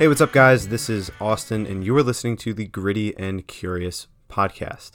Hey, 0.00 0.08
what's 0.08 0.22
up, 0.22 0.32
guys? 0.32 0.68
This 0.68 0.88
is 0.88 1.12
Austin, 1.20 1.66
and 1.66 1.84
you 1.84 1.94
are 1.94 2.02
listening 2.02 2.38
to 2.38 2.54
the 2.54 2.64
Gritty 2.64 3.14
and 3.18 3.46
Curious 3.46 4.06
podcast. 4.30 4.92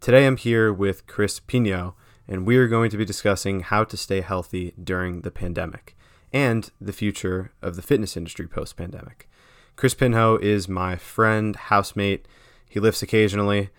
Today 0.00 0.24
I'm 0.24 0.36
here 0.36 0.72
with 0.72 1.08
Chris 1.08 1.40
Pinho, 1.40 1.94
and 2.28 2.46
we 2.46 2.56
are 2.56 2.68
going 2.68 2.88
to 2.90 2.96
be 2.96 3.04
discussing 3.04 3.62
how 3.62 3.82
to 3.82 3.96
stay 3.96 4.20
healthy 4.20 4.72
during 4.80 5.22
the 5.22 5.32
pandemic 5.32 5.96
and 6.32 6.70
the 6.80 6.92
future 6.92 7.50
of 7.60 7.74
the 7.74 7.82
fitness 7.82 8.16
industry 8.16 8.46
post 8.46 8.76
pandemic. 8.76 9.28
Chris 9.76 9.94
Pinho 9.94 10.40
is 10.40 10.68
my 10.68 10.96
friend, 10.96 11.54
housemate. 11.54 12.26
He 12.68 12.80
lifts 12.80 13.02
occasionally. 13.02 13.70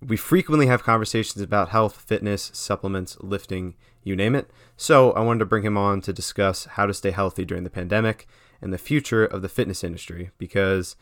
We 0.00 0.16
frequently 0.16 0.66
have 0.66 0.82
conversations 0.82 1.42
about 1.42 1.68
health, 1.68 2.00
fitness, 2.00 2.50
supplements, 2.54 3.16
lifting, 3.20 3.74
you 4.02 4.16
name 4.16 4.34
it. 4.34 4.50
So 4.76 5.12
I 5.12 5.20
wanted 5.20 5.40
to 5.40 5.46
bring 5.46 5.64
him 5.64 5.76
on 5.76 6.00
to 6.02 6.12
discuss 6.12 6.64
how 6.64 6.86
to 6.86 6.94
stay 6.94 7.10
healthy 7.10 7.44
during 7.44 7.64
the 7.64 7.70
pandemic 7.70 8.26
and 8.60 8.72
the 8.72 8.78
future 8.78 9.24
of 9.24 9.42
the 9.42 9.48
fitness 9.48 9.84
industry 9.84 10.30
because 10.38 10.96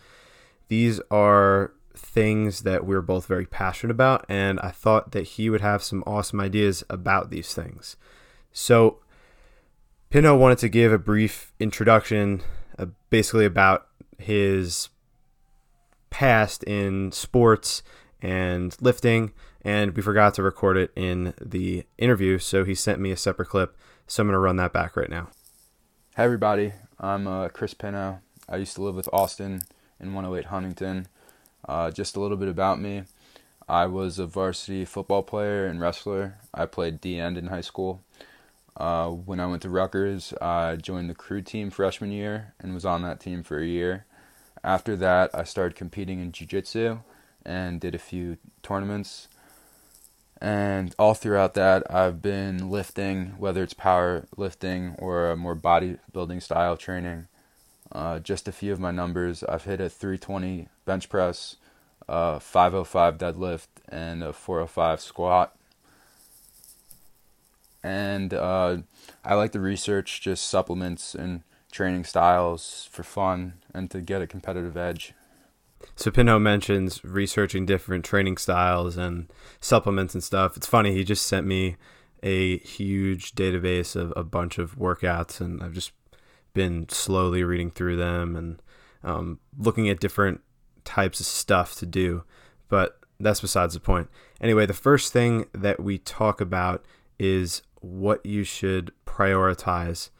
these 0.68 1.00
are 1.10 1.72
things 1.94 2.62
that 2.62 2.86
we're 2.86 3.02
both 3.02 3.26
very 3.26 3.46
passionate 3.46 3.90
about, 3.92 4.24
and 4.28 4.58
I 4.60 4.70
thought 4.70 5.12
that 5.12 5.22
he 5.22 5.50
would 5.50 5.60
have 5.60 5.82
some 5.82 6.02
awesome 6.06 6.40
ideas 6.40 6.82
about 6.88 7.30
these 7.30 7.54
things. 7.54 7.96
So, 8.52 8.98
Pinho 10.10 10.38
wanted 10.38 10.58
to 10.58 10.68
give 10.68 10.92
a 10.92 10.98
brief 10.98 11.52
introduction, 11.60 12.42
uh, 12.78 12.86
basically 13.10 13.44
about 13.44 13.86
his 14.22 14.88
past 16.10 16.62
in 16.64 17.12
sports 17.12 17.82
and 18.20 18.76
lifting, 18.80 19.32
and 19.62 19.96
we 19.96 20.02
forgot 20.02 20.34
to 20.34 20.42
record 20.42 20.76
it 20.76 20.92
in 20.96 21.34
the 21.40 21.84
interview, 21.98 22.38
so 22.38 22.64
he 22.64 22.74
sent 22.74 23.00
me 23.00 23.10
a 23.10 23.16
separate 23.16 23.48
clip. 23.48 23.76
So 24.06 24.22
I'm 24.22 24.26
going 24.26 24.34
to 24.34 24.38
run 24.38 24.56
that 24.56 24.72
back 24.72 24.96
right 24.96 25.10
now. 25.10 25.28
Hey, 26.16 26.24
everybody. 26.24 26.72
I'm 27.00 27.26
uh, 27.26 27.48
Chris 27.48 27.74
Pinho. 27.74 28.20
I 28.48 28.56
used 28.56 28.74
to 28.76 28.82
live 28.82 28.94
with 28.94 29.08
Austin 29.12 29.62
in 29.98 30.12
108 30.14 30.46
Huntington. 30.46 31.08
Uh, 31.66 31.90
just 31.90 32.16
a 32.16 32.20
little 32.20 32.36
bit 32.36 32.48
about 32.48 32.80
me. 32.80 33.04
I 33.68 33.86
was 33.86 34.18
a 34.18 34.26
varsity 34.26 34.84
football 34.84 35.22
player 35.22 35.66
and 35.66 35.80
wrestler. 35.80 36.38
I 36.52 36.66
played 36.66 37.00
D 37.00 37.18
end 37.18 37.38
in 37.38 37.46
high 37.46 37.60
school. 37.62 38.02
Uh, 38.76 39.08
when 39.08 39.40
I 39.40 39.46
went 39.46 39.62
to 39.62 39.70
Rutgers, 39.70 40.32
I 40.40 40.76
joined 40.76 41.08
the 41.08 41.14
crew 41.14 41.42
team 41.42 41.70
freshman 41.70 42.10
year 42.10 42.54
and 42.60 42.74
was 42.74 42.84
on 42.84 43.02
that 43.02 43.20
team 43.20 43.42
for 43.42 43.58
a 43.58 43.66
year. 43.66 44.06
After 44.64 44.96
that, 44.96 45.30
I 45.34 45.44
started 45.44 45.76
competing 45.76 46.20
in 46.20 46.32
jiu 46.32 46.46
jitsu 46.46 46.98
and 47.44 47.80
did 47.80 47.94
a 47.94 47.98
few 47.98 48.38
tournaments. 48.62 49.28
And 50.40 50.94
all 50.98 51.14
throughout 51.14 51.54
that, 51.54 51.88
I've 51.88 52.20
been 52.20 52.70
lifting, 52.70 53.34
whether 53.38 53.62
it's 53.62 53.74
power 53.74 54.26
lifting 54.36 54.96
or 54.98 55.30
a 55.30 55.36
more 55.36 55.56
bodybuilding 55.56 56.42
style 56.42 56.76
training. 56.76 57.28
Uh, 57.90 58.18
just 58.18 58.48
a 58.48 58.52
few 58.52 58.72
of 58.72 58.80
my 58.80 58.90
numbers 58.90 59.44
I've 59.44 59.64
hit 59.64 59.80
a 59.80 59.88
320 59.88 60.68
bench 60.84 61.08
press, 61.08 61.56
a 62.08 62.40
505 62.40 63.18
deadlift, 63.18 63.68
and 63.88 64.22
a 64.22 64.32
405 64.32 65.00
squat. 65.00 65.56
And 67.84 68.32
uh, 68.32 68.78
I 69.24 69.34
like 69.34 69.52
to 69.52 69.60
research 69.60 70.20
just 70.20 70.48
supplements 70.48 71.14
and 71.14 71.42
training 71.72 72.04
styles 72.04 72.88
for 72.92 73.02
fun 73.02 73.54
and 73.74 73.90
to 73.90 74.00
get 74.00 74.22
a 74.22 74.26
competitive 74.26 74.76
edge. 74.76 75.14
So 75.96 76.12
Pinho 76.12 76.40
mentions 76.40 77.02
researching 77.04 77.66
different 77.66 78.04
training 78.04 78.36
styles 78.36 78.96
and 78.96 79.28
supplements 79.60 80.14
and 80.14 80.22
stuff. 80.22 80.56
It's 80.56 80.66
funny, 80.66 80.92
he 80.94 81.02
just 81.02 81.26
sent 81.26 81.46
me 81.46 81.76
a 82.22 82.58
huge 82.58 83.34
database 83.34 83.96
of 83.96 84.12
a 84.16 84.22
bunch 84.22 84.58
of 84.58 84.76
workouts, 84.76 85.40
and 85.40 85.60
I've 85.60 85.72
just 85.72 85.90
been 86.54 86.88
slowly 86.88 87.42
reading 87.42 87.70
through 87.70 87.96
them 87.96 88.36
and 88.36 88.62
um, 89.02 89.40
looking 89.58 89.88
at 89.88 89.98
different 89.98 90.40
types 90.84 91.18
of 91.18 91.26
stuff 91.26 91.74
to 91.76 91.86
do. 91.86 92.22
But 92.68 93.00
that's 93.18 93.40
besides 93.40 93.74
the 93.74 93.80
point. 93.80 94.08
Anyway, 94.40 94.66
the 94.66 94.72
first 94.74 95.12
thing 95.12 95.46
that 95.52 95.80
we 95.80 95.98
talk 95.98 96.40
about 96.40 96.84
is 97.18 97.62
what 97.80 98.24
you 98.24 98.44
should 98.44 98.92
prioritize 99.04 100.10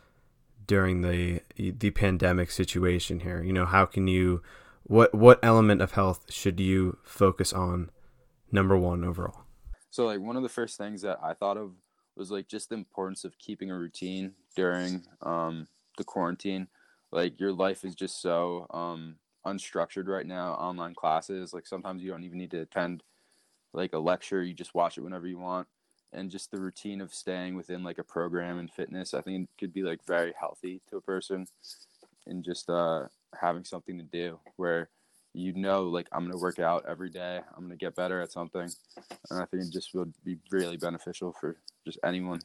during 0.73 1.03
the 1.03 1.43
the 1.59 1.91
pandemic 1.91 2.51
situation 2.51 3.21
here. 3.21 3.43
You 3.43 3.53
know, 3.53 3.67
how 3.67 3.85
can 3.85 4.09
you 4.09 4.43
what 4.85 5.15
what 5.15 5.39
element 5.43 5.83
of 5.83 5.93
health 5.93 6.25
should 6.33 6.59
you 6.59 6.97
focus 7.03 7.53
on 7.53 7.91
number 8.51 8.79
one 8.79 9.05
overall? 9.05 9.43
So 9.91 10.07
like 10.07 10.21
one 10.21 10.35
of 10.35 10.43
the 10.43 10.49
first 10.49 10.79
things 10.79 11.03
that 11.03 11.19
i 11.23 11.35
thought 11.35 11.59
of 11.59 11.73
was 12.17 12.31
like 12.31 12.49
just 12.49 12.71
the 12.71 12.75
importance 12.75 13.23
of 13.25 13.39
keeping 13.39 13.71
a 13.71 13.77
routine 13.77 14.33
during 14.57 15.03
um, 15.21 15.69
the 15.99 16.05
quarantine. 16.05 16.69
Like 17.11 17.39
your 17.39 17.53
life 17.53 17.85
is 17.85 17.95
just 17.95 18.23
so 18.23 18.67
um, 18.71 19.17
unstructured 19.47 20.07
right 20.07 20.27
now 20.27 20.55
online 20.55 20.95
classes 20.95 21.53
like 21.53 21.67
sometimes 21.67 22.03
you 22.03 22.11
don't 22.11 22.25
even 22.25 22.39
need 22.39 22.53
to 22.53 22.61
attend 22.61 23.03
like 23.75 23.93
a 23.93 23.99
lecture 23.99 24.43
you 24.43 24.55
just 24.55 24.75
watch 24.75 24.97
it 24.97 25.03
whenever 25.03 25.27
you 25.27 25.39
want 25.39 25.67
and 26.13 26.31
just 26.31 26.51
the 26.51 26.61
routine 26.61 27.01
of 27.01 27.15
staying 27.15 27.55
within 27.55 27.83
like 27.83 27.99
a 27.99 28.05
program 28.05 28.59
and 28.59 28.71
fitness 28.71 29.15
i 29.15 29.21
think 29.21 29.49
it 29.49 29.61
could 29.61 29.73
be 29.73 29.83
like 29.83 30.05
very 30.07 30.33
healthy 30.39 30.81
to 30.89 30.97
a 30.97 31.01
person 31.01 31.47
and 32.27 32.45
just 32.45 32.69
uh 32.69 33.05
having 33.41 33.65
something 33.65 33.97
to 33.97 34.05
do 34.05 34.39
where 34.57 34.89
you 35.35 35.53
know 35.55 35.85
like 35.85 36.07
i'm 36.13 36.21
going 36.21 36.33
to 36.33 36.39
work 36.39 36.59
out 36.59 36.85
every 36.87 37.09
day 37.09 37.41
i'm 37.57 37.65
going 37.67 37.71
to 37.71 37.77
get 37.77 37.95
better 37.95 38.21
at 38.21 38.31
something 38.31 38.69
and 39.31 39.43
i 39.43 39.45
think 39.47 39.65
it 39.65 39.73
just 39.73 39.95
would 39.95 40.13
be 40.25 40.37
really 40.51 40.77
beneficial 40.77 41.35
for 41.41 41.57
just 41.85 41.99
anyone. 42.05 42.41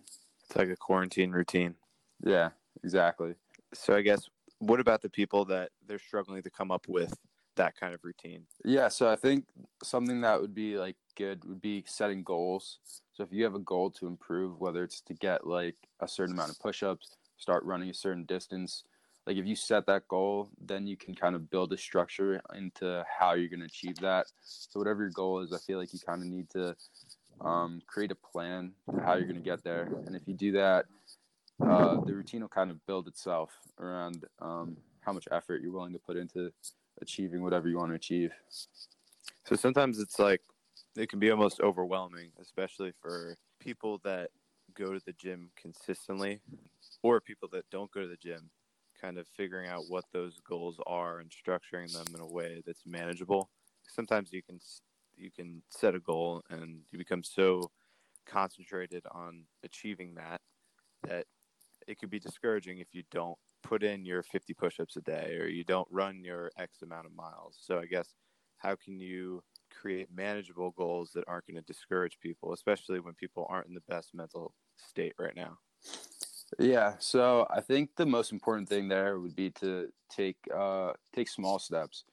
It's 0.45 0.55
like 0.55 0.69
a 0.69 0.75
quarantine 0.75 1.31
routine. 1.31 1.75
Yeah 2.23 2.49
exactly. 2.83 3.35
So 3.73 3.95
i 3.95 4.01
guess 4.01 4.29
what 4.59 4.79
about 4.79 5.01
the 5.01 5.09
people 5.09 5.45
that 5.45 5.71
they're 5.85 5.99
struggling 5.99 6.41
to 6.43 6.49
come 6.49 6.71
up 6.71 6.87
with 6.87 7.13
that 7.57 7.75
kind 7.75 7.93
of 7.93 8.03
routine? 8.03 8.43
Yeah 8.63 8.87
so 8.87 9.09
i 9.09 9.15
think 9.15 9.45
something 9.83 10.21
that 10.21 10.39
would 10.41 10.55
be 10.55 10.77
like 10.77 10.95
good 11.15 11.43
would 11.45 11.61
be 11.61 11.83
setting 11.85 12.23
goals 12.23 12.79
so 13.17 13.23
if 13.23 13.33
you 13.33 13.43
have 13.43 13.55
a 13.55 13.59
goal 13.59 13.89
to 13.89 14.05
improve 14.05 14.59
whether 14.61 14.83
it's 14.83 15.01
to 15.01 15.15
get 15.15 15.47
like 15.47 15.75
a 16.01 16.07
certain 16.07 16.35
amount 16.35 16.51
of 16.51 16.59
push-ups 16.59 17.17
start 17.37 17.63
running 17.63 17.89
a 17.89 17.93
certain 17.93 18.23
distance 18.25 18.83
like 19.25 19.37
if 19.37 19.47
you 19.47 19.55
set 19.55 19.87
that 19.87 20.07
goal 20.07 20.49
then 20.61 20.85
you 20.85 20.95
can 20.95 21.15
kind 21.15 21.35
of 21.35 21.49
build 21.49 21.73
a 21.73 21.77
structure 21.77 22.39
into 22.55 23.03
how 23.19 23.33
you're 23.33 23.49
going 23.49 23.59
to 23.59 23.65
achieve 23.65 23.95
that. 23.97 24.27
So 24.43 24.79
whatever 24.79 25.01
your 25.01 25.11
goal 25.11 25.39
is 25.39 25.51
i 25.51 25.57
feel 25.57 25.79
like 25.79 25.91
you 25.93 25.99
kind 25.99 26.21
of 26.21 26.27
need 26.27 26.47
to 26.51 26.75
um, 27.41 27.81
create 27.87 28.11
a 28.11 28.15
plan 28.15 28.71
for 28.85 29.01
how 29.01 29.13
you're 29.13 29.27
going 29.27 29.35
to 29.35 29.41
get 29.41 29.63
there. 29.63 29.91
And 30.05 30.15
if 30.15 30.27
you 30.27 30.35
do 30.35 30.51
that 30.53 30.85
uh, 31.59 31.99
the 32.05 32.13
routine 32.13 32.41
will 32.41 32.49
kind 32.49 32.69
of 32.69 32.85
build 32.85 33.07
itself 33.07 33.49
around 33.79 34.25
um, 34.41 34.77
how 35.01 35.11
much 35.11 35.27
effort 35.31 35.61
you're 35.63 35.71
willing 35.71 35.93
to 35.93 35.99
put 35.99 36.17
into 36.17 36.51
achieving 37.01 37.41
whatever 37.41 37.67
you 37.67 37.77
want 37.77 37.89
to 37.89 37.95
achieve. 37.95 38.31
So 39.45 39.55
sometimes 39.55 39.99
it's 39.99 40.19
like 40.19 40.41
it 40.99 41.09
can 41.09 41.19
be 41.19 41.31
almost 41.31 41.59
overwhelming 41.61 42.31
especially 42.39 42.91
for 43.01 43.35
people 43.59 43.99
that 44.03 44.29
go 44.73 44.93
to 44.93 45.01
the 45.05 45.13
gym 45.13 45.49
consistently 45.55 46.39
or 47.03 47.21
people 47.21 47.49
that 47.51 47.65
don't 47.71 47.91
go 47.91 48.01
to 48.01 48.07
the 48.07 48.17
gym 48.17 48.49
kind 48.99 49.17
of 49.17 49.27
figuring 49.27 49.69
out 49.69 49.83
what 49.87 50.05
those 50.11 50.39
goals 50.47 50.79
are 50.87 51.19
and 51.19 51.31
structuring 51.31 51.91
them 51.93 52.05
in 52.13 52.21
a 52.21 52.27
way 52.27 52.61
that's 52.65 52.85
manageable. 52.85 53.49
Sometimes 53.87 54.31
you 54.31 54.41
can 54.41 54.59
you 55.15 55.31
can 55.31 55.61
set 55.69 55.95
a 55.95 55.99
goal 55.99 56.43
and 56.49 56.81
you 56.91 56.97
become 56.97 57.23
so 57.23 57.71
concentrated 58.25 59.03
on 59.11 59.43
achieving 59.63 60.15
that 60.15 60.41
that 61.03 61.25
it 61.87 61.97
could 61.97 62.09
be 62.09 62.19
discouraging 62.19 62.79
if 62.79 62.87
you 62.91 63.03
don't 63.11 63.37
put 63.63 63.83
in 63.83 64.05
your 64.05 64.21
50 64.23 64.53
push-ups 64.53 64.97
a 64.97 65.01
day 65.01 65.37
or 65.39 65.47
you 65.47 65.63
don't 65.63 65.87
run 65.89 66.23
your 66.23 66.51
x 66.59 66.81
amount 66.81 67.05
of 67.05 67.15
miles. 67.15 67.57
So 67.59 67.79
I 67.79 67.85
guess 67.85 68.13
how 68.57 68.75
can 68.75 68.99
you 68.99 69.41
create 69.69 70.07
manageable 70.15 70.71
goals 70.71 71.11
that 71.13 71.23
aren't 71.27 71.47
going 71.47 71.55
to 71.55 71.61
discourage 71.61 72.19
people, 72.19 72.53
especially 72.53 72.99
when 72.99 73.13
people 73.13 73.45
aren't 73.49 73.67
in 73.67 73.73
the 73.73 73.83
best 73.87 74.13
mental 74.13 74.53
state 74.75 75.13
right 75.17 75.35
now? 75.35 75.57
Yeah, 76.59 76.93
so 76.99 77.45
I 77.49 77.61
think 77.61 77.95
the 77.95 78.05
most 78.05 78.31
important 78.31 78.69
thing 78.69 78.87
there 78.87 79.19
would 79.19 79.35
be 79.35 79.49
to 79.51 79.89
take 80.09 80.37
uh, 80.55 80.93
take 81.13 81.27
small 81.27 81.59
steps. 81.59 82.05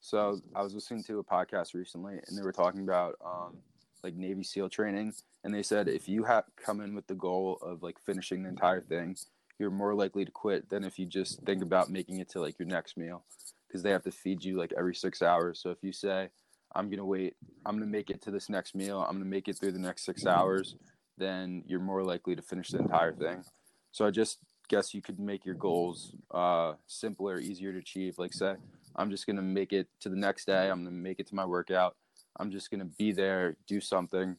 So 0.00 0.40
I 0.54 0.62
was 0.62 0.74
listening 0.74 1.04
to 1.04 1.18
a 1.18 1.24
podcast 1.24 1.74
recently, 1.74 2.14
and 2.26 2.36
they 2.36 2.42
were 2.42 2.52
talking 2.52 2.82
about 2.82 3.16
um, 3.24 3.58
like 4.02 4.14
Navy 4.14 4.42
SEAL 4.42 4.70
training, 4.70 5.12
and 5.44 5.54
they 5.54 5.62
said 5.62 5.88
if 5.88 6.08
you 6.08 6.24
have 6.24 6.44
come 6.56 6.80
in 6.80 6.94
with 6.94 7.06
the 7.06 7.14
goal 7.14 7.58
of 7.62 7.82
like 7.82 7.98
finishing 8.00 8.42
the 8.42 8.48
entire 8.48 8.80
thing, 8.80 9.16
you're 9.58 9.70
more 9.70 9.94
likely 9.94 10.24
to 10.24 10.30
quit 10.30 10.68
than 10.70 10.84
if 10.84 10.98
you 10.98 11.06
just 11.06 11.42
think 11.42 11.62
about 11.62 11.90
making 11.90 12.18
it 12.18 12.30
to 12.30 12.40
like 12.40 12.58
your 12.58 12.68
next 12.68 12.96
meal, 12.96 13.22
because 13.68 13.82
they 13.82 13.90
have 13.90 14.02
to 14.04 14.10
feed 14.10 14.42
you 14.42 14.56
like 14.56 14.72
every 14.76 14.94
six 14.94 15.22
hours. 15.22 15.60
So 15.60 15.70
if 15.70 15.78
you 15.82 15.92
say 15.92 16.30
I'm 16.74 16.90
gonna 16.90 17.04
wait, 17.04 17.36
I'm 17.66 17.76
gonna 17.76 17.90
make 17.90 18.10
it 18.10 18.22
to 18.22 18.30
this 18.30 18.48
next 18.48 18.74
meal, 18.74 19.00
I'm 19.00 19.16
gonna 19.16 19.24
make 19.24 19.48
it 19.48 19.58
through 19.58 19.72
the 19.72 19.78
next 19.78 20.04
six 20.04 20.26
hours, 20.26 20.76
then 21.18 21.62
you're 21.66 21.80
more 21.80 22.02
likely 22.02 22.34
to 22.34 22.42
finish 22.42 22.70
the 22.70 22.78
entire 22.78 23.12
thing. 23.12 23.44
So 23.92 24.06
I 24.06 24.10
just 24.10 24.38
guess 24.68 24.94
you 24.94 25.02
could 25.02 25.18
make 25.18 25.44
your 25.44 25.54
goals 25.54 26.14
uh, 26.30 26.74
simpler, 26.86 27.38
easier 27.38 27.72
to 27.72 27.78
achieve. 27.78 28.18
Like 28.18 28.32
say, 28.32 28.54
I'm 28.96 29.10
just 29.10 29.26
gonna 29.26 29.42
make 29.42 29.72
it 29.72 29.88
to 30.00 30.08
the 30.08 30.16
next 30.16 30.46
day. 30.46 30.70
I'm 30.70 30.84
gonna 30.84 30.96
make 30.96 31.20
it 31.20 31.26
to 31.28 31.34
my 31.34 31.44
workout. 31.44 31.96
I'm 32.38 32.50
just 32.50 32.70
gonna 32.70 32.88
be 32.98 33.12
there, 33.12 33.56
do 33.66 33.80
something, 33.80 34.36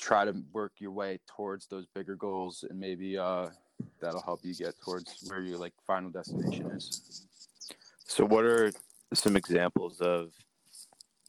try 0.00 0.24
to 0.24 0.34
work 0.52 0.72
your 0.78 0.92
way 0.92 1.20
towards 1.26 1.66
those 1.66 1.86
bigger 1.94 2.16
goals, 2.16 2.64
and 2.68 2.78
maybe 2.78 3.18
uh, 3.18 3.48
that'll 4.00 4.22
help 4.22 4.40
you 4.42 4.54
get 4.54 4.74
towards 4.82 5.24
where 5.28 5.40
your 5.40 5.58
like 5.58 5.72
final 5.86 6.10
destination 6.10 6.66
is. 6.70 7.26
So, 8.06 8.24
what 8.24 8.44
are 8.44 8.72
some 9.12 9.36
examples 9.36 10.00
of 10.00 10.32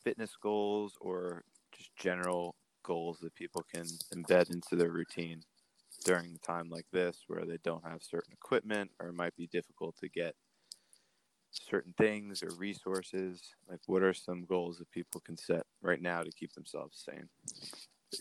fitness 0.06 0.38
goals 0.42 0.94
or 1.02 1.44
just 1.76 1.94
general 1.98 2.56
goals 2.84 3.18
that 3.20 3.36
people 3.36 3.66
can 3.74 3.86
embed 4.16 4.54
into 4.54 4.76
their 4.76 4.92
routine 4.92 5.42
during 6.06 6.36
a 6.36 6.46
time 6.46 6.70
like 6.70 6.86
this 6.94 7.24
where 7.28 7.44
they 7.44 7.58
don't 7.64 7.84
have 7.84 8.04
certain 8.04 8.32
equipment 8.32 8.92
or 9.00 9.08
it 9.08 9.16
might 9.16 9.36
be 9.36 9.48
difficult 9.48 9.98
to 9.98 10.08
get 10.08 10.36
certain 11.52 11.94
things 11.98 12.44
or 12.44 12.50
resources? 12.58 13.42
Like 13.68 13.80
what 13.88 14.04
are 14.04 14.14
some 14.14 14.46
goals 14.46 14.78
that 14.78 14.92
people 14.92 15.20
can 15.22 15.36
set 15.36 15.66
right 15.82 16.02
now 16.02 16.22
to 16.22 16.32
keep 16.32 16.54
themselves 16.54 17.04
sane? 17.04 17.28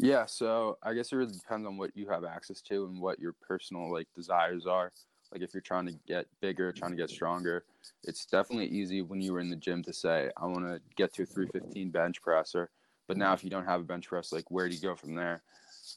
Yeah 0.00 0.26
so 0.26 0.78
i 0.82 0.92
guess 0.94 1.12
it 1.12 1.16
really 1.16 1.34
depends 1.34 1.66
on 1.66 1.76
what 1.76 1.90
you 1.94 2.08
have 2.08 2.24
access 2.24 2.60
to 2.62 2.86
and 2.86 3.00
what 3.00 3.20
your 3.20 3.34
personal 3.46 3.92
like 3.92 4.08
desires 4.14 4.66
are 4.66 4.90
like 5.34 5.42
if 5.42 5.52
you're 5.52 5.60
trying 5.60 5.86
to 5.86 5.94
get 6.06 6.26
bigger 6.40 6.72
trying 6.72 6.92
to 6.92 6.96
get 6.96 7.10
stronger 7.10 7.64
it's 8.04 8.24
definitely 8.24 8.66
easy 8.66 9.02
when 9.02 9.20
you 9.20 9.32
were 9.32 9.40
in 9.40 9.50
the 9.50 9.56
gym 9.56 9.82
to 9.82 9.92
say 9.92 10.30
i 10.36 10.46
want 10.46 10.64
to 10.64 10.80
get 10.96 11.12
to 11.12 11.22
a 11.22 11.26
315 11.26 11.90
bench 11.90 12.22
presser. 12.22 12.70
But 13.06 13.18
now 13.18 13.34
if 13.34 13.44
you 13.44 13.50
don't 13.50 13.66
have 13.66 13.80
a 13.80 13.84
bench 13.84 14.08
press 14.08 14.32
like 14.32 14.50
where 14.50 14.68
do 14.68 14.74
you 14.74 14.80
go 14.80 14.94
from 14.94 15.14
there? 15.14 15.42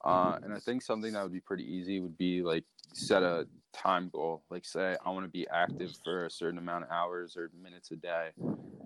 Uh, 0.04 0.38
and 0.44 0.54
i 0.54 0.60
think 0.60 0.82
something 0.82 1.14
that 1.14 1.24
would 1.24 1.32
be 1.32 1.40
pretty 1.40 1.64
easy 1.64 2.00
would 2.00 2.18
be 2.18 2.42
like 2.42 2.66
set 2.94 3.24
a 3.24 3.48
time 3.74 4.10
goal. 4.12 4.44
Like 4.50 4.66
say 4.66 4.96
i 5.06 5.10
want 5.10 5.26
to 5.26 5.32
be 5.32 5.48
active 5.50 5.92
for 6.04 6.26
a 6.26 6.32
certain 6.32 6.58
amount 6.58 6.86
of 6.86 6.92
hours 6.92 7.38
or 7.38 7.50
minutes 7.62 7.92
a 7.92 7.96
day 7.96 8.30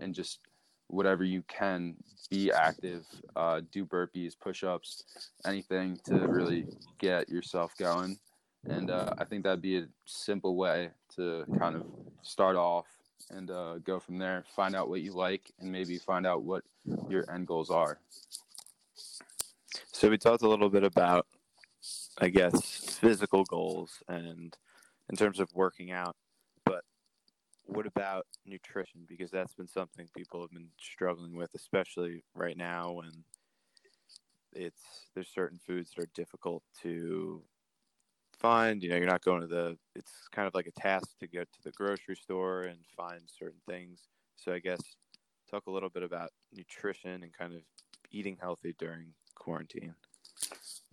and 0.01 0.13
just 0.13 0.39
whatever 0.87 1.23
you 1.23 1.41
can 1.47 1.95
be 2.29 2.51
active 2.51 3.05
uh, 3.35 3.61
do 3.71 3.85
burpees 3.85 4.33
push-ups 4.39 5.31
anything 5.45 5.97
to 6.05 6.15
really 6.27 6.65
get 6.99 7.29
yourself 7.29 7.73
going 7.77 8.19
and 8.69 8.89
uh, 8.89 9.13
i 9.17 9.23
think 9.23 9.43
that'd 9.43 9.61
be 9.61 9.77
a 9.77 9.87
simple 10.05 10.55
way 10.55 10.89
to 11.15 11.45
kind 11.59 11.75
of 11.75 11.85
start 12.21 12.55
off 12.55 12.85
and 13.29 13.51
uh, 13.51 13.77
go 13.79 13.99
from 13.99 14.17
there 14.17 14.43
find 14.55 14.75
out 14.75 14.89
what 14.89 15.01
you 15.01 15.13
like 15.13 15.51
and 15.59 15.71
maybe 15.71 15.97
find 15.97 16.25
out 16.25 16.43
what 16.43 16.63
your 17.09 17.29
end 17.31 17.47
goals 17.47 17.69
are. 17.69 17.99
So 19.91 20.09
we 20.09 20.17
talked 20.17 20.43
a 20.43 20.49
little 20.49 20.69
bit 20.69 20.83
about 20.83 21.27
i 22.19 22.29
guess 22.29 22.97
physical 22.99 23.43
goals 23.45 24.03
and 24.07 24.55
in 25.09 25.15
terms 25.17 25.39
of 25.39 25.49
working 25.55 25.91
out 25.91 26.15
but 26.63 26.83
what 27.65 27.87
about 27.87 28.27
nutrition? 28.45 29.01
Because 29.07 29.31
that's 29.31 29.53
been 29.55 29.67
something 29.67 30.07
people 30.15 30.41
have 30.41 30.51
been 30.51 30.69
struggling 30.79 31.35
with 31.35 31.55
especially 31.55 32.23
right 32.35 32.57
now 32.57 32.91
when 32.91 33.11
it's 34.53 35.07
there's 35.13 35.29
certain 35.29 35.59
foods 35.65 35.91
that 35.91 36.03
are 36.03 36.09
difficult 36.13 36.63
to 36.81 37.41
find 38.41 38.81
you 38.81 38.89
know 38.89 38.95
you're 38.95 39.05
not 39.05 39.23
going 39.23 39.41
to 39.41 39.47
the 39.47 39.77
it's 39.95 40.27
kind 40.31 40.47
of 40.47 40.55
like 40.55 40.67
a 40.67 40.81
task 40.81 41.07
to 41.19 41.27
go 41.27 41.41
to 41.41 41.63
the 41.63 41.71
grocery 41.71 42.15
store 42.15 42.63
and 42.63 42.79
find 42.97 43.21
certain 43.25 43.59
things 43.67 43.99
so 44.35 44.51
i 44.51 44.59
guess 44.59 44.81
talk 45.49 45.67
a 45.67 45.71
little 45.71 45.89
bit 45.89 46.03
about 46.03 46.31
nutrition 46.53 47.23
and 47.23 47.31
kind 47.37 47.53
of 47.53 47.61
eating 48.11 48.37
healthy 48.41 48.73
during 48.79 49.07
quarantine 49.35 49.93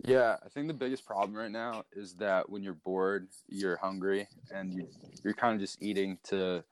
yeah, 0.03 0.37
I 0.43 0.49
think 0.49 0.67
the 0.67 0.73
biggest 0.73 1.05
problem 1.05 1.35
right 1.35 1.51
now 1.51 1.83
is 1.91 2.13
that 2.15 2.49
when 2.49 2.63
you're 2.63 2.73
bored, 2.73 3.27
you're 3.47 3.75
hungry, 3.75 4.27
and 4.53 4.73
you 4.73 4.87
you're 5.23 5.33
kind 5.33 5.55
of 5.55 5.59
just 5.59 5.81
eating 5.81 6.17
to 6.25 6.63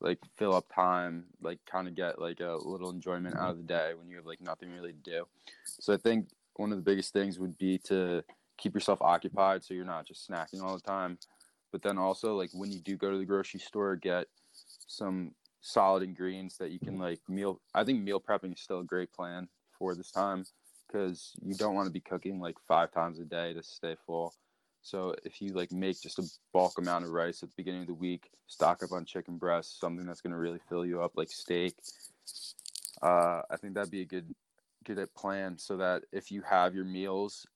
like 0.00 0.18
fill 0.36 0.54
up 0.54 0.66
time, 0.72 1.24
like 1.40 1.58
kind 1.70 1.88
of 1.88 1.96
get 1.96 2.20
like 2.20 2.40
a 2.40 2.56
little 2.62 2.90
enjoyment 2.90 3.36
out 3.36 3.50
of 3.50 3.56
the 3.56 3.64
day 3.64 3.92
when 3.96 4.08
you 4.08 4.16
have 4.16 4.26
like 4.26 4.40
nothing 4.40 4.70
really 4.72 4.92
to 4.92 5.10
do. 5.10 5.24
So 5.64 5.92
I 5.92 5.96
think 5.96 6.28
one 6.54 6.70
of 6.70 6.78
the 6.78 6.82
biggest 6.82 7.12
things 7.12 7.38
would 7.40 7.58
be 7.58 7.78
to 7.78 8.22
keep 8.62 8.74
yourself 8.74 9.02
occupied 9.02 9.64
so 9.64 9.74
you're 9.74 9.84
not 9.84 10.06
just 10.06 10.28
snacking 10.28 10.62
all 10.62 10.74
the 10.74 10.80
time. 10.80 11.18
But 11.72 11.82
then 11.82 11.98
also 11.98 12.36
like 12.36 12.50
when 12.52 12.70
you 12.70 12.80
do 12.80 12.96
go 12.96 13.10
to 13.10 13.18
the 13.18 13.24
grocery 13.24 13.60
store, 13.60 13.96
get 13.96 14.26
some 14.86 15.32
solid 15.60 16.02
ingredients 16.02 16.56
that 16.58 16.70
you 16.70 16.78
can 16.78 16.98
like 16.98 17.20
meal. 17.28 17.60
I 17.74 17.84
think 17.84 18.02
meal 18.02 18.20
prepping 18.20 18.54
is 18.54 18.60
still 18.60 18.80
a 18.80 18.84
great 18.84 19.12
plan 19.12 19.48
for 19.78 19.94
this 19.94 20.12
time 20.12 20.44
because 20.86 21.32
you 21.42 21.54
don't 21.54 21.74
want 21.74 21.86
to 21.86 21.92
be 21.92 22.00
cooking 22.00 22.38
like 22.40 22.56
five 22.68 22.92
times 22.92 23.18
a 23.18 23.24
day 23.24 23.52
to 23.54 23.62
stay 23.62 23.96
full. 24.06 24.34
So 24.82 25.14
if 25.24 25.40
you 25.40 25.52
like 25.52 25.72
make 25.72 26.00
just 26.00 26.18
a 26.18 26.28
bulk 26.52 26.78
amount 26.78 27.04
of 27.04 27.10
rice 27.10 27.42
at 27.42 27.48
the 27.48 27.54
beginning 27.56 27.82
of 27.82 27.86
the 27.86 27.94
week, 27.94 28.30
stock 28.46 28.82
up 28.82 28.92
on 28.92 29.04
chicken 29.04 29.38
breasts, 29.38 29.80
something 29.80 30.04
that's 30.04 30.20
going 30.20 30.32
to 30.32 30.38
really 30.38 30.60
fill 30.68 30.84
you 30.84 31.02
up 31.02 31.12
like 31.16 31.30
steak. 31.30 31.74
Uh, 33.00 33.42
I 33.50 33.56
think 33.60 33.74
that'd 33.74 33.90
be 33.90 34.02
a 34.02 34.06
good 34.06 34.34
good 34.84 35.14
plan 35.14 35.56
so 35.56 35.76
that 35.76 36.02
if 36.12 36.32
you 36.32 36.42
have 36.42 36.74
your 36.74 36.84
meals 36.84 37.46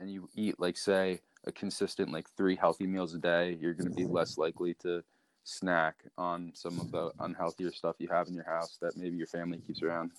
and 0.00 0.10
you 0.10 0.28
eat 0.34 0.58
like 0.58 0.76
say 0.76 1.20
a 1.46 1.52
consistent 1.52 2.10
like 2.10 2.26
three 2.36 2.56
healthy 2.56 2.86
meals 2.86 3.14
a 3.14 3.18
day, 3.18 3.56
you're 3.60 3.74
going 3.74 3.88
to 3.88 3.94
be 3.94 4.04
less 4.04 4.36
likely 4.38 4.74
to 4.82 5.02
snack 5.44 5.96
on 6.18 6.50
some 6.54 6.78
of 6.80 6.90
the 6.90 7.10
unhealthier 7.20 7.72
stuff 7.72 7.96
you 7.98 8.08
have 8.08 8.26
in 8.28 8.34
your 8.34 8.44
house 8.44 8.78
that 8.82 8.96
maybe 8.96 9.16
your 9.16 9.26
family 9.26 9.58
keeps 9.66 9.82
around 9.82 10.10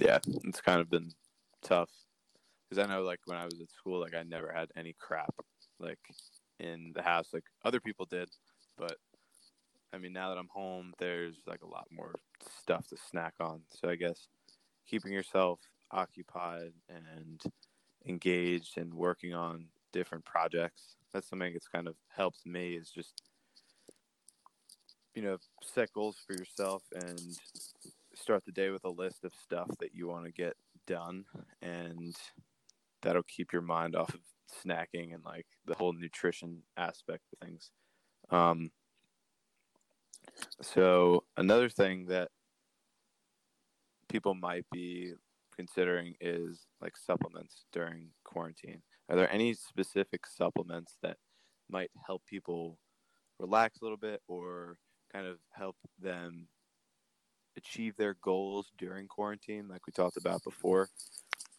yeah, 0.00 0.18
it's 0.44 0.60
kind 0.60 0.80
of 0.80 0.90
been 0.90 1.10
tough 1.62 1.90
because 2.68 2.82
I 2.82 2.88
know 2.88 3.02
like 3.02 3.20
when 3.26 3.36
I 3.36 3.44
was 3.44 3.60
at 3.60 3.70
school, 3.70 4.00
like 4.00 4.14
I 4.14 4.22
never 4.22 4.52
had 4.52 4.68
any 4.76 4.94
crap 4.98 5.34
like 5.78 5.98
in 6.58 6.92
the 6.94 7.02
house 7.02 7.28
like 7.32 7.44
other 7.64 7.80
people 7.80 8.06
did, 8.06 8.30
but 8.78 8.96
I 9.92 9.98
mean 9.98 10.12
now 10.12 10.30
that 10.30 10.38
I'm 10.38 10.48
home, 10.52 10.94
there's 10.98 11.36
like 11.46 11.62
a 11.62 11.68
lot 11.68 11.86
more 11.92 12.14
stuff 12.62 12.88
to 12.88 12.96
snack 13.10 13.34
on. 13.40 13.60
So 13.70 13.88
I 13.88 13.96
guess 13.96 14.28
keeping 14.88 15.12
yourself 15.12 15.60
occupied 15.90 16.72
and 16.88 17.40
engaged 18.06 18.78
and 18.78 18.92
working 18.94 19.34
on 19.34 19.66
different 19.92 20.24
projects. 20.24 20.96
That's 21.12 21.28
something 21.28 21.52
that's 21.52 21.68
kind 21.68 21.88
of 21.88 21.96
helped 22.14 22.46
me 22.46 22.74
is 22.74 22.90
just 22.90 23.22
you 25.14 25.22
know 25.22 25.38
set 25.62 25.92
goals 25.92 26.16
for 26.24 26.34
yourself 26.34 26.82
and 26.94 27.20
start 28.14 28.44
the 28.44 28.52
day 28.52 28.70
with 28.70 28.84
a 28.84 28.90
list 28.90 29.24
of 29.24 29.32
stuff 29.42 29.68
that 29.80 29.94
you 29.94 30.06
want 30.06 30.24
to 30.24 30.30
get 30.30 30.54
done 30.86 31.24
and 31.62 32.16
that'll 33.02 33.22
keep 33.24 33.52
your 33.52 33.62
mind 33.62 33.96
off 33.96 34.14
of 34.14 34.20
snacking 34.64 35.14
and 35.14 35.24
like 35.24 35.46
the 35.66 35.74
whole 35.74 35.92
nutrition 35.92 36.62
aspect 36.76 37.24
of 37.32 37.46
things. 37.46 37.70
Um, 38.30 38.70
so 40.60 41.24
another 41.36 41.68
thing 41.68 42.06
that 42.06 42.28
people 44.08 44.34
might 44.34 44.66
be 44.72 45.14
considering 45.60 46.14
is 46.20 46.66
like 46.80 46.94
supplements 46.96 47.64
during 47.72 48.08
quarantine 48.24 48.82
are 49.10 49.16
there 49.16 49.32
any 49.32 49.54
specific 49.54 50.24
supplements 50.24 50.96
that 51.02 51.16
might 51.68 51.90
help 52.06 52.22
people 52.26 52.78
relax 53.40 53.80
a 53.80 53.84
little 53.84 53.98
bit 53.98 54.22
or 54.28 54.76
kind 55.12 55.26
of 55.26 55.38
help 55.50 55.76
them 56.00 56.46
achieve 57.56 57.96
their 57.96 58.14
goals 58.22 58.70
during 58.78 59.08
quarantine, 59.08 59.66
like 59.68 59.84
we 59.84 59.92
talked 59.92 60.16
about 60.16 60.44
before? 60.44 60.88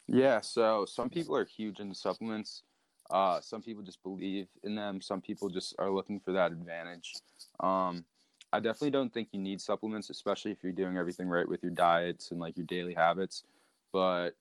Yeah, 0.08 0.40
so 0.40 0.86
some 0.86 1.10
people 1.10 1.36
are 1.36 1.44
huge 1.44 1.82
into 1.82 1.94
supplements. 1.94 2.64
Uh, 3.10 3.42
some 3.42 3.62
people 3.62 3.84
just 3.84 4.02
believe 4.02 4.48
in 4.64 4.74
them. 4.76 5.02
Some 5.02 5.20
people 5.20 5.50
just 5.50 5.76
are 5.78 5.92
looking 5.92 6.22
for 6.22 6.32
that 6.32 6.54
advantage. 6.54 7.16
Um, 7.60 8.06
I 8.54 8.62
definitely 8.62 8.92
don't 8.92 9.14
think 9.14 9.28
you 9.34 9.42
need 9.42 9.60
supplements, 9.60 10.10
especially 10.10 10.52
if 10.52 10.64
you're 10.64 10.72
doing 10.72 10.96
everything 10.98 11.28
right 11.28 11.48
with 11.48 11.62
your 11.62 11.74
diets 11.74 12.32
and 12.32 12.40
like 12.40 12.56
your 12.56 12.66
daily 12.66 12.94
habits. 12.94 13.44
But 13.92 14.32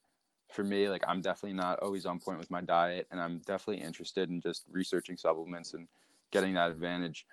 for 0.50 0.64
me, 0.64 0.88
like 0.88 1.04
I'm 1.06 1.20
definitely 1.20 1.56
not 1.56 1.78
always 1.80 2.06
on 2.06 2.18
point 2.18 2.38
with 2.38 2.50
my 2.50 2.60
diet, 2.60 3.06
and 3.10 3.20
I'm 3.20 3.38
definitely 3.46 3.82
interested 3.84 4.30
in 4.30 4.40
just 4.40 4.64
researching 4.70 5.16
supplements 5.16 5.74
and 5.74 5.86
getting 6.30 6.54
that 6.54 6.70
advantage. 6.70 7.26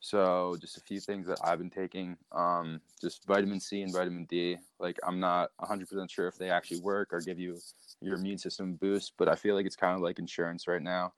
So 0.00 0.56
just 0.60 0.76
a 0.76 0.80
few 0.80 1.00
things 1.00 1.26
that 1.26 1.38
I've 1.42 1.58
been 1.58 1.70
taking, 1.70 2.16
um, 2.32 2.80
just 3.00 3.24
vitamin 3.26 3.60
C 3.60 3.82
and 3.82 3.92
vitamin 3.92 4.24
D. 4.26 4.56
Like 4.78 4.98
I'm 5.06 5.18
not 5.18 5.50
100% 5.60 6.10
sure 6.10 6.28
if 6.28 6.36
they 6.36 6.50
actually 6.50 6.80
work 6.80 7.12
or 7.12 7.20
give 7.20 7.38
you 7.38 7.58
your 8.00 8.16
immune 8.16 8.38
system 8.38 8.74
boost, 8.74 9.14
but 9.16 9.28
I 9.28 9.34
feel 9.34 9.54
like 9.54 9.66
it's 9.66 9.76
kind 9.76 9.94
of 9.94 10.02
like 10.02 10.18
insurance 10.18 10.68
right 10.68 10.82
now. 10.82 11.12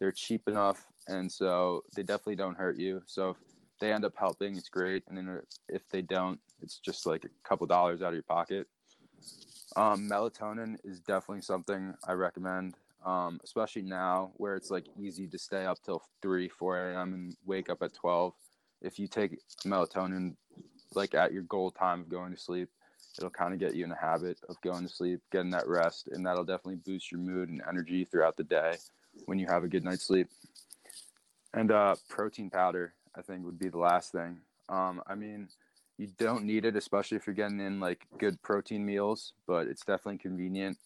They're 0.00 0.12
cheap 0.12 0.48
enough, 0.48 0.86
and 1.06 1.30
so 1.30 1.84
they 1.94 2.02
definitely 2.02 2.36
don't 2.36 2.56
hurt 2.56 2.76
you. 2.76 3.02
So 3.06 3.30
if 3.30 3.36
they 3.80 3.92
end 3.92 4.04
up 4.04 4.14
helping, 4.16 4.56
it's 4.56 4.68
great. 4.68 5.04
And 5.08 5.16
then 5.16 5.40
if 5.68 5.88
they 5.88 6.02
don't, 6.02 6.40
it's 6.60 6.78
just 6.78 7.06
like 7.06 7.24
a 7.24 7.48
couple 7.48 7.66
dollars 7.66 8.02
out 8.02 8.08
of 8.08 8.14
your 8.14 8.22
pocket. 8.24 8.66
Um, 9.76 10.08
melatonin 10.08 10.76
is 10.84 11.00
definitely 11.00 11.42
something 11.42 11.94
I 12.06 12.12
recommend 12.12 12.76
um, 13.04 13.40
especially 13.44 13.82
now 13.82 14.32
where 14.36 14.56
it's 14.56 14.70
like 14.70 14.86
easy 14.98 15.26
to 15.28 15.38
stay 15.38 15.66
up 15.66 15.78
till 15.84 16.02
3 16.22 16.48
4 16.48 16.90
a.m 16.90 17.14
and 17.14 17.36
wake 17.44 17.68
up 17.68 17.82
at 17.82 17.94
12 17.94 18.32
if 18.80 18.98
you 18.98 19.06
take 19.06 19.38
melatonin 19.64 20.34
like 20.94 21.14
at 21.14 21.32
your 21.32 21.42
goal 21.42 21.70
time 21.70 22.00
of 22.00 22.08
going 22.08 22.32
to 22.32 22.40
sleep 22.40 22.68
it'll 23.18 23.30
kind 23.30 23.52
of 23.52 23.60
get 23.60 23.74
you 23.74 23.84
in 23.84 23.92
a 23.92 23.96
habit 23.96 24.38
of 24.48 24.60
going 24.62 24.82
to 24.82 24.92
sleep 24.92 25.20
getting 25.30 25.50
that 25.50 25.68
rest 25.68 26.08
and 26.12 26.24
that'll 26.24 26.44
definitely 26.44 26.80
boost 26.84 27.12
your 27.12 27.20
mood 27.20 27.48
and 27.48 27.62
energy 27.68 28.04
throughout 28.04 28.36
the 28.36 28.44
day 28.44 28.74
when 29.26 29.38
you 29.38 29.46
have 29.46 29.64
a 29.64 29.68
good 29.68 29.84
night's 29.84 30.04
sleep. 30.04 30.28
And 31.52 31.70
uh, 31.70 31.94
protein 32.08 32.50
powder 32.50 32.94
i 33.16 33.22
think 33.22 33.44
would 33.44 33.58
be 33.58 33.68
the 33.68 33.78
last 33.78 34.10
thing. 34.10 34.38
Um, 34.68 35.00
I 35.06 35.14
mean, 35.14 35.48
you 35.98 36.08
don't 36.18 36.44
need 36.44 36.64
it, 36.64 36.76
especially 36.76 37.16
if 37.16 37.26
you're 37.26 37.34
getting 37.34 37.60
in 37.60 37.80
like 37.80 38.06
good 38.18 38.40
protein 38.42 38.84
meals, 38.84 39.32
but 39.46 39.66
it's 39.66 39.84
definitely 39.84 40.18
convenient, 40.18 40.76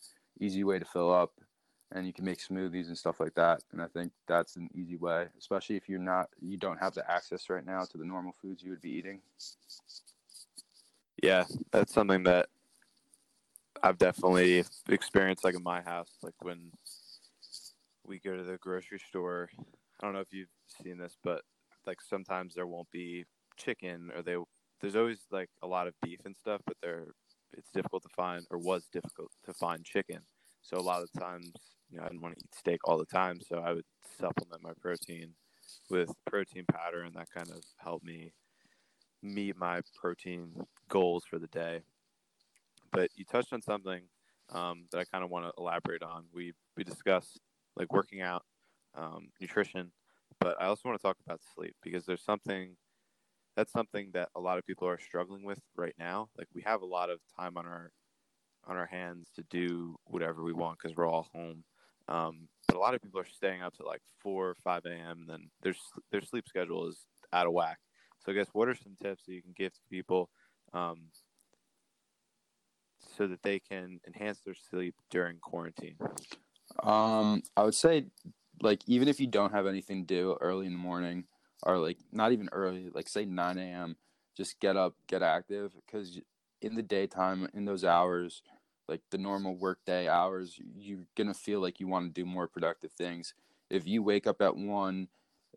easy 0.41 0.65
way 0.65 0.79
to 0.79 0.85
fill 0.85 1.12
up, 1.12 1.33
and 1.93 2.07
you 2.07 2.12
can 2.12 2.25
make 2.25 2.38
smoothies 2.38 2.88
and 2.88 2.99
stuff 2.99 3.21
like 3.21 3.35
that. 3.35 3.62
And 3.73 3.81
I 3.81 3.87
think 3.87 4.12
that's 4.27 4.57
an 4.57 4.69
easy 4.75 4.97
way, 4.97 5.27
especially 5.38 5.77
if 5.77 5.88
you're 5.88 5.99
not 5.99 6.29
you 6.41 6.59
don't 6.59 6.79
have 6.79 6.95
the 6.95 7.11
access 7.11 7.49
right 7.49 7.65
now 7.65 7.85
to 7.85 7.99
the 7.99 8.05
normal 8.05 8.33
foods 8.41 8.62
you 8.62 8.71
would 8.71 8.83
be 8.83 8.91
eating. 8.91 9.21
Yeah, 11.23 11.45
that's 11.73 11.93
something 11.93 12.23
that 12.25 12.49
I've 13.83 13.99
definitely 13.99 14.65
experienced 14.88 15.45
like 15.45 15.55
in 15.55 15.62
my 15.62 15.81
house, 15.81 16.11
like 16.23 16.35
when 16.43 16.71
we 18.07 18.19
go 18.19 18.37
to 18.37 18.43
the 18.43 18.59
grocery 18.59 19.00
store. 19.09 19.49
I 20.00 20.07
don't 20.07 20.15
know 20.15 20.21
if 20.21 20.33
you've 20.33 20.49
seen 20.83 20.99
this, 20.99 21.17
but 21.25 21.43
like 21.87 22.00
sometimes 22.00 22.55
there 22.55 22.67
won't 22.67 22.91
be 22.91 23.25
chicken 23.57 24.11
or 24.15 24.23
they 24.23 24.37
there's 24.80 24.97
always 24.97 25.20
like 25.30 25.49
a 25.62 25.66
lot 25.66 25.87
of 25.87 25.94
beef 26.02 26.20
and 26.25 26.37
stuff, 26.37 26.61
but 26.66 26.76
there 26.82 27.06
it's 27.56 27.70
difficult 27.70 28.02
to 28.02 28.08
find 28.14 28.47
or 28.50 28.58
was 28.58 28.88
difficult 28.92 29.30
to 29.44 29.54
find 29.54 29.85
chicken. 29.85 30.20
So 30.62 30.76
a 30.76 30.80
lot 30.80 31.02
of 31.02 31.11
times, 31.18 31.52
you 31.90 31.99
know, 31.99 32.04
I 32.04 32.08
didn't 32.08 32.20
want 32.20 32.37
to 32.37 32.44
eat 32.44 32.54
steak 32.54 32.80
all 32.85 32.99
the 32.99 33.06
time, 33.06 33.40
so 33.40 33.58
I 33.58 33.73
would 33.73 33.87
supplement 34.18 34.62
my 34.62 34.73
protein 34.80 35.35
with 35.90 36.11
protein 36.26 36.64
powder, 36.70 37.02
and 37.02 37.14
that 37.14 37.28
kind 37.35 37.50
of 37.50 37.62
helped 37.78 38.04
me 38.04 38.32
meet 39.23 39.56
my 39.56 39.80
protein 40.00 40.52
goals 40.88 41.25
for 41.28 41.38
the 41.38 41.47
day. 41.49 41.80
But 42.92 43.11
you 43.16 43.25
touched 43.25 43.52
on 43.52 43.62
something 43.62 44.02
um, 44.50 44.87
that 44.92 44.99
I 44.99 45.04
kind 45.04 45.25
of 45.25 45.30
want 45.30 45.47
to 45.47 45.52
elaborate 45.58 46.02
on. 46.02 46.25
We 46.32 46.52
we 46.76 46.85
discussed 46.85 47.40
like 47.76 47.92
working 47.92 48.23
out, 48.23 48.44
um, 48.97 49.28
nutrition, 49.40 49.92
but 50.40 50.61
I 50.61 50.66
also 50.66 50.88
want 50.88 50.99
to 50.99 51.02
talk 51.02 51.16
about 51.25 51.40
sleep 51.54 51.75
because 51.82 52.04
there's 52.04 52.25
something 52.25 52.76
that's 53.59 53.73
something 53.73 54.09
that 54.15 54.29
a 54.37 54.41
lot 54.41 54.57
of 54.57 54.65
people 54.65 54.87
are 54.87 55.00
struggling 55.00 55.43
with 55.43 55.59
right 55.75 55.95
now. 55.99 56.29
Like 56.38 56.47
we 56.55 56.62
have 56.62 56.83
a 56.83 56.87
lot 56.87 57.11
of 57.11 57.19
time 57.37 57.57
on 57.57 57.67
our 57.67 57.91
on 58.69 58.77
our 58.77 58.87
hands 58.87 59.27
to 59.35 59.43
do 59.50 59.97
whatever 60.05 60.45
we 60.45 60.53
want 60.53 60.79
because 60.79 60.97
we're 60.97 61.09
all 61.09 61.27
home. 61.35 61.65
Um, 62.07 62.47
but 62.69 62.77
a 62.77 62.79
lot 62.79 62.95
of 62.95 63.03
people 63.03 63.19
are 63.19 63.27
staying 63.27 63.62
up 63.62 63.75
to 63.79 63.85
like 63.85 64.00
four 64.21 64.50
or 64.50 64.55
five 64.62 64.83
a.m. 64.87 65.25
Then 65.27 65.50
their 65.61 65.75
their 66.12 66.23
sleep 66.23 66.45
schedule 66.47 66.87
is 66.87 67.05
out 67.33 67.49
of 67.49 67.53
whack. 67.53 67.79
So 68.25 68.31
I 68.31 68.37
guess 68.37 68.47
what 68.53 68.69
are 68.69 68.77
some 68.77 68.97
tips 69.03 69.25
that 69.27 69.35
you 69.35 69.43
can 69.43 69.55
give 69.57 69.73
to 69.73 69.81
people 69.91 70.31
um, 70.73 71.07
so 73.17 73.27
that 73.27 73.43
they 73.43 73.59
can 73.59 73.99
enhance 74.07 74.38
their 74.45 74.55
sleep 74.55 74.95
during 75.11 75.38
quarantine? 75.38 75.97
Um, 76.85 77.43
I 77.57 77.65
would 77.65 77.75
say, 77.75 78.07
like, 78.62 78.83
even 78.87 79.09
if 79.09 79.19
you 79.19 79.27
don't 79.27 79.53
have 79.53 79.67
anything 79.67 80.07
to 80.07 80.15
do 80.15 80.37
early 80.41 80.67
in 80.67 80.73
the 80.73 80.79
morning, 80.79 81.25
or 81.62 81.79
like 81.79 81.99
not 82.12 82.33
even 82.33 82.49
early, 82.53 82.91
like 82.93 83.09
say 83.09 83.25
9 83.25 83.59
a.m., 83.59 83.97
just 84.37 84.61
get 84.61 84.77
up, 84.77 84.95
get 85.09 85.23
active, 85.23 85.73
because 85.85 86.21
in 86.62 86.75
the 86.75 86.83
daytime, 86.83 87.49
in 87.55 87.65
those 87.65 87.85
hours, 87.85 88.43
like 88.88 89.00
the 89.11 89.19
normal 89.19 89.57
workday 89.57 90.09
hours, 90.09 90.59
you're 90.77 91.07
gonna 91.17 91.35
feel 91.35 91.61
like 91.61 91.81
you 91.81 91.88
want 91.88 92.07
to 92.07 92.21
do 92.21 92.25
more 92.25 92.47
productive 92.47 92.93
things. 92.93 93.35
If 93.71 93.87
you 93.87 94.03
wake 94.03 94.27
up 94.27 94.41
at 94.41 94.57
one, 94.57 95.09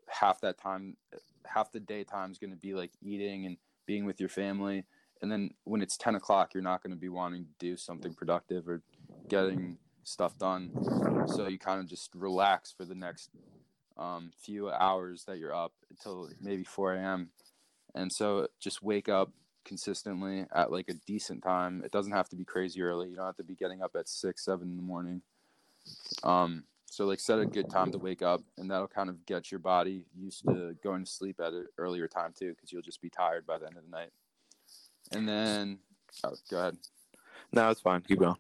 half 0.08 0.42
that 0.42 0.58
time, 0.58 0.98
half 1.46 1.72
the 1.72 1.80
daytime 1.80 2.32
is 2.32 2.40
gonna 2.40 2.56
be 2.56 2.74
like 2.74 2.92
eating 3.02 3.46
and 3.46 3.58
being 3.86 4.06
with 4.06 4.20
your 4.20 4.30
family, 4.30 4.86
and 5.22 5.32
then 5.32 5.52
when 5.64 5.82
it's 5.82 5.98
10 5.98 6.16
o'clock, 6.16 6.54
you're 6.54 6.64
not 6.64 6.82
gonna 6.82 6.96
be 6.96 7.10
wanting 7.10 7.44
to 7.44 7.52
do 7.60 7.78
something 7.78 8.14
productive 8.14 8.68
or 8.68 8.82
getting 9.30 9.78
stuff 10.04 10.38
done. 10.38 10.72
So 11.28 11.48
you 11.48 11.60
kind 11.60 11.80
of 11.80 11.88
just 11.88 12.14
relax 12.16 12.72
for 12.72 12.86
the 12.86 12.96
next 12.96 13.30
um, 13.98 14.32
few 14.38 14.70
hours 14.70 15.24
that 15.26 15.38
you're 15.38 15.56
up 15.56 15.74
until 15.90 16.30
maybe 16.42 16.64
4 16.64 16.96
a.m. 16.96 17.30
And 17.94 18.12
so 18.12 18.48
just 18.60 18.82
wake 18.82 19.10
up 19.10 19.32
consistently 19.66 20.46
at 20.54 20.72
like 20.72 20.90
a 20.90 20.94
decent 21.06 21.44
time. 21.44 21.82
It 21.84 21.92
doesn't 21.92 22.14
have 22.14 22.30
to 22.30 22.36
be 22.36 22.46
crazy 22.46 22.82
early. 22.82 23.10
You 23.10 23.16
don't 23.16 23.26
have 23.26 23.38
to 23.38 23.44
be 23.44 23.56
getting 23.56 23.82
up 23.82 23.96
at 23.96 24.10
six, 24.10 24.46
seven 24.46 24.70
in 24.70 24.78
the 24.78 24.84
morning. 24.84 25.22
Um, 26.24 26.64
so 26.86 27.06
like 27.06 27.20
set 27.20 27.40
a 27.40 27.46
good 27.46 27.70
time 27.70 27.92
to 27.94 27.98
wake 27.98 28.22
up, 28.22 28.42
and 28.58 28.70
that'll 28.70 28.88
kind 28.88 29.10
of 29.10 29.26
get 29.26 29.50
your 29.50 29.60
body 29.60 30.04
used 30.14 30.44
to 30.46 30.76
going 30.84 31.06
to 31.06 31.10
sleep 31.10 31.40
at 31.40 31.54
an 31.54 31.68
earlier 31.78 32.08
time 32.08 32.34
too, 32.38 32.50
because 32.50 32.72
you'll 32.72 32.82
just 32.82 33.02
be 33.02 33.10
tired 33.10 33.46
by 33.46 33.58
the 33.58 33.66
end 33.66 33.78
of 33.78 33.84
the 33.84 33.90
night. 33.90 34.10
And 35.14 35.28
then, 35.28 35.80
oh, 36.26 36.34
go 36.50 36.60
ahead. 36.60 36.78
No, 37.54 37.70
it's 37.70 37.82
fine. 37.82 38.02
Keep 38.02 38.20
going. 38.20 38.36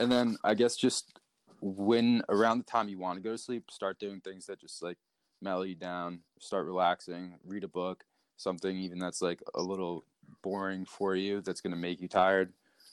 And 0.00 0.10
then 0.10 0.36
I 0.42 0.54
guess 0.54 0.76
just 0.76 1.17
when 1.60 2.22
around 2.28 2.58
the 2.58 2.64
time 2.64 2.88
you 2.88 2.98
want 2.98 3.16
to 3.16 3.22
go 3.22 3.32
to 3.32 3.38
sleep, 3.38 3.70
start 3.70 3.98
doing 3.98 4.20
things 4.20 4.46
that 4.46 4.60
just 4.60 4.82
like 4.82 4.98
mellow 5.40 5.62
you 5.62 5.74
down, 5.74 6.20
start 6.40 6.66
relaxing, 6.66 7.34
read 7.44 7.64
a 7.64 7.68
book, 7.68 8.04
something 8.36 8.76
even 8.76 8.98
that's 8.98 9.22
like 9.22 9.42
a 9.54 9.62
little 9.62 10.04
boring 10.42 10.84
for 10.84 11.16
you 11.16 11.40
that's 11.40 11.60
going 11.60 11.72
to 11.72 11.76
make 11.76 12.00
you 12.00 12.08
tired 12.08 12.52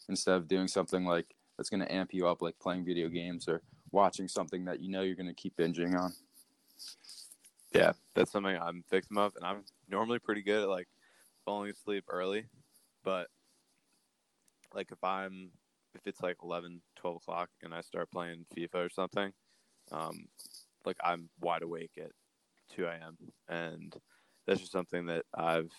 instead 0.10 0.36
of 0.36 0.48
doing 0.48 0.68
something 0.68 1.06
like 1.06 1.36
that's 1.58 1.70
going 1.70 1.80
to 1.80 1.94
amp 1.94 2.14
you 2.14 2.28
up 2.28 2.42
like 2.42 2.58
playing 2.60 2.86
video 2.86 3.08
games 3.08 3.48
or 3.48 3.62
watching 3.92 4.28
something 4.28 4.66
that 4.66 4.82
you 4.82 4.90
know 4.90 5.02
you're 5.02 5.16
going 5.16 5.28
to 5.28 5.34
keep 5.34 5.56
binging 5.58 5.98
on. 6.00 6.14
Yeah, 7.74 7.94
that's 8.14 8.32
something 8.32 8.58
I'm 8.58 8.84
victim 8.90 9.18
of 9.18 9.36
and 9.36 9.46
I'm 9.46 9.64
normally 9.90 10.20
pretty 10.20 10.42
good 10.42 10.64
at 10.64 10.70
like 10.70 10.88
falling 11.46 11.72
asleep 11.72 12.06
early, 12.10 12.46
but 13.04 13.28
like 14.74 14.92
if 14.92 15.04
I'm 15.04 15.52
if 16.06 16.14
it's 16.14 16.22
like 16.22 16.38
11, 16.44 16.82
12 16.98 17.18
o'clock 17.18 17.50
and 17.64 17.74
I 17.74 17.82
start 17.82 18.12
playing 18.12 18.46
FIFA 18.56 18.76
or 18.76 18.90
something, 18.90 19.34
um, 19.92 20.28
like 20.86 20.98
I'm 21.04 21.30
wide 21.42 21.64
awake 21.64 21.92
at 21.98 22.12
2 22.76 22.86
a.m. 22.86 23.18
and 23.50 23.96
that's 24.46 24.60
just 24.60 24.72
something 24.72 25.08
that 25.08 25.26
I've 25.34 25.72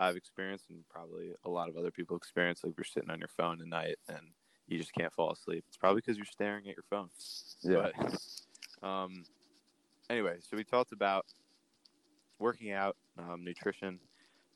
I've 0.00 0.16
experienced 0.16 0.66
and 0.70 0.84
probably 0.88 1.32
a 1.44 1.50
lot 1.50 1.68
of 1.68 1.76
other 1.76 1.90
people 1.90 2.16
experience. 2.16 2.62
Like 2.64 2.74
you're 2.76 2.84
sitting 2.84 3.10
on 3.10 3.18
your 3.18 3.28
phone 3.28 3.60
at 3.60 3.68
night 3.68 3.96
and 4.08 4.20
you 4.66 4.78
just 4.78 4.92
can't 4.92 5.12
fall 5.12 5.32
asleep. 5.32 5.64
It's 5.68 5.76
probably 5.76 6.02
because 6.04 6.16
you're 6.16 6.26
staring 6.26 6.68
at 6.68 6.76
your 6.76 6.84
phone. 6.90 7.08
Yeah. 7.62 7.90
But, 7.96 8.20
um. 8.86 9.24
Anyway, 10.10 10.38
so 10.40 10.56
we 10.56 10.64
talked 10.64 10.92
about 10.92 11.26
working 12.38 12.72
out, 12.72 12.96
um, 13.18 13.44
nutrition, 13.44 13.98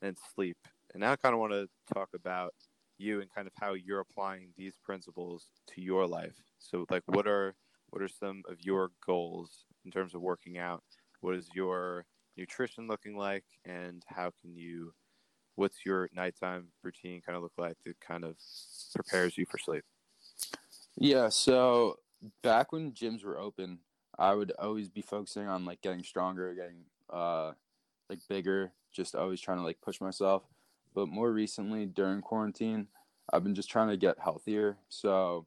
and 0.01 0.17
sleep, 0.35 0.57
and 0.95 1.01
now 1.03 1.13
I 1.13 1.17
kind 1.17 1.35
of 1.35 1.41
want 1.41 1.53
to 1.53 1.69
talk 1.93 2.09
about 2.15 2.55
you 3.03 3.21
and 3.21 3.33
kind 3.35 3.47
of 3.47 3.53
how 3.61 3.75
you're 3.75 4.01
applying 4.01 4.49
these 4.57 4.77
principles 4.83 5.49
to 5.75 5.81
your 5.81 6.07
life. 6.07 6.37
So, 6.59 6.87
like, 6.91 7.03
what 7.07 7.27
are 7.27 7.55
what 7.91 8.03
are 8.03 8.09
some 8.09 8.43
of 8.49 8.61
your 8.61 8.91
goals 9.05 9.65
in 9.85 9.91
terms 9.91 10.15
of 10.15 10.23
working 10.23 10.59
out? 10.59 10.83
What 11.21 11.35
is 11.35 11.49
your 11.55 12.07
nutrition 12.37 12.89
looking 12.89 13.17
like, 13.17 13.45
and 13.65 14.03
how 14.07 14.33
can 14.41 14.57
you? 14.57 14.95
What's 15.57 15.85
your 15.85 16.09
nighttime 16.15 16.69
routine 16.83 17.21
kind 17.21 17.37
of 17.37 17.43
look 17.43 17.53
like 17.59 17.77
that 17.85 18.01
kind 18.01 18.25
of 18.25 18.37
prepares 18.95 19.37
you 19.37 19.45
for 19.45 19.59
sleep? 19.59 19.85
Yeah, 20.97 21.29
so 21.29 21.97
back 22.43 22.73
when 22.73 22.93
gyms 22.93 23.25
were 23.25 23.39
open, 23.39 23.81
I 24.19 24.35
would 24.35 24.53
always 24.53 24.89
be 24.89 25.03
focusing 25.03 25.49
on 25.49 25.65
like 25.65 25.83
getting 25.83 26.03
stronger, 26.03 26.55
getting 26.55 26.85
uh 27.11 27.53
like 28.09 28.21
bigger, 28.29 28.73
just 28.93 29.15
always 29.15 29.41
trying 29.41 29.59
to 29.59 29.65
like 29.65 29.81
push 29.83 30.01
myself. 30.01 30.45
But 30.95 31.09
more 31.09 31.33
recently 31.33 31.87
during 31.87 32.21
quarantine, 32.21 32.89
I've 33.33 33.45
been 33.45 33.55
just 33.55 33.71
trying 33.71 33.89
to 33.89 33.97
get 33.97 34.19
healthier. 34.19 34.77
So 34.89 35.47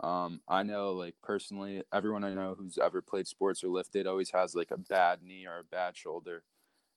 um, 0.00 0.40
I 0.48 0.62
know 0.62 0.92
like 0.92 1.14
personally, 1.22 1.82
everyone 1.92 2.24
I 2.24 2.34
know 2.34 2.54
who's 2.58 2.78
ever 2.78 3.02
played 3.02 3.26
sports 3.26 3.64
or 3.64 3.68
lifted 3.68 4.06
always 4.06 4.30
has 4.30 4.54
like 4.54 4.70
a 4.70 4.78
bad 4.78 5.22
knee 5.22 5.46
or 5.46 5.58
a 5.58 5.64
bad 5.64 5.96
shoulder. 5.96 6.42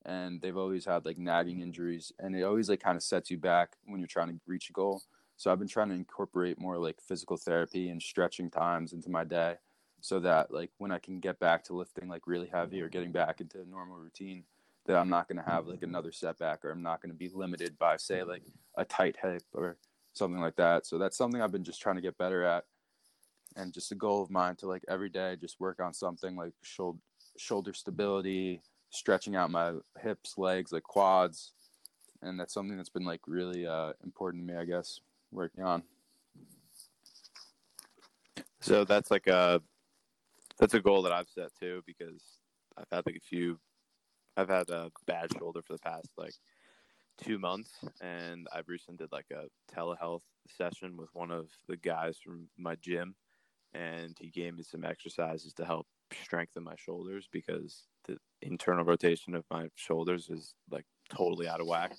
And 0.06 0.42
they've 0.42 0.58
always 0.58 0.86
had 0.86 1.06
like 1.06 1.20
nagging 1.20 1.62
injuries, 1.62 2.12
and 2.18 2.36
it 2.36 2.42
always 2.42 2.70
like 2.70 2.80
kind 2.80 2.96
of 2.98 3.04
sets 3.04 3.30
you 3.30 3.38
back 3.38 3.78
when 3.86 4.00
you're 4.00 4.08
trying 4.08 4.30
to 4.30 4.40
reach 4.48 4.70
a 4.70 4.74
goal. 4.74 5.04
So 5.38 5.52
I've 5.52 5.60
been 5.60 5.68
trying 5.68 5.90
to 5.90 5.96
incorporate 5.96 6.60
more 6.60 6.78
like 6.78 7.00
physical 7.00 7.38
therapy 7.38 7.90
and 7.90 8.02
stretching 8.02 8.50
times 8.50 8.94
into 8.94 9.10
my 9.10 9.24
day 9.24 9.56
so 10.00 10.20
that 10.20 10.52
like 10.52 10.72
when 10.80 10.92
I 10.92 10.98
can 10.98 11.20
get 11.20 11.40
back 11.40 11.64
to 11.66 11.74
lifting 11.76 12.10
like 12.10 12.26
really 12.26 12.48
heavy 12.48 12.82
or 12.82 12.90
getting 12.90 13.12
back 13.12 13.42
into 13.42 13.62
a 13.62 13.66
normal 13.66 13.98
routine 13.98 14.44
that 14.86 14.98
I'm 14.98 15.10
not 15.10 15.28
going 15.28 15.44
to 15.44 15.50
have 15.50 15.68
like 15.68 15.84
another 15.84 16.12
setback 16.12 16.66
or 16.66 16.72
I'm 16.72 16.82
not 16.82 17.02
going 17.02 17.12
to 17.12 17.18
be 17.18 17.30
limited 17.34 17.78
by 17.78 17.98
say 17.98 18.24
like 18.24 18.44
a 18.76 18.86
tight 18.86 19.18
hip 19.22 19.44
or 19.54 19.78
something 20.14 20.42
like 20.42 20.56
that. 20.56 20.86
So 20.86 20.98
that's 20.98 21.18
something 21.18 21.42
I've 21.42 21.52
been 21.52 21.64
just 21.64 21.82
trying 21.82 21.96
to 21.96 22.02
get 22.02 22.18
better 22.18 22.44
at 22.44 22.66
and 23.56 23.74
just 23.74 23.92
a 23.92 23.96
goal 23.96 24.22
of 24.22 24.32
mine 24.32 24.56
to 24.58 24.68
like 24.68 24.84
every 24.88 25.10
day 25.10 25.36
just 25.40 25.60
work 25.60 25.80
on 25.80 25.94
something 25.94 26.36
like 26.36 26.54
shoulder 26.62 27.00
shoulder 27.38 27.74
stability, 27.74 28.62
stretching 28.90 29.36
out 29.36 29.52
my 29.52 29.74
hips, 30.02 30.38
legs, 30.38 30.72
like 30.72 30.84
quads. 30.84 31.54
And 32.22 32.40
that's 32.40 32.54
something 32.54 32.78
that's 32.78 32.90
been 32.90 33.06
like 33.06 33.22
really 33.28 33.66
uh, 33.66 33.94
important 34.04 34.48
to 34.48 34.54
me, 34.54 34.60
I 34.60 34.66
guess, 34.66 35.00
working 35.32 35.64
on. 35.64 35.84
So 38.60 38.86
that's 38.86 39.10
like 39.10 39.28
a 39.28 39.62
that's 40.60 40.76
a 40.76 40.80
goal 40.80 41.02
that 41.04 41.12
I've 41.12 41.30
set 41.30 41.50
too 41.60 41.82
because 41.88 42.22
I've 42.78 42.86
had 42.92 43.06
like 43.06 43.16
a 43.16 43.28
few 43.28 43.60
I've 44.42 44.50
had 44.50 44.70
a 44.70 44.92
bad 45.06 45.30
shoulder 45.38 45.62
for 45.62 45.74
the 45.74 45.80
past 45.80 46.10
like 46.18 46.34
two 47.24 47.38
months 47.38 47.72
and 48.02 48.48
I've 48.54 48.68
recently 48.68 48.98
did 48.98 49.12
like 49.12 49.28
a 49.32 49.46
telehealth 49.74 50.24
session 50.48 50.98
with 50.98 51.10
one 51.14 51.30
of 51.30 51.50
the 51.68 51.78
guys 51.78 52.18
from 52.24 52.48
my 52.58 52.76
gym 52.76 53.16
and 53.74 54.18
he 54.20 54.30
gave 54.30 54.56
me 54.56 54.64
some 54.64 54.84
exercises 54.84 55.54
to 55.54 55.66
help 55.66 55.86
strengthen 56.24 56.64
my 56.64 56.74
shoulders 56.76 57.30
because 57.32 57.84
the 58.08 58.18
internal 58.42 58.84
rotation 58.84 59.36
of 59.36 59.46
my 59.52 59.68
shoulders 59.76 60.30
is 60.30 60.56
like 60.72 60.86
totally 61.10 61.48
out 61.48 61.62
of 61.62 61.68
whack. 61.68 61.94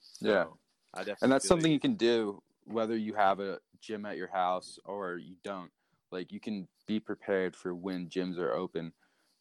So 0.00 0.28
yeah, 0.28 0.44
I 0.92 0.98
definitely 0.98 1.18
and 1.22 1.32
that's 1.32 1.46
something 1.46 1.70
like... 1.70 1.74
you 1.74 1.80
can 1.80 1.94
do 1.94 2.42
whether 2.64 2.96
you 2.96 3.14
have 3.14 3.38
a 3.38 3.58
gym 3.80 4.04
at 4.04 4.16
your 4.16 4.30
house 4.32 4.78
or 4.84 5.16
you 5.16 5.36
don't. 5.44 5.70
Like 6.10 6.32
you 6.32 6.40
can 6.40 6.66
be 6.86 6.98
prepared 6.98 7.54
for 7.54 7.74
when 7.74 8.08
gyms 8.08 8.38
are 8.38 8.52
open 8.52 8.92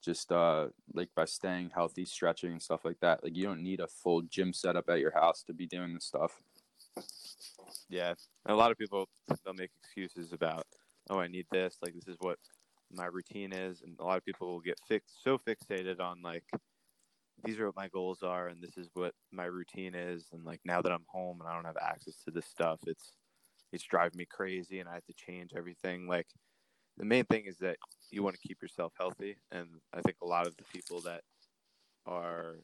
just 0.06 0.32
uh 0.32 0.68
like 0.94 1.10
by 1.16 1.26
staying 1.26 1.72
healthy 1.74 2.06
stretching 2.06 2.52
and 2.52 2.62
stuff 2.62 2.86
like 2.86 3.00
that 3.02 3.24
like 3.24 3.36
you 3.36 3.44
don't 3.44 3.64
need 3.64 3.80
a 3.80 3.88
full 3.88 4.22
gym 4.22 4.54
setup 4.54 4.88
at 4.88 5.00
your 5.00 5.12
house 5.12 5.42
to 5.44 5.54
be 5.54 5.66
doing 5.66 5.94
this 5.94 6.06
stuff. 6.06 6.42
Yeah 7.90 8.14
and 8.46 8.54
a 8.54 8.56
lot 8.56 8.72
of 8.72 8.78
people 8.78 9.10
they'll 9.44 9.54
make 9.56 9.72
excuses 9.82 10.32
about 10.32 10.66
oh 11.10 11.20
i 11.20 11.28
need 11.28 11.48
this 11.52 11.78
like 11.82 11.94
this 11.96 12.08
is 12.08 12.18
what 12.20 12.38
my 12.92 13.06
routine 13.06 13.52
is 13.52 13.82
and 13.82 13.96
a 14.00 14.04
lot 14.04 14.18
of 14.18 14.26
people 14.26 14.48
will 14.48 14.60
get 14.60 14.80
fixed 14.88 15.24
so 15.24 15.38
fixated 15.38 16.00
on 16.00 16.22
like 16.22 16.44
these 17.44 17.60
are 17.60 17.66
what 17.66 17.76
my 17.76 17.88
goals 17.90 18.24
are 18.24 18.48
and 18.48 18.62
this 18.62 18.78
is 18.78 18.90
what 18.94 19.14
my 19.32 19.46
routine 19.46 19.94
is 19.96 20.28
and 20.32 20.46
like 20.46 20.60
now 20.64 20.82
that 20.82 20.92
i'm 20.92 21.06
home 21.08 21.40
and 21.42 21.50
i 21.50 21.54
don't 21.54 21.66
have 21.66 21.78
access 21.82 22.16
to 22.24 22.32
this 22.32 22.46
stuff 22.46 22.80
it's 22.88 23.14
it's 23.74 23.84
driving 23.84 24.18
me 24.18 24.26
crazy 24.26 24.80
and 24.80 24.88
i 24.88 24.94
have 24.94 25.06
to 25.06 25.14
change 25.14 25.52
everything 25.56 26.08
like 26.08 26.28
the 26.98 27.06
main 27.06 27.26
thing 27.26 27.46
is 27.46 27.58
that 27.58 27.78
you 28.16 28.24
want 28.24 28.36
to 28.36 28.48
keep 28.48 28.62
yourself 28.62 28.94
healthy 28.98 29.36
and 29.52 29.68
i 29.94 30.02
think 30.02 30.18
a 30.22 30.26
lot 30.26 30.48
of 30.48 30.56
the 30.58 30.64
people 30.74 31.02
that 31.02 31.22
are 32.06 32.56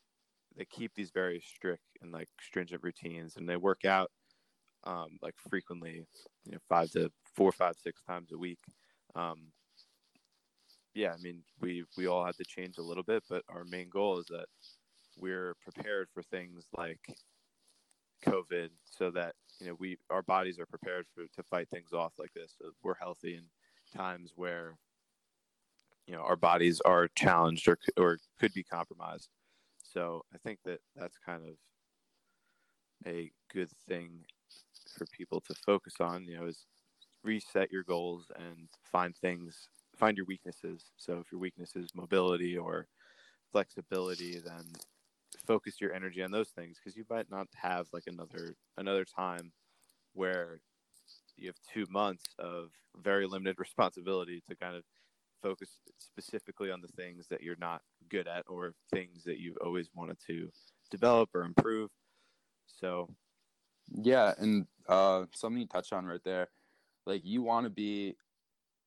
they 0.57 0.65
keep 0.65 0.93
these 0.95 1.11
very 1.11 1.41
strict 1.41 1.83
and 2.01 2.11
like 2.11 2.29
stringent 2.41 2.81
routines 2.83 3.37
and 3.37 3.47
they 3.47 3.57
work 3.57 3.85
out 3.85 4.11
um, 4.83 5.19
like 5.21 5.35
frequently 5.49 6.05
you 6.45 6.51
know 6.51 6.57
five 6.67 6.89
to 6.91 7.11
four 7.35 7.51
five 7.51 7.75
six 7.83 8.01
times 8.01 8.31
a 8.31 8.37
week. 8.37 8.57
Um, 9.15 9.51
yeah 10.93 11.13
i 11.13 11.21
mean 11.21 11.43
we 11.59 11.83
we 11.97 12.07
all 12.07 12.25
had 12.25 12.35
to 12.35 12.43
change 12.43 12.77
a 12.77 12.81
little 12.81 13.03
bit 13.03 13.23
but 13.29 13.43
our 13.47 13.63
main 13.63 13.89
goal 13.89 14.19
is 14.19 14.25
that 14.25 14.45
we're 15.17 15.55
prepared 15.63 16.07
for 16.13 16.23
things 16.23 16.65
like 16.75 16.99
covid 18.25 18.69
so 18.85 19.11
that 19.11 19.33
you 19.59 19.67
know 19.67 19.75
we 19.79 19.97
our 20.09 20.21
bodies 20.21 20.59
are 20.59 20.65
prepared 20.65 21.05
for 21.13 21.23
to 21.35 21.43
fight 21.43 21.69
things 21.69 21.93
off 21.93 22.13
like 22.17 22.33
this. 22.33 22.55
So 22.57 22.71
we're 22.83 22.95
healthy 22.95 23.35
in 23.35 23.43
times 23.95 24.33
where 24.35 24.75
you 26.11 26.17
know 26.17 26.23
our 26.23 26.35
bodies 26.35 26.81
are 26.81 27.07
challenged 27.15 27.69
or 27.69 27.77
or 27.97 28.19
could 28.37 28.53
be 28.53 28.63
compromised. 28.63 29.29
So 29.81 30.23
I 30.33 30.37
think 30.39 30.59
that 30.65 30.79
that's 30.95 31.17
kind 31.25 31.43
of 31.47 31.55
a 33.07 33.31
good 33.53 33.69
thing 33.87 34.25
for 34.97 35.05
people 35.17 35.39
to 35.47 35.53
focus 35.65 35.95
on. 36.01 36.25
You 36.25 36.37
know, 36.37 36.45
is 36.47 36.65
reset 37.23 37.71
your 37.71 37.83
goals 37.83 38.25
and 38.35 38.67
find 38.83 39.15
things, 39.15 39.69
find 39.95 40.17
your 40.17 40.25
weaknesses. 40.25 40.91
So 40.97 41.19
if 41.19 41.31
your 41.31 41.39
weakness 41.39 41.77
is 41.77 41.95
mobility 41.95 42.57
or 42.57 42.87
flexibility, 43.53 44.39
then 44.39 44.65
focus 45.47 45.79
your 45.79 45.93
energy 45.93 46.21
on 46.21 46.31
those 46.31 46.49
things 46.49 46.77
because 46.77 46.97
you 46.97 47.05
might 47.09 47.31
not 47.31 47.47
have 47.55 47.87
like 47.93 48.03
another 48.07 48.55
another 48.77 49.05
time 49.05 49.53
where 50.13 50.59
you 51.37 51.47
have 51.47 51.55
two 51.73 51.85
months 51.89 52.25
of 52.37 52.71
very 53.01 53.25
limited 53.25 53.55
responsibility 53.59 54.43
to 54.49 54.57
kind 54.57 54.75
of 54.75 54.83
focus 55.41 55.77
specifically 55.97 56.71
on 56.71 56.81
the 56.81 56.87
things 56.89 57.27
that 57.27 57.41
you're 57.41 57.57
not 57.59 57.81
good 58.09 58.27
at 58.27 58.43
or 58.47 58.73
things 58.91 59.23
that 59.23 59.39
you've 59.39 59.57
always 59.57 59.89
wanted 59.95 60.17
to 60.27 60.49
develop 60.89 61.29
or 61.33 61.43
improve. 61.43 61.89
So, 62.67 63.09
yeah, 63.93 64.33
and 64.37 64.65
uh, 64.87 65.25
something 65.33 65.61
you 65.61 65.67
touched 65.67 65.93
on 65.93 66.05
right 66.05 66.23
there, 66.23 66.49
like 67.05 67.21
you 67.23 67.41
want 67.41 67.65
to 67.65 67.69
be. 67.69 68.15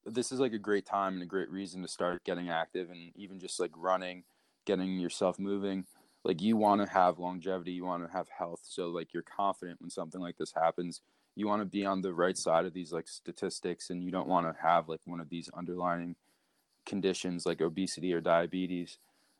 This 0.06 0.32
is 0.32 0.38
like 0.38 0.52
a 0.52 0.58
great 0.58 0.84
time 0.84 1.14
and 1.14 1.23
a 1.23 1.26
great 1.26 1.50
reason 1.50 1.80
to 1.80 1.88
start 1.88 2.25
getting 2.25 2.50
active 2.50 2.90
and 2.90 3.11
even 3.16 3.40
just 3.40 3.58
like 3.58 3.70
running, 3.75 4.25
getting 4.66 4.99
yourself 4.99 5.38
moving. 5.38 5.87
Like 6.25 6.42
you 6.42 6.58
want 6.58 6.82
to 6.82 6.87
have 6.87 7.18
longevity, 7.18 7.73
you 7.73 7.87
want 7.87 8.04
to 8.04 8.12
have 8.12 8.28
health, 8.28 8.61
so 8.64 8.88
like 8.88 9.14
you're 9.14 9.23
confident 9.23 9.80
when 9.80 9.88
something 9.88 10.20
like 10.20 10.37
this 10.37 10.52
happens 10.54 11.00
you 11.37 11.46
want 11.46 11.62
to 11.62 11.66
be 11.66 11.84
on 11.84 12.02
the 12.02 12.14
right 12.14 12.37
side 12.37 12.64
of 12.64 12.73
these 12.73 12.92
like 12.92 13.08
statistics 13.08 13.90
and 13.90 14.02
you 14.02 14.11
don't 14.11 14.28
want 14.28 14.46
to 14.46 14.62
have 14.62 14.88
like 14.88 15.00
one 15.04 15.20
of 15.20 15.28
these 15.28 15.50
underlying 15.54 16.14
conditions 16.86 17.47
like 17.47 17.60
obesity 17.60 18.12
or 18.12 18.20
diabetes 18.20 18.99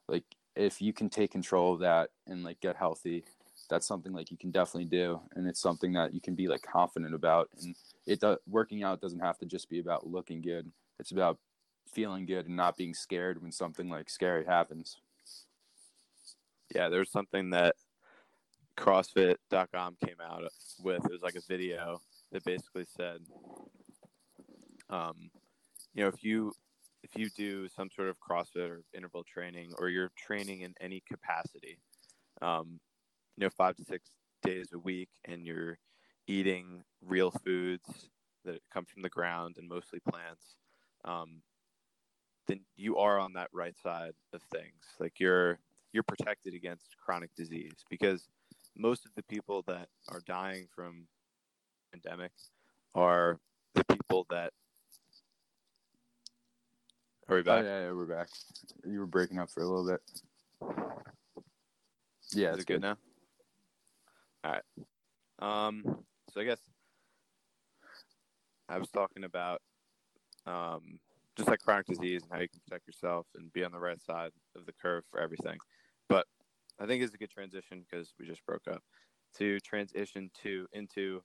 like 0.09 0.25
if 0.57 0.81
you 0.81 0.93
can 0.93 1.09
take 1.09 1.31
control 1.31 1.75
of 1.75 1.81
that 1.81 2.11
and 2.27 2.43
like 2.45 2.61
get 2.61 2.77
healthy 2.77 3.25
that's 3.71 3.87
something 3.87 4.13
like 4.13 4.31
you 4.31 4.37
can 4.37 4.51
definitely 4.51 4.85
do 4.85 5.21
and 5.35 5.47
it's 5.47 5.61
something 5.61 5.93
that 5.93 6.13
you 6.13 6.21
can 6.21 6.35
be 6.35 6.49
like 6.49 6.63
confident 6.63 7.15
about 7.15 7.49
and 7.63 7.75
it 8.07 8.21
does 8.21 8.39
working 8.49 8.83
out 8.83 9.01
doesn't 9.01 9.21
have 9.21 9.39
to 9.39 9.47
just 9.47 9.69
be 9.71 9.81
about 9.81 10.07
looking 10.07 10.41
good 10.41 10.71
it's 10.99 11.13
about 11.13 11.39
feeling 11.93 12.27
good 12.27 12.47
and 12.47 12.57
not 12.57 12.77
being 12.77 12.95
scared 12.95 13.41
when 13.41 13.53
something 13.53 13.89
like 13.89 14.11
scary 14.11 14.45
happens 14.45 14.99
yeah 16.75 16.89
there's 16.89 17.11
something 17.11 17.51
that 17.51 17.75
CrossFit.com 18.77 19.97
came 20.05 20.17
out 20.23 20.43
with. 20.83 21.05
It 21.05 21.13
was 21.13 21.23
like 21.23 21.37
a 21.37 21.41
video 21.49 22.01
that 22.33 22.45
basically 22.45 22.85
said, 22.97 23.21
um, 24.91 25.31
you 25.95 26.03
know, 26.03 26.09
if 26.09 26.25
you 26.25 26.53
if 27.05 27.11
you 27.17 27.29
do 27.29 27.69
some 27.69 27.91
sort 27.95 28.09
of 28.09 28.17
CrossFit 28.19 28.71
or 28.71 28.83
interval 28.97 29.23
training, 29.25 29.73
or 29.79 29.91
you're 29.91 30.11
training 30.17 30.63
in 30.63 30.75
any 30.81 31.03
capacity, 31.07 31.79
um, 32.41 32.81
you 33.37 33.45
know, 33.45 33.51
five 33.51 33.77
to 33.77 33.85
six 33.85 34.09
days 34.43 34.71
a 34.73 34.79
week, 34.79 35.11
and 35.27 35.47
you're 35.47 35.79
eating 36.27 36.83
real 37.05 37.31
foods 37.31 38.09
that 38.47 38.61
come 38.73 38.87
from 38.87 39.03
the 39.03 39.11
ground 39.11 39.57
and 39.59 39.69
mostly 39.69 40.01
plants, 40.09 40.57
um, 41.05 41.43
then 42.49 42.61
you 42.77 42.97
are 42.97 43.19
on 43.19 43.35
that 43.35 43.49
right 43.53 43.77
side 43.83 44.13
of 44.33 44.41
things. 44.51 44.83
Like 44.99 45.15
you're 45.19 45.59
you're 45.93 46.03
protected 46.03 46.55
against 46.55 46.97
chronic 47.05 47.31
disease 47.37 47.85
because 47.89 48.29
most 48.77 49.05
of 49.07 49.13
the 49.15 49.23
people 49.25 49.63
that 49.69 49.89
are 50.09 50.21
dying 50.27 50.67
from 50.75 51.07
pandemic 51.93 52.33
are 52.95 53.39
the 53.75 53.85
people 53.85 54.27
that 54.31 54.53
are 57.29 57.37
we 57.37 57.43
back? 57.43 57.63
Oh, 57.63 57.67
yeah, 57.67 57.81
yeah, 57.87 57.93
we're 57.93 58.05
back. 58.05 58.29
You 58.87 59.01
were 59.01 59.07
breaking 59.07 59.39
up 59.39 59.51
for 59.51 59.63
a 59.63 59.67
little 59.67 59.87
bit. 59.87 60.01
Yeah, 62.33 62.51
is 62.51 62.57
it 62.57 62.67
good, 62.67 62.75
good 62.75 62.83
now? 62.83 62.97
All 64.45 64.53
right. 64.53 64.63
Um, 65.39 65.85
so 66.33 66.41
I 66.41 66.45
guess 66.45 66.61
I 68.69 68.79
was 68.79 68.91
talking 68.91 69.25
about 69.25 69.63
um, 70.47 70.99
just 71.37 71.49
like 71.49 71.61
chronic 71.61 71.87
disease 71.87 72.23
and 72.23 72.33
how 72.33 72.41
you 72.41 72.49
can 72.49 72.61
protect 72.67 72.87
yourself 72.87 73.27
and 73.37 73.53
be 73.53 73.65
on 73.65 73.73
the 73.73 73.79
right 73.79 74.03
side 74.03 74.33
of 74.57 74.67
the 74.67 74.73
curve 74.73 75.05
for 75.11 75.21
everything. 75.21 75.59
But 76.09 76.27
I 76.81 76.87
think 76.87 77.03
it's 77.03 77.15
a 77.15 77.19
good 77.19 77.31
transition 77.31 77.85
because 77.89 78.13
we 78.19 78.27
just 78.27 78.45
broke 78.45 78.69
up 78.71 78.83
to 79.39 79.61
transition 79.61 80.31
to 80.43 80.67
into 80.73 81.23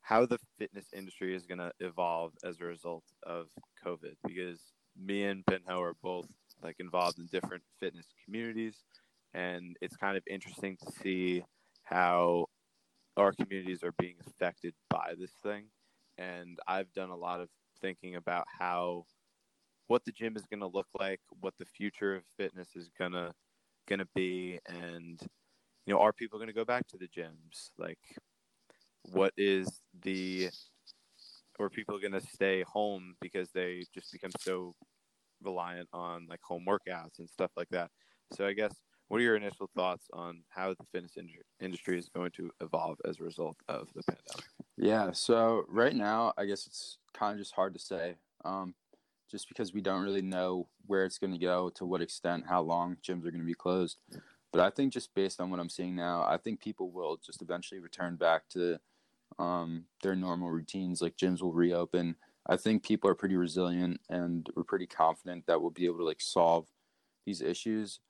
how 0.00 0.24
the 0.24 0.38
fitness 0.58 0.86
industry 0.94 1.34
is 1.34 1.46
going 1.46 1.58
to 1.58 1.72
evolve 1.80 2.32
as 2.44 2.60
a 2.60 2.64
result 2.64 3.04
of 3.24 3.46
COVID. 3.84 4.14
Because 4.24 4.60
me 4.98 5.24
and 5.24 5.44
Pinho 5.44 5.80
are 5.80 5.94
both 6.02 6.28
like 6.62 6.76
involved 6.78 7.18
in 7.18 7.26
different 7.26 7.62
fitness 7.78 8.06
communities, 8.24 8.84
and 9.34 9.76
it's 9.80 9.96
kind 9.96 10.16
of 10.16 10.22
interesting 10.28 10.76
to 10.84 10.92
see 11.02 11.44
how 11.84 12.46
our 13.16 13.32
communities 13.32 13.82
are 13.82 13.94
being 13.98 14.16
affected 14.26 14.74
by 14.90 15.14
this 15.18 15.32
thing. 15.42 15.64
And 16.18 16.58
I've 16.66 16.92
done 16.92 17.10
a 17.10 17.16
lot 17.16 17.40
of 17.40 17.48
thinking 17.80 18.16
about 18.16 18.46
how 18.58 19.04
what 19.88 20.04
the 20.04 20.12
gym 20.12 20.36
is 20.36 20.46
going 20.46 20.60
to 20.60 20.66
look 20.66 20.88
like, 20.98 21.20
what 21.40 21.54
the 21.58 21.64
future 21.64 22.16
of 22.16 22.22
fitness 22.36 22.68
is 22.74 22.90
going 22.98 23.12
to 23.12 23.32
going 23.86 23.98
to 24.00 24.08
be 24.14 24.58
and 24.66 25.20
you 25.86 25.94
know 25.94 26.00
are 26.00 26.12
people 26.12 26.38
going 26.38 26.48
to 26.48 26.54
go 26.54 26.64
back 26.64 26.86
to 26.88 26.96
the 26.96 27.06
gyms 27.06 27.70
like 27.78 27.98
what 29.12 29.32
is 29.36 29.80
the 30.02 30.48
or 31.58 31.70
people 31.70 31.98
going 31.98 32.12
to 32.12 32.20
stay 32.20 32.62
home 32.62 33.14
because 33.20 33.50
they 33.50 33.84
just 33.94 34.12
become 34.12 34.30
so 34.40 34.74
reliant 35.42 35.88
on 35.92 36.26
like 36.28 36.40
home 36.42 36.64
workouts 36.66 37.18
and 37.18 37.28
stuff 37.28 37.50
like 37.56 37.68
that 37.70 37.90
so 38.32 38.46
i 38.46 38.52
guess 38.52 38.74
what 39.08 39.18
are 39.18 39.24
your 39.24 39.36
initial 39.36 39.70
thoughts 39.76 40.08
on 40.12 40.42
how 40.48 40.70
the 40.70 40.84
fitness 40.92 41.16
in- 41.16 41.28
industry 41.60 41.98
is 41.98 42.08
going 42.08 42.30
to 42.30 42.50
evolve 42.60 42.96
as 43.06 43.20
a 43.20 43.22
result 43.22 43.56
of 43.68 43.88
the 43.94 44.02
pandemic 44.02 44.44
yeah 44.76 45.12
so 45.12 45.64
right 45.68 45.94
now 45.94 46.32
i 46.38 46.44
guess 46.44 46.66
it's 46.66 46.98
kind 47.12 47.32
of 47.32 47.38
just 47.38 47.54
hard 47.54 47.74
to 47.74 47.80
say 47.80 48.14
um, 48.44 48.74
just 49.30 49.48
because 49.48 49.74
we 49.74 49.80
don't 49.80 50.02
really 50.02 50.22
know 50.22 50.68
where 50.86 51.04
it's 51.04 51.18
going 51.18 51.32
to 51.32 51.38
go, 51.38 51.70
to 51.74 51.84
what 51.84 52.00
extent, 52.00 52.44
how 52.48 52.62
long 52.62 52.96
gyms 53.02 53.26
are 53.26 53.30
going 53.30 53.40
to 53.40 53.46
be 53.46 53.54
closed. 53.54 53.98
But 54.52 54.60
I 54.62 54.70
think 54.70 54.92
just 54.92 55.14
based 55.14 55.40
on 55.40 55.50
what 55.50 55.60
I'm 55.60 55.68
seeing 55.68 55.96
now, 55.96 56.24
I 56.26 56.36
think 56.36 56.60
people 56.60 56.90
will 56.90 57.18
just 57.24 57.42
eventually 57.42 57.80
return 57.80 58.16
back 58.16 58.48
to 58.50 58.78
um, 59.38 59.84
their 60.02 60.16
normal 60.16 60.50
routines. 60.50 61.02
Like 61.02 61.16
gyms 61.16 61.42
will 61.42 61.52
reopen. 61.52 62.16
I 62.46 62.56
think 62.56 62.84
people 62.84 63.10
are 63.10 63.14
pretty 63.14 63.36
resilient, 63.36 64.00
and 64.08 64.48
we're 64.54 64.64
pretty 64.64 64.86
confident 64.86 65.46
that 65.46 65.60
we'll 65.60 65.70
be 65.70 65.86
able 65.86 65.98
to 65.98 66.04
like 66.04 66.20
solve 66.20 66.66
these 67.24 67.40
issues. 67.40 68.00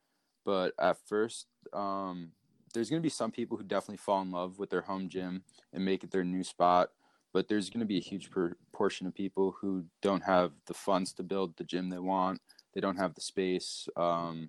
But 0.45 0.73
at 0.79 0.99
first, 1.07 1.47
um, 1.73 2.33
there's 2.75 2.91
going 2.91 3.01
to 3.01 3.07
be 3.07 3.11
some 3.11 3.31
people 3.31 3.57
who 3.57 3.65
definitely 3.65 3.97
fall 3.97 4.23
in 4.23 4.31
love 4.31 4.59
with 4.59 4.71
their 4.71 4.83
home 4.83 5.09
gym 5.09 5.43
and 5.73 5.85
make 5.85 6.05
it 6.05 6.11
their 6.11 6.25
new 6.25 6.45
spot 6.45 6.91
but 7.37 7.49
there's 7.49 7.69
going 7.69 7.81
to 7.81 7.87
be 7.87 7.99
a 7.99 8.01
huge 8.01 8.31
portion 8.73 9.07
of 9.07 9.15
people 9.15 9.55
who 9.61 9.85
don't 10.01 10.25
have 10.25 10.53
the 10.67 10.73
funds 10.73 11.12
to 11.12 11.23
build 11.23 11.55
the 11.59 11.65
gym 11.65 11.91
they 11.91 11.99
want. 11.99 12.41
They 12.73 12.81
don't 12.81 12.97
have 12.97 13.15
the 13.15 13.21
space. 13.21 13.91
Um, 13.95 14.49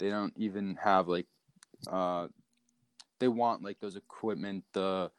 they 0.00 0.10
don't 0.10 0.32
even 0.36 0.76
have 0.82 1.06
like 1.06 1.28
uh, 1.88 2.26
they 3.20 3.28
want 3.28 3.62
like 3.62 3.78
those 3.78 3.94
equipment, 3.94 4.64
the 4.72 5.12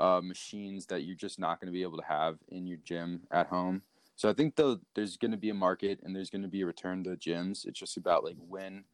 uh, 0.00 0.20
machines 0.22 0.86
that 0.86 1.02
you're 1.02 1.14
just 1.14 1.38
not 1.38 1.60
going 1.60 1.66
to 1.66 1.72
be 1.72 1.82
able 1.82 1.98
to 1.98 2.06
have 2.06 2.38
in 2.48 2.66
your 2.66 2.78
gym 2.84 3.20
at 3.30 3.46
home. 3.46 3.82
So 4.16 4.28
I 4.28 4.32
think 4.32 4.56
though 4.56 4.80
there's 4.94 5.16
going 5.16 5.30
to 5.30 5.36
be 5.36 5.50
a 5.50 5.54
market 5.54 6.00
and 6.02 6.14
there's 6.16 6.30
going 6.30 6.42
to 6.42 6.48
be 6.48 6.62
a 6.62 6.66
return 6.66 7.04
to 7.04 7.10
gyms. 7.10 7.66
It's 7.66 7.78
just 7.78 7.96
about 7.96 8.24
like 8.24 8.36
when 8.48 8.84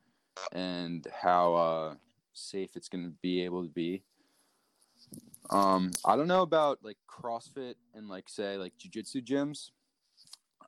and 0.53 1.07
how 1.23 1.55
uh, 1.55 1.95
safe 2.33 2.77
it's 2.77 2.89
going 2.89 3.05
to 3.05 3.13
be 3.23 3.45
able 3.45 3.63
to 3.63 3.69
be. 3.69 4.03
Um, 5.51 5.93
I 6.05 6.17
don't 6.17 6.29
know 6.29 6.43
about 6.43 6.79
like 6.83 6.99
CrossFit 7.09 7.75
and 7.95 8.09
like 8.09 8.29
say 8.29 8.57
like 8.57 8.73
jujitsu 8.79 9.25
gyms. 9.25 9.71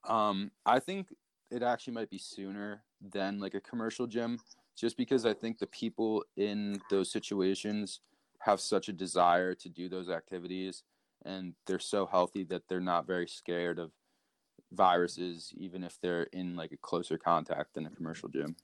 Um, 0.08 0.52
I 0.64 0.78
think 0.78 1.08
it 1.50 1.62
actually 1.62 1.94
might 1.94 2.10
be 2.10 2.18
sooner 2.18 2.82
than 3.12 3.40
like 3.40 3.54
a 3.54 3.60
commercial 3.60 4.06
gym, 4.06 4.38
just 4.76 4.96
because 4.96 5.26
I 5.26 5.34
think 5.34 5.58
the 5.58 5.66
people 5.66 6.24
in 6.36 6.80
those 6.90 7.10
situations 7.10 8.00
have 8.40 8.60
such 8.60 8.88
a 8.88 8.92
desire 8.92 9.54
to 9.54 9.68
do 9.68 9.88
those 9.88 10.08
activities 10.08 10.82
and 11.24 11.54
they're 11.66 11.78
so 11.78 12.06
healthy 12.06 12.44
that 12.44 12.62
they're 12.68 12.80
not 12.80 13.06
very 13.06 13.26
scared 13.26 13.78
of 13.78 13.90
viruses 14.72 15.52
even 15.56 15.82
if 15.82 15.98
they're 16.00 16.24
in 16.32 16.54
like 16.54 16.72
a 16.72 16.76
closer 16.76 17.18
contact 17.18 17.74
than 17.74 17.86
a 17.86 17.90
commercial 17.90 18.28
gym. 18.28 18.54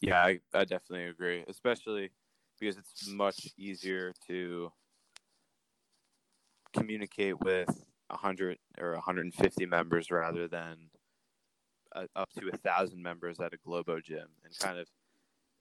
Yeah 0.00 0.22
i, 0.22 0.40
I 0.52 0.64
definitely 0.64 1.06
agree 1.06 1.44
especially 1.48 2.10
because 2.58 2.76
it's 2.76 3.08
much 3.08 3.48
easier 3.58 4.12
to 4.28 4.72
communicate 6.72 7.40
with 7.40 7.68
100 8.08 8.58
or 8.78 8.92
150 8.94 9.66
members 9.66 10.10
rather 10.10 10.48
than 10.48 10.90
uh, 11.94 12.06
up 12.16 12.30
to 12.38 12.48
a 12.52 12.56
thousand 12.58 13.02
members 13.02 13.40
at 13.40 13.54
a 13.54 13.56
globo 13.56 14.00
gym 14.00 14.26
and 14.44 14.58
kind 14.58 14.78
of 14.78 14.86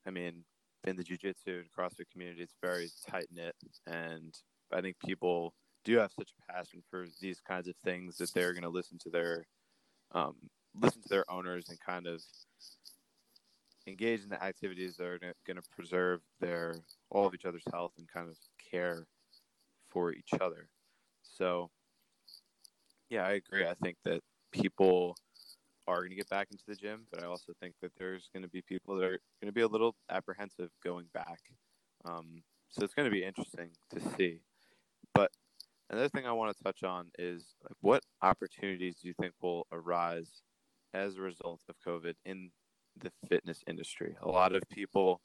i 0.06 0.10
mean 0.10 0.44
in 0.86 0.96
the 0.96 1.04
jiu-jitsu 1.04 1.64
and 1.64 1.72
CrossFit 1.72 2.10
community, 2.12 2.42
it's 2.42 2.56
very 2.62 2.90
tight 3.10 3.28
knit, 3.32 3.56
and 3.88 4.34
I 4.72 4.82
think 4.82 4.98
people 5.06 5.54
do 5.84 5.98
have 5.98 6.12
such 6.12 6.32
a 6.32 6.54
passion 6.54 6.82
for 6.90 7.08
these 7.22 7.40
kinds 7.40 7.68
of 7.68 7.76
things 7.84 8.18
that 8.18 8.34
they're 8.34 8.54
going 8.54 8.64
to 8.64 8.70
listen 8.70 8.98
to 9.00 9.10
their 9.10 9.46
um, 10.14 10.36
listen 10.80 11.02
to 11.02 11.10
their 11.10 11.30
owners 11.30 11.70
and 11.70 11.80
kind 11.80 12.08
of 12.08 12.22
engage 13.88 14.24
in 14.24 14.30
the 14.30 14.44
activities 14.44 14.96
that 14.98 15.06
are 15.06 15.20
going 15.20 15.58
to 15.58 15.70
preserve 15.76 16.22
their 16.40 16.76
all 17.10 17.28
of 17.28 17.34
each 17.34 17.46
other's 17.46 17.64
health 17.72 17.92
and 17.98 18.08
kind 18.08 18.30
of 18.30 18.38
care 18.72 19.06
for 19.90 20.14
each 20.14 20.32
other. 20.40 20.70
So, 21.22 21.70
yeah, 23.10 23.26
I 23.26 23.34
agree. 23.34 23.66
I 23.66 23.76
think 23.82 23.98
that 24.06 24.22
people 24.52 25.16
are 25.88 25.98
going 25.98 26.10
to 26.10 26.16
get 26.16 26.30
back 26.30 26.48
into 26.52 26.64
the 26.68 26.76
gym, 26.76 27.06
but 27.12 27.24
I 27.24 27.28
also 27.28 27.54
think 27.60 27.76
that 27.82 27.92
there's 27.98 28.30
going 28.34 28.44
to 28.44 28.50
be 28.50 28.62
people 28.62 28.96
that 28.96 29.04
are 29.04 29.20
going 29.42 29.48
to 29.48 29.52
be 29.52 29.62
a 29.62 29.68
little 29.68 29.96
apprehensive 30.10 30.70
going 30.84 31.06
back. 31.14 31.40
Um, 32.06 32.44
so 32.70 32.84
it's 32.84 32.94
going 32.94 33.08
to 33.08 33.12
be 33.12 33.24
interesting 33.24 33.70
to 33.92 34.00
see. 34.18 34.40
But 35.14 35.32
another 35.90 36.10
thing 36.10 36.26
I 36.26 36.32
want 36.32 36.56
to 36.56 36.64
touch 36.64 36.84
on 36.84 37.10
is 37.20 37.56
like, 37.64 37.78
what 37.82 38.04
opportunities 38.22 38.98
do 39.02 39.08
you 39.08 39.14
think 39.20 39.34
will 39.42 39.68
arise 39.72 40.42
as 40.94 41.18
a 41.18 41.22
result 41.22 41.62
of 41.70 41.76
COVID 41.86 42.16
in 42.26 42.52
the 42.98 43.12
fitness 43.28 43.64
industry? 43.68 44.16
A 44.22 44.30
lot 44.30 44.56
of 44.56 44.64
people 44.70 45.22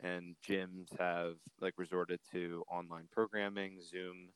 and 0.00 0.36
gyms 0.48 0.96
have 0.98 1.34
like 1.60 1.74
resorted 1.76 2.20
to 2.32 2.64
online 2.70 3.08
programming, 3.12 3.80
Zoom 3.82 4.28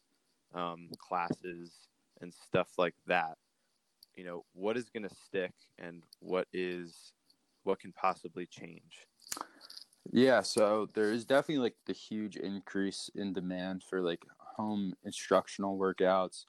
um, 0.55 0.89
classes, 0.99 1.73
and 2.21 2.35
stuff 2.35 2.69
like 2.79 2.95
that 3.07 3.37
you 4.17 4.25
know 4.25 4.45
what 4.53 4.77
is 4.77 4.89
going 4.91 5.09
to 5.09 5.15
stick 5.27 5.53
and 5.79 6.03
what 6.21 6.47
is 6.53 7.13
what 7.65 7.79
can 7.81 7.93
possibly 7.93 8.47
change? 8.47 9.07
Yeah 10.13 10.43
so 10.43 10.89
there 10.95 11.13
is 11.13 11.25
definitely 11.25 11.63
like 11.63 11.77
the 11.87 11.93
huge 11.93 12.37
increase 12.37 13.11
in 13.15 13.33
demand 13.33 13.83
for 13.83 14.01
like 14.01 14.25
home 14.39 14.95
instructional 15.05 15.79
workouts. 15.79 16.45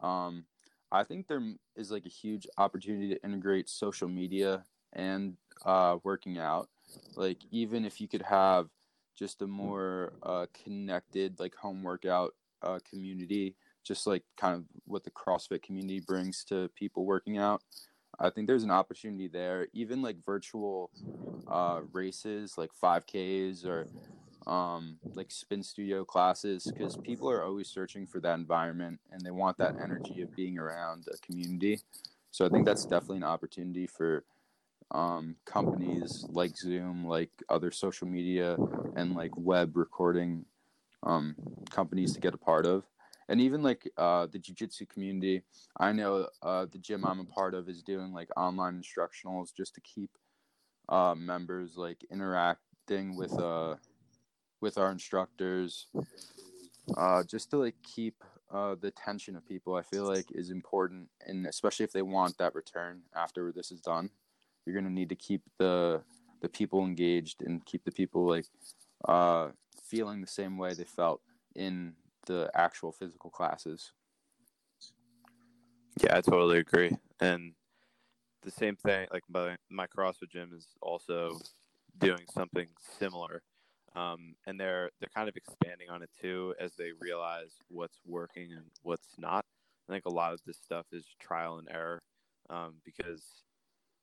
Um 0.00 0.44
i 0.90 1.04
think 1.04 1.26
there 1.26 1.42
is 1.76 1.90
like 1.90 2.06
a 2.06 2.10
huge 2.10 2.46
opportunity 2.56 3.08
to 3.14 3.22
integrate 3.22 3.68
social 3.68 4.08
media 4.08 4.64
and 4.92 5.36
uh 5.64 5.98
working 6.04 6.38
out. 6.38 6.68
Like 7.16 7.38
even 7.50 7.84
if 7.84 8.00
you 8.00 8.08
could 8.08 8.22
have 8.22 8.68
just 9.16 9.42
a 9.42 9.46
more 9.46 10.12
uh 10.22 10.46
connected 10.64 11.40
like 11.40 11.54
home 11.54 11.82
workout 11.82 12.34
uh 12.62 12.78
community 12.88 13.56
just 13.88 14.06
like 14.06 14.22
kind 14.36 14.54
of 14.54 14.64
what 14.84 15.02
the 15.02 15.10
CrossFit 15.10 15.62
community 15.62 16.00
brings 16.00 16.44
to 16.44 16.70
people 16.76 17.06
working 17.06 17.38
out. 17.38 17.62
I 18.20 18.30
think 18.30 18.46
there's 18.46 18.64
an 18.64 18.70
opportunity 18.70 19.28
there. 19.28 19.68
Even 19.72 20.02
like 20.02 20.16
virtual 20.24 20.90
uh, 21.50 21.80
races, 21.92 22.58
like 22.58 22.70
5Ks 22.82 23.64
or 23.64 23.88
um, 24.46 24.98
like 25.14 25.30
spin 25.30 25.62
studio 25.62 26.04
classes, 26.04 26.70
because 26.70 26.96
people 26.98 27.30
are 27.30 27.42
always 27.42 27.68
searching 27.68 28.06
for 28.06 28.20
that 28.20 28.38
environment 28.38 29.00
and 29.10 29.22
they 29.22 29.30
want 29.30 29.56
that 29.58 29.76
energy 29.82 30.20
of 30.20 30.34
being 30.36 30.58
around 30.58 31.06
a 31.12 31.16
community. 31.26 31.80
So 32.30 32.44
I 32.44 32.50
think 32.50 32.66
that's 32.66 32.84
definitely 32.84 33.18
an 33.18 33.24
opportunity 33.24 33.86
for 33.86 34.24
um, 34.90 35.36
companies 35.44 36.26
like 36.28 36.56
Zoom, 36.56 37.06
like 37.06 37.30
other 37.48 37.70
social 37.70 38.06
media, 38.06 38.56
and 38.96 39.14
like 39.14 39.32
web 39.36 39.76
recording 39.76 40.44
um, 41.02 41.34
companies 41.70 42.12
to 42.14 42.20
get 42.20 42.34
a 42.34 42.38
part 42.38 42.66
of 42.66 42.84
and 43.28 43.40
even 43.40 43.62
like 43.62 43.88
uh, 43.96 44.26
the 44.26 44.38
jiu-jitsu 44.38 44.86
community 44.86 45.42
i 45.78 45.92
know 45.92 46.28
uh, 46.42 46.66
the 46.70 46.78
gym 46.78 47.04
i'm 47.04 47.20
a 47.20 47.24
part 47.24 47.54
of 47.54 47.68
is 47.68 47.82
doing 47.82 48.12
like 48.12 48.28
online 48.36 48.82
instructionals 48.82 49.54
just 49.54 49.74
to 49.74 49.80
keep 49.80 50.10
uh, 50.88 51.14
members 51.14 51.76
like 51.76 52.04
interacting 52.10 53.16
with 53.16 53.38
uh 53.38 53.74
with 54.60 54.78
our 54.78 54.90
instructors 54.90 55.86
uh, 56.96 57.22
just 57.22 57.50
to 57.50 57.58
like 57.58 57.76
keep 57.82 58.24
uh, 58.52 58.74
the 58.80 58.88
attention 58.88 59.36
of 59.36 59.46
people 59.46 59.74
i 59.74 59.82
feel 59.82 60.04
like 60.04 60.26
is 60.30 60.50
important. 60.50 61.06
And 61.26 61.46
especially 61.46 61.84
if 61.84 61.92
they 61.92 62.02
want 62.02 62.38
that 62.38 62.54
return 62.54 63.02
after 63.14 63.52
this 63.52 63.70
is 63.70 63.80
done 63.80 64.10
you're 64.64 64.74
going 64.74 64.84
to 64.86 64.92
need 64.92 65.08
to 65.08 65.16
keep 65.16 65.42
the 65.58 66.02
the 66.40 66.48
people 66.48 66.84
engaged 66.84 67.42
and 67.42 67.64
keep 67.64 67.84
the 67.84 67.90
people 67.90 68.26
like 68.26 68.46
uh, 69.06 69.48
feeling 69.82 70.20
the 70.20 70.26
same 70.26 70.56
way 70.56 70.74
they 70.74 70.84
felt 70.84 71.20
in 71.54 71.94
the 72.28 72.50
actual 72.54 72.92
physical 72.92 73.30
classes. 73.30 73.92
Yeah, 76.00 76.16
I 76.16 76.20
totally 76.20 76.58
agree. 76.58 76.92
And 77.20 77.54
the 78.42 78.50
same 78.52 78.76
thing, 78.76 79.08
like 79.12 79.24
my, 79.28 79.56
my 79.68 79.86
CrossFit 79.88 80.30
gym 80.30 80.52
is 80.56 80.68
also 80.80 81.40
doing 81.98 82.22
something 82.32 82.68
similar. 82.98 83.42
Um, 83.96 84.36
and 84.46 84.60
they're 84.60 84.90
they're 85.00 85.08
kind 85.12 85.28
of 85.28 85.36
expanding 85.36 85.88
on 85.90 86.02
it 86.02 86.10
too 86.20 86.54
as 86.60 86.72
they 86.76 86.90
realize 87.00 87.56
what's 87.68 87.98
working 88.06 88.52
and 88.52 88.66
what's 88.82 89.18
not. 89.18 89.44
I 89.88 89.92
think 89.92 90.04
a 90.04 90.10
lot 90.10 90.34
of 90.34 90.40
this 90.46 90.58
stuff 90.58 90.86
is 90.92 91.06
trial 91.18 91.58
and 91.58 91.68
error 91.72 92.02
um, 92.50 92.74
because 92.84 93.24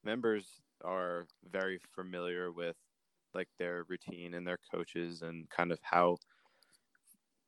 members 0.04 0.48
are 0.84 1.28
very 1.50 1.80
familiar 1.94 2.52
with 2.52 2.76
like 3.34 3.48
their 3.60 3.86
routine 3.88 4.34
and 4.34 4.46
their 4.46 4.60
coaches 4.74 5.22
and 5.22 5.50
kind 5.50 5.72
of 5.72 5.80
how 5.84 6.18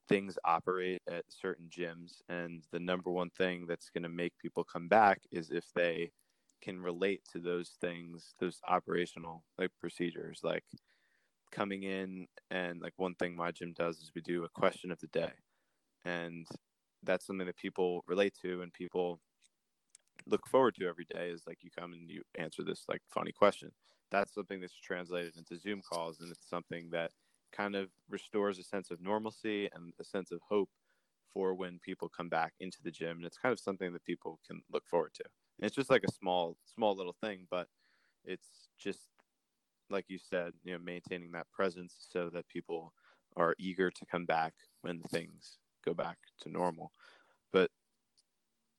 things 0.08 0.38
operate 0.46 1.02
at 1.10 1.26
certain 1.30 1.70
gyms 1.70 2.22
and 2.30 2.63
the 2.72 2.80
number 2.80 3.10
one 3.10 3.30
thing 3.30 3.65
that's 3.67 3.89
going 3.89 4.04
to 4.04 4.10
make 4.10 4.38
people 4.38 4.63
come 4.63 4.88
back 4.88 5.22
is 5.32 5.52
if 5.52 5.65
they 5.76 6.12
can 6.62 6.80
relate 6.80 7.22
to 7.32 7.39
those 7.39 7.78
things 7.82 8.34
those 8.39 8.60
operational 8.67 9.43
like 9.58 9.72
procedures 9.80 10.39
like 10.43 10.63
coming 11.52 11.84
in 11.84 12.28
and 12.52 12.82
like 12.82 12.93
one 12.98 13.15
thing 13.15 13.36
my 13.36 13.52
gym 13.52 13.74
does 13.74 13.98
is 13.98 14.12
we 14.15 14.22
do 14.22 14.43
a 14.43 14.50
question 14.50 14.91
of 14.91 15.00
the 15.00 15.08
day 15.08 15.32
and 16.06 16.48
that's 17.04 17.26
something 17.26 17.48
that 17.48 17.58
people 17.58 18.04
relate 18.08 18.34
to 18.41 18.62
and 18.62 18.74
people 18.74 19.20
look 20.30 20.48
forward 20.48 20.76
to 20.76 20.88
every 20.88 21.06
day 21.06 21.30
is 21.30 21.43
like 21.48 21.60
you 21.62 21.70
come 21.78 21.93
and 21.93 22.10
you 22.10 22.22
answer 22.38 22.63
this 22.63 22.84
like 22.88 23.02
funny 23.10 23.32
question. 23.32 23.72
That's 24.12 24.34
something 24.34 24.62
that's 24.62 24.74
translated 24.74 25.38
into 25.38 25.58
zoom 25.58 25.82
calls 25.82 26.20
and 26.20 26.32
it's 26.32 26.50
something 26.50 26.89
that 26.91 27.12
kind 27.51 27.75
of 27.75 27.89
restores 28.10 28.60
a 28.60 28.63
sense 28.63 28.91
of 28.91 29.01
normalcy 29.01 29.69
and 29.73 29.93
a 29.99 30.03
sense 30.03 30.31
of 30.31 30.41
hope 30.47 30.69
for 31.33 31.53
when 31.53 31.79
people 31.79 32.10
come 32.10 32.29
back 32.29 32.53
into 32.60 32.81
the 32.83 32.91
gym. 32.91 33.17
And 33.17 33.25
it's 33.25 33.38
kind 33.38 33.53
of 33.53 33.60
something 33.60 33.93
that 33.93 34.05
people 34.05 34.39
can 34.47 34.62
look 34.71 34.88
forward 34.88 35.13
to. 35.15 35.23
And 35.60 35.65
it's 35.65 35.75
just 35.75 35.89
like 35.89 36.03
a 36.03 36.12
small 36.12 36.57
small 36.65 36.95
little 36.95 37.15
thing 37.21 37.47
but 37.49 37.67
it's 38.23 38.69
just 38.77 39.10
like 39.89 40.05
you 40.10 40.17
said 40.19 40.51
you 40.63 40.73
know 40.73 40.79
maintaining 40.79 41.31
that 41.31 41.49
presence 41.51 41.95
so 42.12 42.29
that 42.29 42.47
people 42.47 42.93
are 43.36 43.55
eager 43.60 43.89
to 43.91 44.05
come 44.05 44.25
back 44.25 44.53
when 44.81 45.01
things 45.03 45.60
go 45.86 45.93
back 45.93 46.17
to 46.41 46.49
normal. 46.49 46.91
But 47.53 47.71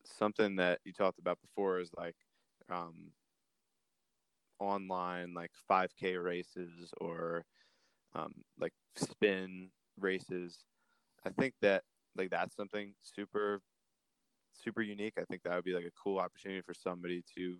something 0.04 0.56
that 0.56 0.80
you 0.84 0.92
talked 0.92 1.18
about 1.18 1.40
before 1.40 1.80
is 1.80 1.90
like 1.96 2.16
um, 2.70 3.12
online 4.58 5.34
like 5.34 5.52
5k 5.68 6.16
races 6.16 6.92
or 7.00 7.44
um, 8.14 8.32
like 8.60 8.72
spin 8.96 9.70
races. 9.98 10.58
I 11.24 11.30
think 11.30 11.54
that 11.62 11.82
like 12.16 12.30
that's 12.30 12.56
something 12.56 12.94
super 13.02 13.60
super 14.52 14.82
unique. 14.82 15.14
I 15.18 15.24
think 15.24 15.42
that 15.42 15.54
would 15.54 15.64
be 15.64 15.74
like 15.74 15.84
a 15.84 16.02
cool 16.02 16.18
opportunity 16.18 16.62
for 16.62 16.74
somebody 16.74 17.22
to 17.36 17.56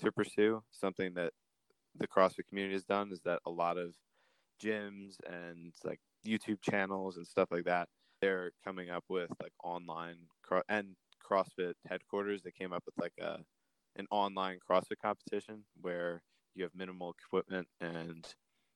to 0.00 0.12
pursue. 0.12 0.62
Something 0.70 1.14
that 1.14 1.32
the 1.96 2.08
CrossFit 2.08 2.46
community 2.48 2.74
has 2.74 2.84
done 2.84 3.12
is 3.12 3.20
that 3.24 3.40
a 3.46 3.50
lot 3.50 3.78
of 3.78 3.94
gyms 4.62 5.16
and 5.28 5.72
like 5.84 6.00
YouTube 6.26 6.60
channels 6.62 7.16
and 7.16 7.26
stuff 7.26 7.48
like 7.50 7.64
that, 7.64 7.88
they're 8.20 8.52
coming 8.64 8.90
up 8.90 9.04
with 9.08 9.30
like 9.40 9.52
online 9.62 10.16
and 10.68 10.96
CrossFit 11.28 11.74
headquarters. 11.88 12.42
They 12.42 12.50
came 12.50 12.72
up 12.72 12.84
with 12.86 12.94
like 12.98 13.14
a 13.20 13.38
an 13.96 14.06
online 14.10 14.58
CrossFit 14.68 14.96
competition 15.02 15.64
where 15.80 16.22
you 16.54 16.62
have 16.62 16.74
minimal 16.74 17.14
equipment 17.18 17.68
and 17.80 18.26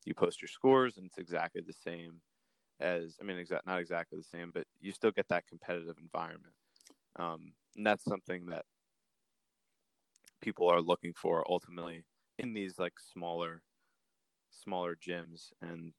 you 0.06 0.14
post 0.14 0.42
your 0.42 0.48
scores 0.48 0.96
and 0.96 1.06
it's 1.06 1.18
exactly 1.18 1.62
the 1.62 1.72
same 1.72 2.20
as 2.80 3.18
I 3.20 3.24
mean, 3.24 3.38
exact 3.38 3.66
not 3.66 3.80
exactly 3.80 4.18
the 4.18 4.24
same, 4.24 4.50
but 4.52 4.66
you 4.80 4.92
still 4.92 5.10
get 5.12 5.28
that 5.28 5.46
competitive 5.46 5.98
environment. 5.98 6.54
Um, 7.16 7.54
and 7.76 7.86
that's 7.86 8.04
something 8.04 8.46
that 8.46 8.66
people 10.40 10.68
are 10.68 10.80
looking 10.80 11.12
for 11.14 11.44
ultimately 11.50 12.04
in 12.38 12.52
these 12.52 12.78
like 12.78 12.98
smaller, 12.98 13.62
smaller 14.50 14.96
gyms, 14.96 15.52
and 15.62 15.94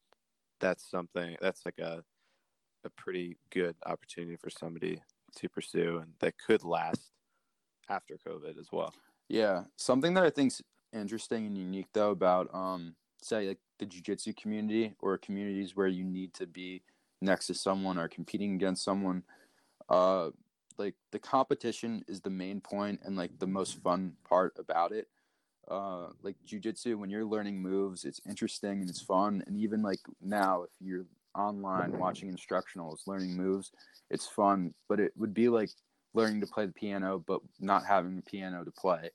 that's 0.59 0.89
something 0.89 1.37
that's 1.41 1.65
like 1.65 1.79
a 1.79 2.03
a 2.85 2.89
pretty 2.91 3.37
good 3.51 3.75
opportunity 3.85 4.37
for 4.37 4.49
somebody 4.49 5.01
to 5.35 5.49
pursue, 5.49 5.99
and 5.99 6.13
that 6.19 6.37
could 6.37 6.63
last 6.63 7.11
after 7.89 8.17
COVID 8.27 8.59
as 8.59 8.69
well. 8.71 8.93
Yeah, 9.29 9.65
something 9.77 10.13
that 10.13 10.23
I 10.23 10.29
think's 10.29 10.61
interesting 10.93 11.45
and 11.45 11.57
unique 11.57 11.87
though 11.93 12.11
about 12.11 12.53
um 12.55 12.95
say 13.21 13.47
like 13.47 13.59
the 13.79 13.85
jiu-jitsu 13.85 14.33
community 14.33 14.93
or 14.99 15.17
communities 15.17 15.75
where 15.75 15.87
you 15.87 16.03
need 16.03 16.33
to 16.33 16.45
be 16.45 16.81
next 17.21 17.47
to 17.47 17.53
someone 17.53 17.97
or 17.97 18.07
competing 18.07 18.55
against 18.55 18.83
someone 18.83 19.23
uh 19.89 20.29
like 20.77 20.93
the 21.11 21.19
competition 21.19 22.03
is 22.07 22.21
the 22.21 22.29
main 22.29 22.61
point 22.61 22.99
and 23.03 23.15
like 23.15 23.31
the 23.39 23.47
most 23.47 23.81
fun 23.81 24.13
part 24.27 24.53
about 24.59 24.91
it. 24.91 25.07
Uh 25.69 26.07
like 26.21 26.35
jiu-jitsu 26.45 26.97
when 26.97 27.09
you're 27.09 27.25
learning 27.25 27.61
moves 27.61 28.05
it's 28.05 28.21
interesting 28.27 28.81
and 28.81 28.89
it's 28.89 29.01
fun. 29.01 29.43
And 29.47 29.57
even 29.57 29.81
like 29.81 29.99
now 30.21 30.63
if 30.63 30.69
you're 30.79 31.05
online 31.35 31.97
watching 31.97 32.31
instructionals 32.31 33.07
learning 33.07 33.35
moves 33.35 33.71
it's 34.09 34.27
fun. 34.27 34.73
But 34.87 34.99
it 34.99 35.13
would 35.17 35.33
be 35.33 35.49
like 35.49 35.69
learning 36.13 36.41
to 36.41 36.47
play 36.47 36.65
the 36.65 36.73
piano 36.73 37.23
but 37.25 37.41
not 37.59 37.85
having 37.85 38.17
a 38.19 38.29
piano 38.29 38.63
to 38.63 38.71
play 38.71 39.09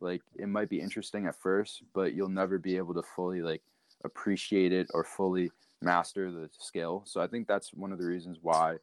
like 0.00 0.22
it 0.36 0.48
might 0.48 0.68
be 0.68 0.80
interesting 0.80 1.26
at 1.26 1.36
first 1.36 1.82
but 1.94 2.14
you'll 2.14 2.28
never 2.28 2.58
be 2.58 2.76
able 2.76 2.94
to 2.94 3.02
fully 3.02 3.42
like 3.42 3.62
appreciate 4.04 4.72
it 4.72 4.88
or 4.94 5.04
fully 5.04 5.50
master 5.82 6.30
the 6.30 6.48
skill. 6.58 7.02
So 7.06 7.20
i 7.20 7.26
think 7.26 7.46
that's 7.46 7.72
one 7.72 7.92
of 7.92 7.98
the 7.98 8.06
reasons 8.06 8.38
why 8.42 8.76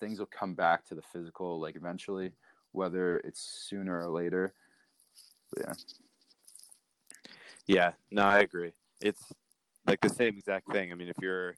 things 0.00 0.18
will 0.18 0.26
come 0.26 0.54
back 0.54 0.84
to 0.86 0.94
the 0.94 1.02
physical 1.02 1.60
like 1.60 1.76
eventually 1.76 2.32
whether 2.72 3.18
it's 3.18 3.66
sooner 3.68 4.00
or 4.00 4.08
later. 4.08 4.54
But 5.52 5.64
yeah. 5.66 5.74
Yeah. 7.66 7.92
No 8.10 8.22
i 8.22 8.40
agree. 8.40 8.72
It's 9.00 9.22
like 9.86 10.00
the 10.00 10.08
same 10.08 10.36
exact 10.38 10.70
thing. 10.72 10.90
I 10.90 10.94
mean 10.94 11.08
if 11.08 11.16
you're 11.20 11.54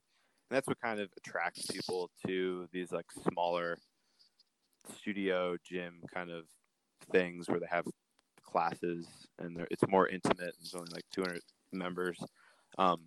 that's 0.51 0.67
what 0.69 0.81
kind 0.81 1.01
of 1.01 1.09
attracts 1.17 1.67
people 1.67 2.11
to 2.27 2.69
these 2.73 2.93
like 2.93 3.07
smaller 3.31 3.79
studio 4.99 5.57
gym 5.65 6.03
kind 6.13 6.31
of 6.31 6.45
things 7.11 7.49
where 7.49 7.61
they 7.61 7.67
have 7.71 7.87
classes 8.55 9.07
and 9.41 9.67
it's 9.71 9.83
more 9.89 10.07
intimate 10.09 10.55
there's 10.61 10.75
only 10.77 10.91
like 10.93 11.05
200 11.13 11.41
members 11.73 12.23
um, 12.79 13.01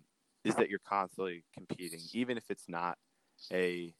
is 0.44 0.54
that 0.56 0.68
you're 0.68 0.78
constantly 0.86 1.42
competing 1.54 2.00
even 2.12 2.36
if 2.36 2.44
it's 2.50 2.68
not 2.68 2.98
a 3.52 3.94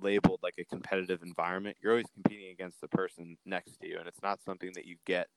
labeled 0.00 0.40
like 0.42 0.54
a 0.58 0.64
competitive 0.64 1.22
environment 1.22 1.76
you're 1.80 1.92
always 1.92 2.10
competing 2.12 2.50
against 2.50 2.80
the 2.80 2.88
person 2.88 3.36
next 3.46 3.78
to 3.80 3.86
you 3.86 3.98
and 3.98 4.08
it's 4.08 4.22
not 4.22 4.42
something 4.42 4.72
that 4.74 4.84
you 4.84 4.96
get 5.06 5.28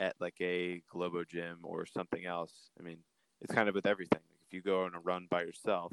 at 0.00 0.16
like 0.18 0.34
a 0.40 0.82
globo 0.90 1.22
gym 1.22 1.58
or 1.62 1.86
something 1.86 2.26
else. 2.26 2.70
I 2.80 2.82
mean 2.82 2.98
it's 3.40 3.54
kind 3.54 3.68
of 3.68 3.74
with 3.74 3.86
everything. 3.86 4.20
Like 4.28 4.40
if 4.46 4.52
you 4.52 4.62
go 4.62 4.84
on 4.84 4.94
a 4.94 5.00
run 5.00 5.28
by 5.30 5.42
yourself 5.42 5.92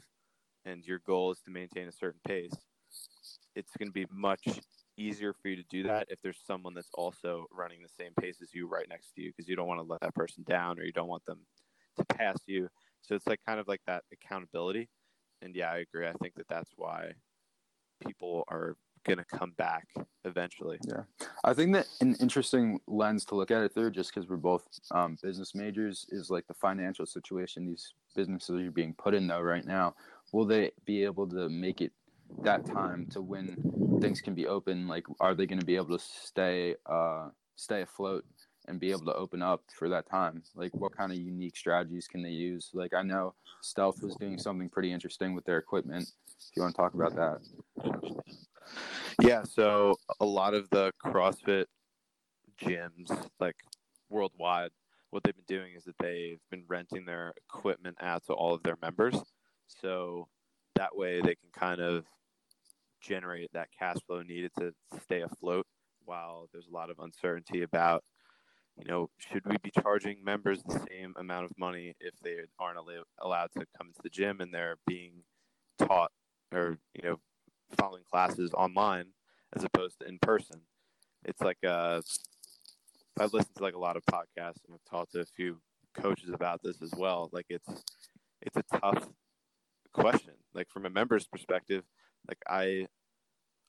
and 0.65 0.83
your 0.85 0.99
goal 1.05 1.31
is 1.31 1.39
to 1.41 1.51
maintain 1.51 1.87
a 1.87 1.91
certain 1.91 2.21
pace 2.27 2.53
it's 3.55 3.75
going 3.77 3.89
to 3.89 3.93
be 3.93 4.05
much 4.11 4.47
easier 4.99 5.33
for 5.33 5.47
you 5.47 5.55
to 5.55 5.63
do 5.69 5.83
that 5.83 6.07
if 6.09 6.21
there's 6.21 6.39
someone 6.45 6.73
that's 6.73 6.89
also 6.93 7.45
running 7.51 7.79
the 7.81 7.89
same 7.89 8.11
pace 8.19 8.41
as 8.41 8.53
you 8.53 8.67
right 8.67 8.87
next 8.89 9.13
to 9.15 9.21
you 9.21 9.31
because 9.31 9.47
you 9.47 9.55
don't 9.55 9.67
want 9.67 9.79
to 9.79 9.85
let 9.85 10.01
that 10.01 10.13
person 10.13 10.43
down 10.47 10.79
or 10.79 10.83
you 10.83 10.91
don't 10.91 11.07
want 11.07 11.25
them 11.25 11.39
to 11.97 12.05
pass 12.15 12.37
you. 12.45 12.67
So 13.01 13.15
it's 13.15 13.27
like 13.27 13.39
kind 13.47 13.59
of 13.59 13.67
like 13.67 13.81
that 13.87 14.03
accountability. 14.11 14.89
And 15.41 15.55
yeah, 15.55 15.71
I 15.71 15.77
agree. 15.77 16.07
I 16.07 16.13
think 16.13 16.35
that 16.35 16.47
that's 16.49 16.71
why 16.75 17.11
people 18.05 18.43
are 18.49 18.75
going 19.05 19.17
to 19.17 19.25
come 19.25 19.53
back 19.57 19.87
eventually. 20.25 20.77
Yeah. 20.85 21.03
I 21.43 21.53
think 21.53 21.73
that 21.73 21.87
an 22.01 22.15
interesting 22.19 22.79
lens 22.87 23.25
to 23.25 23.35
look 23.35 23.51
at 23.51 23.63
it 23.63 23.73
through, 23.73 23.91
just 23.91 24.13
because 24.13 24.29
we're 24.29 24.37
both 24.37 24.63
um, 24.91 25.17
business 25.23 25.55
majors, 25.55 26.05
is 26.09 26.29
like 26.29 26.45
the 26.47 26.53
financial 26.53 27.05
situation 27.05 27.65
these 27.65 27.93
businesses 28.15 28.67
are 28.67 28.71
being 28.71 28.93
put 28.93 29.13
in, 29.13 29.27
though, 29.27 29.41
right 29.41 29.65
now. 29.65 29.95
Will 30.33 30.45
they 30.45 30.71
be 30.85 31.03
able 31.03 31.27
to 31.27 31.49
make 31.49 31.81
it 31.81 31.93
that 32.43 32.65
time 32.65 33.07
to 33.11 33.21
when 33.21 33.99
things 34.01 34.21
can 34.21 34.33
be 34.33 34.47
open 34.47 34.87
like 34.87 35.05
are 35.19 35.35
they 35.35 35.45
going 35.45 35.59
to 35.59 35.65
be 35.65 35.75
able 35.75 35.97
to 35.97 36.03
stay 36.03 36.75
uh 36.85 37.27
stay 37.55 37.81
afloat 37.81 38.23
and 38.67 38.79
be 38.79 38.91
able 38.91 39.05
to 39.05 39.13
open 39.13 39.41
up 39.41 39.63
for 39.73 39.89
that 39.89 40.09
time? 40.09 40.43
Like 40.55 40.73
what 40.73 40.95
kind 40.95 41.11
of 41.11 41.17
unique 41.17 41.57
strategies 41.57 42.07
can 42.07 42.21
they 42.21 42.29
use? 42.29 42.69
Like 42.73 42.93
i 42.93 43.01
know 43.01 43.33
stealth 43.61 44.01
was 44.01 44.15
doing 44.15 44.37
something 44.37 44.69
pretty 44.69 44.91
interesting 44.91 45.33
with 45.33 45.45
their 45.45 45.57
equipment. 45.57 46.09
If 46.27 46.55
you 46.55 46.61
want 46.61 46.75
to 46.75 46.81
talk 46.81 46.93
about 46.93 47.15
that. 47.15 47.39
Yeah 49.21 49.43
so 49.43 49.95
a 50.19 50.25
lot 50.25 50.53
of 50.53 50.69
the 50.69 50.93
crossfit 51.03 51.65
gyms 52.61 53.29
like 53.39 53.55
worldwide 54.09 54.71
what 55.11 55.23
they've 55.23 55.35
been 55.35 55.57
doing 55.57 55.73
is 55.75 55.83
that 55.85 55.97
they've 55.99 56.39
been 56.51 56.63
renting 56.67 57.05
their 57.05 57.33
equipment 57.49 57.97
out 58.01 58.25
to 58.25 58.33
all 58.33 58.53
of 58.53 58.63
their 58.63 58.77
members. 58.81 59.15
So 59.67 60.27
that 60.75 60.95
way 60.95 61.21
they 61.21 61.35
can 61.35 61.49
kind 61.53 61.81
of 61.81 62.05
generate 63.01 63.51
that 63.53 63.69
cash 63.77 63.97
flow 64.05 64.21
needed 64.21 64.51
to 64.59 64.73
stay 65.03 65.21
afloat 65.21 65.65
while 66.05 66.47
there's 66.51 66.67
a 66.67 66.73
lot 66.73 66.89
of 66.89 66.99
uncertainty 66.99 67.61
about 67.63 68.03
you 68.77 68.85
know 68.85 69.09
should 69.17 69.45
we 69.45 69.57
be 69.61 69.71
charging 69.81 70.23
members 70.23 70.63
the 70.63 70.79
same 70.89 71.13
amount 71.17 71.45
of 71.45 71.51
money 71.57 71.95
if 71.99 72.13
they 72.23 72.37
aren't 72.59 72.79
allowed 73.19 73.49
to 73.57 73.65
come 73.77 73.87
into 73.87 73.99
the 74.03 74.09
gym 74.09 74.41
and 74.41 74.53
they're 74.53 74.77
being 74.87 75.23
taught 75.77 76.11
or 76.53 76.77
you 76.93 77.07
know 77.07 77.19
following 77.77 78.03
classes 78.09 78.51
online 78.53 79.05
as 79.55 79.63
opposed 79.63 79.99
to 79.99 80.07
in 80.07 80.17
person? 80.19 80.61
It's 81.25 81.41
like 81.41 81.57
uh 81.65 82.01
i've 83.19 83.33
listened 83.33 83.55
to 83.55 83.63
like 83.63 83.75
a 83.75 83.79
lot 83.79 83.97
of 83.97 84.03
podcasts 84.05 84.63
and 84.65 84.73
i've 84.73 84.89
talked 84.89 85.11
to 85.11 85.19
a 85.19 85.25
few 85.25 85.59
coaches 85.93 86.29
about 86.33 86.61
this 86.63 86.81
as 86.81 86.91
well. 86.97 87.29
Like 87.31 87.45
it's 87.49 87.83
it's 88.41 88.57
a 88.57 88.79
tough 88.79 89.07
question. 89.93 90.33
Like 90.53 90.69
from 90.69 90.85
a 90.85 90.89
member's 90.89 91.27
perspective 91.27 91.83
like 92.27 92.39
I 92.47 92.87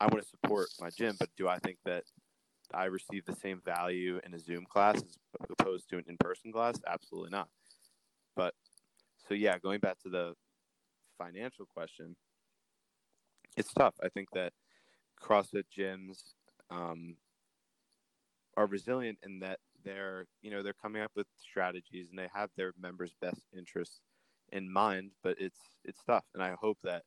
I 0.01 0.07
want 0.07 0.23
to 0.23 0.29
support 0.29 0.69
my 0.81 0.91
gym, 0.91 1.17
but 1.19 1.29
do 1.37 1.49
I 1.49 1.59
think 1.59 1.79
that 1.85 2.05
I 2.73 2.85
receive 2.85 3.25
the 3.27 3.37
same 3.37 3.61
value 3.65 4.21
in 4.25 4.33
a 4.33 4.39
Zoom 4.39 4.65
class 4.65 4.97
as 4.97 5.51
opposed 5.51 5.91
to 5.91 5.99
an 5.99 6.05
in-person 6.09 6.53
class? 6.53 6.81
Absolutely 6.87 7.31
not. 7.31 7.49
But 8.35 8.55
so 9.29 9.35
yeah, 9.35 9.59
going 9.59 9.81
back 9.81 9.99
to 10.05 10.09
the 10.09 10.35
financial 11.19 11.67
question, 11.67 12.17
it's 13.57 13.73
tough. 13.73 13.95
I 14.03 14.09
think 14.09 14.29
that 14.33 14.53
CrossFit 15.23 15.65
gyms 15.77 16.35
um, 16.71 17.17
are 18.57 18.67
resilient 18.67 19.19
in 19.25 19.41
that 19.41 19.59
they're 19.85 20.27
you 20.43 20.51
know 20.51 20.63
they're 20.63 20.73
coming 20.73 21.03
up 21.03 21.13
with 21.15 21.27
strategies 21.39 22.09
and 22.11 22.19
they 22.19 22.29
have 22.35 22.51
their 22.57 22.73
members' 22.81 23.15
best 23.21 23.43
interests 23.57 24.01
in 24.53 24.71
mind, 24.71 25.13
but 25.23 25.37
it's 25.39 25.61
it's 25.85 26.03
tough, 26.07 26.25
and 26.35 26.43
I 26.43 26.55
hope 26.61 26.79
that 26.85 27.03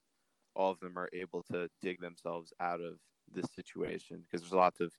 all 0.56 0.72
of 0.72 0.80
them 0.80 0.98
are 0.98 1.10
able 1.14 1.44
to 1.52 1.70
dig 1.82 2.00
themselves 2.00 2.54
out 2.60 2.82
of 2.82 2.98
this 3.34 3.48
situation 3.56 4.24
because 4.24 4.42
there's 4.42 4.54
lots 4.54 4.80
of 4.80 4.92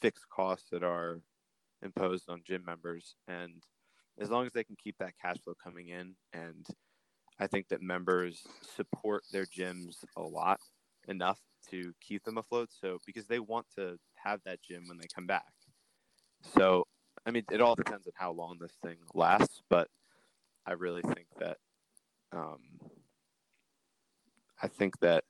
fixed 0.00 0.28
costs 0.28 0.68
that 0.70 0.82
are 0.82 1.20
imposed 1.82 2.28
on 2.28 2.42
gym 2.44 2.64
members. 2.64 3.14
And 3.26 3.62
as 4.20 4.30
long 4.30 4.46
as 4.46 4.52
they 4.52 4.64
can 4.64 4.76
keep 4.82 4.96
that 4.98 5.14
cash 5.20 5.36
flow 5.42 5.54
coming 5.62 5.88
in 5.88 6.14
and 6.32 6.66
i 7.38 7.46
think 7.46 7.68
that 7.68 7.82
members 7.82 8.46
support 8.76 9.22
their 9.32 9.46
gyms 9.46 10.04
a 10.16 10.22
lot 10.22 10.60
enough 11.08 11.38
to 11.70 11.92
keep 12.00 12.24
them 12.24 12.38
afloat 12.38 12.68
so 12.80 12.98
because 13.06 13.26
they 13.26 13.38
want 13.38 13.66
to 13.74 13.96
have 14.14 14.40
that 14.44 14.62
gym 14.62 14.84
when 14.86 14.98
they 14.98 15.06
come 15.14 15.26
back. 15.26 15.52
So 16.54 16.84
i 17.26 17.30
mean 17.30 17.44
it 17.50 17.60
all 17.60 17.74
depends 17.74 18.06
on 18.06 18.12
how 18.16 18.32
long 18.32 18.58
this 18.60 18.76
thing 18.82 18.96
lasts 19.14 19.62
but 19.68 19.88
i 20.66 20.72
really 20.72 21.02
think 21.02 21.26
that 21.38 21.56
um, 22.32 22.58
I 24.62 24.68
think 24.68 24.98
that 25.00 25.24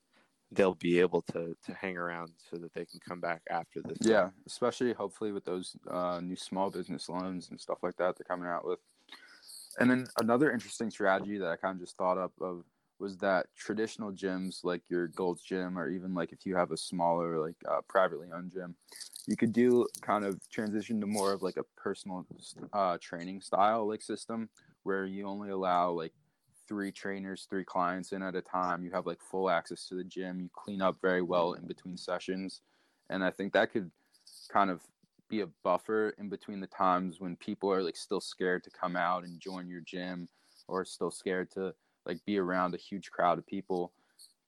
they'll 0.51 0.75
be 0.75 1.01
able 1.01 1.23
to 1.23 1.55
to 1.63 1.75
hang 1.75 1.97
around 1.97 2.33
so 2.51 2.57
that 2.57 2.73
they 2.75 2.87
can 2.87 3.01
come 3.07 3.21
back 3.21 3.43
after 3.51 3.83
this. 3.83 3.99
Yeah, 4.01 4.31
especially 4.47 4.93
hopefully 4.93 5.33
with 5.33 5.45
those 5.45 5.77
uh, 5.91 6.21
new 6.23 6.37
small 6.37 6.71
business 6.71 7.09
loans 7.09 7.51
and 7.51 7.61
stuff 7.61 7.79
like 7.83 7.97
that 7.97 8.17
they're 8.17 8.25
coming 8.25 8.49
out 8.49 8.67
with. 8.67 8.81
And 9.79 9.91
then 9.91 10.07
another 10.21 10.51
interesting 10.51 10.91
strategy 10.91 11.39
that 11.39 11.49
I 11.49 11.57
kind 11.57 11.77
of 11.77 11.81
just 11.81 11.97
thought 11.97 12.19
up 12.19 12.33
of 12.41 12.65
was 12.99 13.17
that 13.19 13.47
traditional 13.57 14.11
gyms 14.11 14.65
like 14.65 14.83
your 14.89 15.07
Gold's 15.09 15.43
Gym, 15.43 15.79
or 15.79 15.89
even 15.89 16.15
like 16.15 16.33
if 16.33 16.45
you 16.45 16.57
have 16.57 16.73
a 16.73 16.77
smaller, 16.77 17.39
like 17.39 17.55
uh, 17.69 17.81
privately 17.89 18.29
owned 18.35 18.51
gym, 18.51 18.75
you 19.27 19.37
could 19.37 19.53
do 19.53 19.87
kind 20.01 20.25
of 20.25 20.41
transition 20.51 21.01
to 21.01 21.07
more 21.07 21.33
of 21.33 21.43
like 21.43 21.59
a 21.59 21.65
personal 21.77 22.27
uh, 22.73 22.99
training 23.01 23.41
style 23.41 23.87
like 23.87 24.03
system 24.03 24.49
where 24.83 25.05
you 25.05 25.27
only 25.27 25.51
allow 25.51 25.91
like 25.93 26.13
three 26.69 26.93
trainers, 26.93 27.47
three 27.49 27.65
clients 27.65 28.13
in 28.13 28.23
at 28.23 28.35
a 28.35 28.43
time. 28.43 28.85
You 28.85 28.91
have 28.93 29.07
like 29.07 29.21
full 29.21 29.51
access 29.51 29.89
to 29.89 29.95
the 29.95 30.05
gym. 30.05 30.41
You 30.41 30.51
clean 30.55 30.83
up 30.83 30.99
very 31.01 31.23
well 31.23 31.55
in 31.55 31.67
between 31.67 31.97
sessions, 31.97 32.61
and 33.11 33.25
I 33.25 33.31
think 33.31 33.53
that 33.55 33.73
could 33.73 33.91
kind 34.53 34.71
of 34.71 34.83
be 35.29 35.41
a 35.41 35.49
buffer 35.63 36.15
in 36.19 36.29
between 36.29 36.61
the 36.61 36.67
times 36.67 37.21
when 37.21 37.37
people 37.37 37.71
are 37.73 37.83
like 37.83 37.97
still 37.97 38.21
scared 38.21 38.65
to 38.65 38.71
come 38.71 38.97
out 38.97 39.25
and 39.25 39.41
join 39.41 39.69
your 39.69 39.83
gym 39.83 40.29
or 40.67 40.85
still 40.85 41.11
scared 41.11 41.51
to 41.51 41.75
like 42.07 42.19
be 42.25 42.39
around 42.39 42.75
a 42.75 42.79
huge 42.79 43.11
crowd 43.11 43.39
of 43.39 43.47
people 43.47 43.93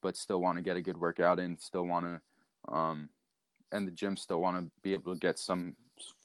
but 0.03 0.17
still 0.17 0.41
want 0.41 0.57
to 0.57 0.63
get 0.63 0.77
a 0.77 0.83
good 0.83 0.99
workout 0.99 1.39
in 1.39 1.59
still 1.59 1.87
want 1.87 2.07
to 2.07 2.75
um 2.75 3.09
and 3.73 3.87
the 3.87 3.93
gym 3.93 4.17
still 4.17 4.41
want 4.41 4.57
to 4.57 4.71
be 4.83 4.95
able 4.95 5.13
to 5.13 5.21
get 5.21 5.39
some 5.39 5.77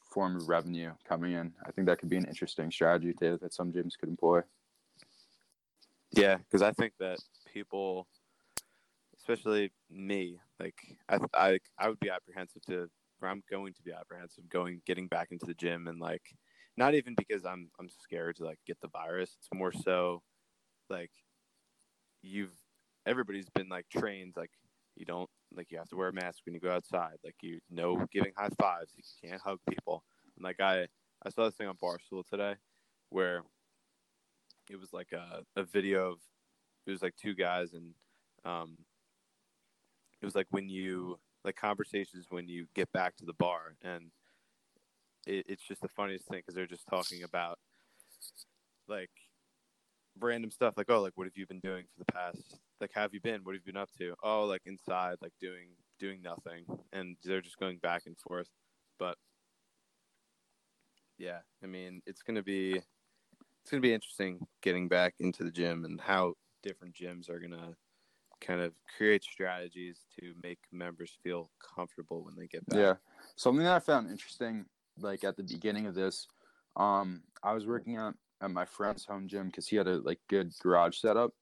form 0.09 0.37
of 0.37 0.47
revenue 0.47 0.91
coming 1.07 1.33
in 1.33 1.51
i 1.65 1.71
think 1.71 1.85
that 1.85 1.99
could 1.99 2.09
be 2.09 2.17
an 2.17 2.25
interesting 2.25 2.71
strategy 2.71 3.13
that 3.19 3.53
some 3.53 3.73
gyms 3.73 3.97
could 3.99 4.09
employ 4.09 4.41
yeah 6.11 6.37
because 6.37 6.61
i 6.61 6.71
think 6.71 6.93
that 6.99 7.17
people 7.53 8.07
especially 9.17 9.71
me 9.89 10.39
like 10.59 10.75
I, 11.09 11.19
I 11.33 11.59
i 11.79 11.89
would 11.89 11.99
be 11.99 12.09
apprehensive 12.09 12.61
to 12.67 12.89
or 13.21 13.29
i'm 13.29 13.43
going 13.49 13.73
to 13.73 13.83
be 13.83 13.91
apprehensive 13.91 14.49
going 14.49 14.81
getting 14.85 15.07
back 15.07 15.29
into 15.31 15.45
the 15.45 15.53
gym 15.53 15.87
and 15.87 15.99
like 15.99 16.35
not 16.77 16.93
even 16.93 17.15
because 17.15 17.45
i'm 17.45 17.69
i'm 17.79 17.89
scared 17.89 18.35
to 18.37 18.45
like 18.45 18.59
get 18.65 18.79
the 18.81 18.87
virus. 18.89 19.35
It's 19.39 19.49
more 19.53 19.71
so 19.71 20.21
like 20.89 21.11
you've 22.21 22.53
everybody's 23.05 23.49
been 23.49 23.69
like 23.69 23.85
trained 23.89 24.33
like 24.35 24.51
you 24.95 25.05
don't 25.05 25.29
like 25.55 25.71
you 25.71 25.77
have 25.77 25.89
to 25.89 25.95
wear 25.95 26.09
a 26.09 26.13
mask 26.13 26.39
when 26.45 26.53
you 26.53 26.59
go 26.59 26.71
outside. 26.71 27.17
Like 27.23 27.35
you 27.41 27.59
know 27.69 28.05
giving 28.11 28.33
high 28.37 28.49
fives 28.59 28.93
you 28.95 29.03
can't 29.29 29.41
hug 29.41 29.59
people. 29.69 30.03
And 30.35 30.43
like 30.43 30.59
i 30.59 30.87
i 31.25 31.29
saw 31.29 31.45
this 31.45 31.55
thing 31.55 31.67
on 31.67 31.77
barstool 31.77 32.25
today 32.27 32.55
where 33.09 33.43
it 34.69 34.79
was 34.79 34.93
like 34.93 35.11
a, 35.11 35.41
a 35.55 35.63
video 35.63 36.11
of 36.11 36.17
it 36.85 36.91
was 36.91 37.01
like 37.01 37.15
two 37.15 37.33
guys 37.33 37.73
and 37.73 37.93
um 38.45 38.77
it 40.21 40.25
was 40.25 40.35
like 40.35 40.47
when 40.51 40.69
you 40.69 41.17
like 41.43 41.55
conversations 41.55 42.27
when 42.29 42.47
you 42.47 42.65
get 42.75 42.91
back 42.91 43.15
to 43.15 43.25
the 43.25 43.33
bar 43.33 43.75
and 43.83 44.05
it, 45.27 45.45
it's 45.47 45.67
just 45.67 45.81
the 45.81 45.87
funniest 45.87 46.27
thing 46.27 46.39
because 46.39 46.55
they're 46.55 46.67
just 46.67 46.87
talking 46.87 47.23
about 47.23 47.57
like 48.87 49.09
random 50.19 50.51
stuff 50.51 50.75
like 50.77 50.89
oh 50.89 51.01
like 51.01 51.13
what 51.15 51.25
have 51.25 51.35
you 51.35 51.45
been 51.47 51.59
doing 51.59 51.83
for 51.83 51.99
the 51.99 52.11
past 52.11 52.59
like 52.81 52.91
have 52.93 53.13
you 53.13 53.21
been? 53.21 53.41
What 53.43 53.55
have 53.55 53.61
you 53.65 53.73
been 53.73 53.81
up 53.81 53.89
to? 53.99 54.15
Oh 54.23 54.45
like 54.45 54.61
inside 54.65 55.17
like 55.21 55.33
doing 55.39 55.69
doing 55.99 56.21
nothing. 56.21 56.65
And 56.91 57.15
they're 57.23 57.41
just 57.41 57.57
going 57.57 57.77
back 57.77 58.03
and 58.05 58.17
forth. 58.17 58.49
But 58.99 59.17
yeah 61.17 61.39
i 61.63 61.65
mean 61.65 62.01
it's 62.05 62.21
gonna 62.21 62.43
be 62.43 62.77
it's 63.65 63.71
gonna 63.71 63.81
be 63.81 63.95
interesting 63.95 64.45
getting 64.61 64.87
back 64.87 65.15
into 65.19 65.43
the 65.43 65.49
gym 65.49 65.85
and 65.85 65.99
how 65.99 66.35
different 66.61 66.93
gyms 66.93 67.31
are 67.31 67.39
gonna 67.39 67.75
kind 68.39 68.61
of 68.61 68.73
create 68.95 69.23
strategies 69.23 70.01
to 70.19 70.35
make 70.43 70.59
members 70.71 71.17
feel 71.23 71.49
comfortable 71.75 72.23
when 72.23 72.35
they 72.35 72.45
get 72.45 72.63
back. 72.67 72.77
Yeah. 72.77 72.93
Something 73.35 73.63
that 73.63 73.73
i 73.73 73.79
found 73.79 74.11
interesting 74.11 74.65
like 74.99 75.23
at 75.23 75.35
the 75.35 75.43
beginning 75.43 75.87
of 75.87 75.95
this 75.95 76.27
um 76.77 77.23
i 77.43 77.53
was 77.53 77.65
working 77.65 77.97
out 77.97 78.13
at 78.39 78.51
my 78.51 78.65
friend's 78.65 79.03
home 79.03 79.27
gym 79.27 79.47
because 79.47 79.67
he 79.67 79.75
had 79.75 79.87
a 79.87 79.97
like 79.97 80.19
good 80.29 80.53
garage 80.61 80.97
setup 80.99 81.33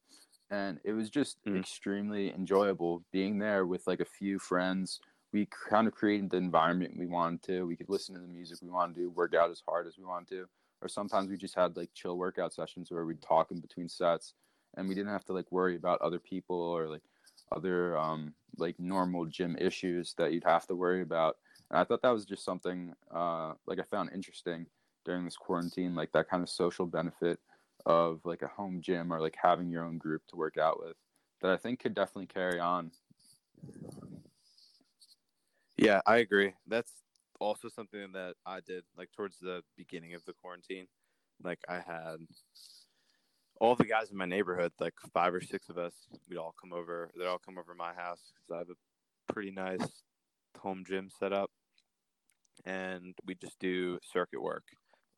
and 0.49 0.79
it 0.85 0.93
was 0.93 1.09
just 1.09 1.43
mm. 1.45 1.59
extremely 1.59 2.31
enjoyable 2.33 3.03
being 3.11 3.37
there 3.37 3.65
with 3.65 3.85
like 3.85 3.99
a 3.99 4.05
few 4.05 4.39
friends. 4.39 5.01
We 5.33 5.49
kind 5.69 5.87
of 5.87 5.93
created 5.93 6.29
the 6.29 6.37
environment 6.37 6.93
we 6.97 7.07
wanted 7.07 7.43
to. 7.43 7.65
We 7.65 7.75
could 7.75 7.89
listen 7.89 8.15
to 8.15 8.21
the 8.21 8.27
music 8.27 8.59
we 8.61 8.69
wanted 8.69 8.95
to 8.95 9.09
work 9.09 9.33
out 9.33 9.49
as 9.49 9.61
hard 9.67 9.87
as 9.87 9.97
we 9.97 10.05
wanted 10.05 10.29
to 10.29 10.45
or 10.83 10.87
sometimes 10.87 11.29
we 11.29 11.37
just 11.37 11.55
had 11.55 11.77
like 11.77 11.89
chill 11.93 12.17
workout 12.17 12.53
sessions 12.53 12.91
where 12.91 13.05
we'd 13.05 13.21
talk 13.21 13.51
in 13.51 13.59
between 13.59 13.87
sets 13.87 14.33
and 14.75 14.87
we 14.87 14.95
didn't 14.95 15.11
have 15.11 15.25
to 15.25 15.33
like 15.33 15.51
worry 15.51 15.75
about 15.75 16.01
other 16.01 16.19
people 16.19 16.57
or 16.57 16.87
like 16.87 17.03
other 17.51 17.97
um 17.97 18.33
like 18.57 18.79
normal 18.79 19.25
gym 19.25 19.55
issues 19.59 20.13
that 20.17 20.33
you'd 20.33 20.43
have 20.43 20.67
to 20.67 20.75
worry 20.75 21.01
about 21.01 21.37
and 21.69 21.79
i 21.79 21.83
thought 21.83 22.01
that 22.01 22.09
was 22.09 22.25
just 22.25 22.43
something 22.43 22.93
uh 23.13 23.53
like 23.65 23.79
i 23.79 23.83
found 23.83 24.11
interesting 24.13 24.65
during 25.05 25.25
this 25.25 25.37
quarantine, 25.37 25.95
like 25.95 26.11
that 26.13 26.29
kind 26.29 26.43
of 26.43 26.49
social 26.49 26.85
benefit 26.85 27.39
of 27.85 28.21
like 28.23 28.41
a 28.41 28.47
home 28.47 28.81
gym 28.81 29.11
or 29.11 29.19
like 29.19 29.35
having 29.41 29.69
your 29.69 29.83
own 29.83 29.97
group 29.97 30.25
to 30.27 30.35
work 30.35 30.57
out 30.57 30.79
with 30.79 30.95
that 31.41 31.51
I 31.51 31.57
think 31.57 31.79
could 31.79 31.93
definitely 31.93 32.27
carry 32.27 32.59
on. 32.59 32.91
Yeah, 35.77 36.01
I 36.05 36.17
agree. 36.17 36.53
That's 36.67 36.93
also 37.43 37.69
something 37.69 38.11
that 38.13 38.35
I 38.45 38.59
did 38.65 38.83
like 38.97 39.09
towards 39.15 39.37
the 39.39 39.61
beginning 39.77 40.13
of 40.13 40.23
the 40.25 40.33
quarantine. 40.33 40.87
Like 41.43 41.59
I 41.69 41.75
had 41.75 42.17
all 43.59 43.75
the 43.75 43.85
guys 43.85 44.11
in 44.11 44.17
my 44.17 44.25
neighborhood, 44.25 44.71
like 44.79 44.93
five 45.13 45.33
or 45.33 45.41
six 45.41 45.69
of 45.69 45.77
us, 45.77 45.93
we'd 46.29 46.37
all 46.37 46.55
come 46.59 46.73
over. 46.73 47.09
They'd 47.17 47.27
all 47.27 47.39
come 47.39 47.57
over 47.57 47.75
my 47.75 47.93
house 47.93 48.31
because 48.33 48.55
I 48.55 48.57
have 48.59 48.69
a 48.69 49.33
pretty 49.33 49.51
nice 49.51 50.03
home 50.59 50.83
gym 50.87 51.09
set 51.19 51.33
up, 51.33 51.51
and 52.65 53.13
we 53.25 53.35
just 53.35 53.59
do 53.59 53.99
circuit 54.03 54.41
work 54.41 54.63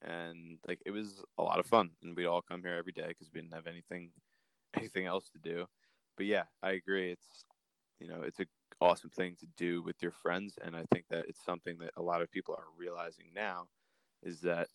and 0.05 0.57
like 0.67 0.79
it 0.85 0.91
was 0.91 1.23
a 1.37 1.43
lot 1.43 1.59
of 1.59 1.65
fun 1.65 1.89
and 2.03 2.15
we'd 2.15 2.25
all 2.25 2.41
come 2.41 2.61
here 2.61 2.75
every 2.75 2.91
day 2.91 3.07
because 3.07 3.29
we 3.33 3.41
didn't 3.41 3.53
have 3.53 3.67
anything 3.67 4.11
anything 4.77 5.05
else 5.05 5.29
to 5.29 5.39
do 5.39 5.65
but 6.17 6.25
yeah 6.25 6.43
i 6.63 6.71
agree 6.71 7.11
it's 7.11 7.45
you 7.99 8.07
know 8.07 8.21
it's 8.21 8.39
a 8.39 8.45
awesome 8.81 9.09
thing 9.09 9.35
to 9.39 9.47
do 9.57 9.81
with 9.81 9.95
your 10.01 10.11
friends 10.11 10.57
and 10.63 10.75
i 10.75 10.83
think 10.91 11.05
that 11.09 11.25
it's 11.27 11.43
something 11.43 11.77
that 11.79 11.91
a 11.97 12.01
lot 12.01 12.21
of 12.21 12.31
people 12.31 12.53
are 12.55 12.65
realizing 12.77 13.25
now 13.33 13.67
is 14.23 14.41
that 14.41 14.67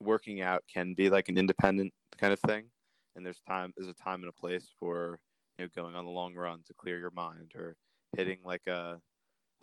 working 0.00 0.42
out 0.42 0.62
can 0.72 0.94
be 0.94 1.08
like 1.08 1.28
an 1.28 1.38
independent 1.38 1.92
kind 2.18 2.32
of 2.32 2.40
thing 2.40 2.64
and 3.16 3.24
there's 3.24 3.40
time 3.48 3.72
there's 3.76 3.88
a 3.88 3.94
time 3.94 4.20
and 4.20 4.28
a 4.28 4.40
place 4.40 4.68
for 4.78 5.18
you 5.58 5.64
know 5.64 5.70
going 5.74 5.94
on 5.94 6.04
the 6.04 6.10
long 6.10 6.34
run 6.34 6.60
to 6.66 6.74
clear 6.74 6.98
your 6.98 7.12
mind 7.12 7.52
or 7.56 7.76
hitting 8.16 8.38
like 8.44 8.66
a 8.66 9.00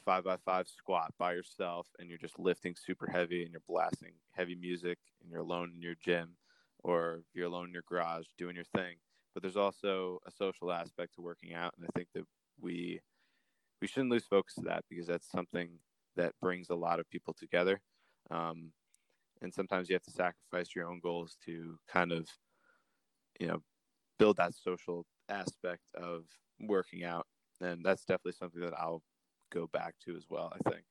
five 0.03 0.23
by 0.23 0.37
five 0.37 0.67
squat 0.67 1.13
by 1.17 1.33
yourself 1.33 1.87
and 1.99 2.09
you're 2.09 2.17
just 2.17 2.39
lifting 2.39 2.75
super 2.75 3.09
heavy 3.09 3.43
and 3.43 3.51
you're 3.51 3.61
blasting 3.67 4.13
heavy 4.31 4.55
music 4.55 4.97
and 5.21 5.29
you're 5.29 5.41
alone 5.41 5.71
in 5.75 5.81
your 5.81 5.95
gym 6.03 6.29
or 6.83 7.21
you're 7.33 7.45
alone 7.47 7.67
in 7.67 7.73
your 7.73 7.83
garage 7.87 8.25
doing 8.37 8.55
your 8.55 8.65
thing. 8.75 8.95
But 9.33 9.43
there's 9.43 9.57
also 9.57 10.19
a 10.25 10.31
social 10.31 10.71
aspect 10.71 11.15
to 11.15 11.21
working 11.21 11.53
out, 11.53 11.73
and 11.77 11.85
I 11.85 11.89
think 11.97 12.09
that 12.13 12.25
we 12.59 13.01
we 13.81 13.87
shouldn't 13.87 14.11
lose 14.11 14.25
focus 14.25 14.57
of 14.57 14.65
that 14.65 14.83
because 14.89 15.07
that's 15.07 15.29
something 15.29 15.79
that 16.15 16.33
brings 16.41 16.69
a 16.69 16.75
lot 16.75 16.99
of 16.99 17.09
people 17.09 17.33
together. 17.33 17.81
Um, 18.29 18.71
and 19.41 19.53
sometimes 19.53 19.89
you 19.89 19.95
have 19.95 20.03
to 20.03 20.11
sacrifice 20.11 20.75
your 20.75 20.89
own 20.89 20.99
goals 20.99 21.37
to 21.45 21.79
kind 21.87 22.11
of, 22.11 22.27
you 23.39 23.47
know, 23.47 23.63
build 24.19 24.37
that 24.37 24.53
social 24.53 25.05
aspect 25.29 25.83
of 25.95 26.25
working 26.59 27.03
out. 27.03 27.25
And 27.59 27.83
that's 27.83 28.05
definitely 28.05 28.33
something 28.33 28.61
that 28.61 28.77
I'll 28.77 29.01
go 29.51 29.67
back 29.67 29.95
to 30.05 30.15
as 30.15 30.25
well. 30.29 30.53
I 30.53 30.69
think. 30.69 30.83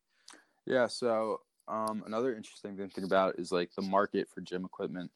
Yeah. 0.67 0.89
So 0.89 1.43
um, 1.69 2.03
another 2.07 2.35
interesting 2.35 2.77
thing 2.77 2.89
to 2.89 2.95
think 2.95 3.07
about 3.07 3.39
is 3.39 3.53
like 3.53 3.73
the 3.75 3.83
market 3.83 4.29
for 4.29 4.41
gym 4.41 4.65
equipment. 4.65 5.11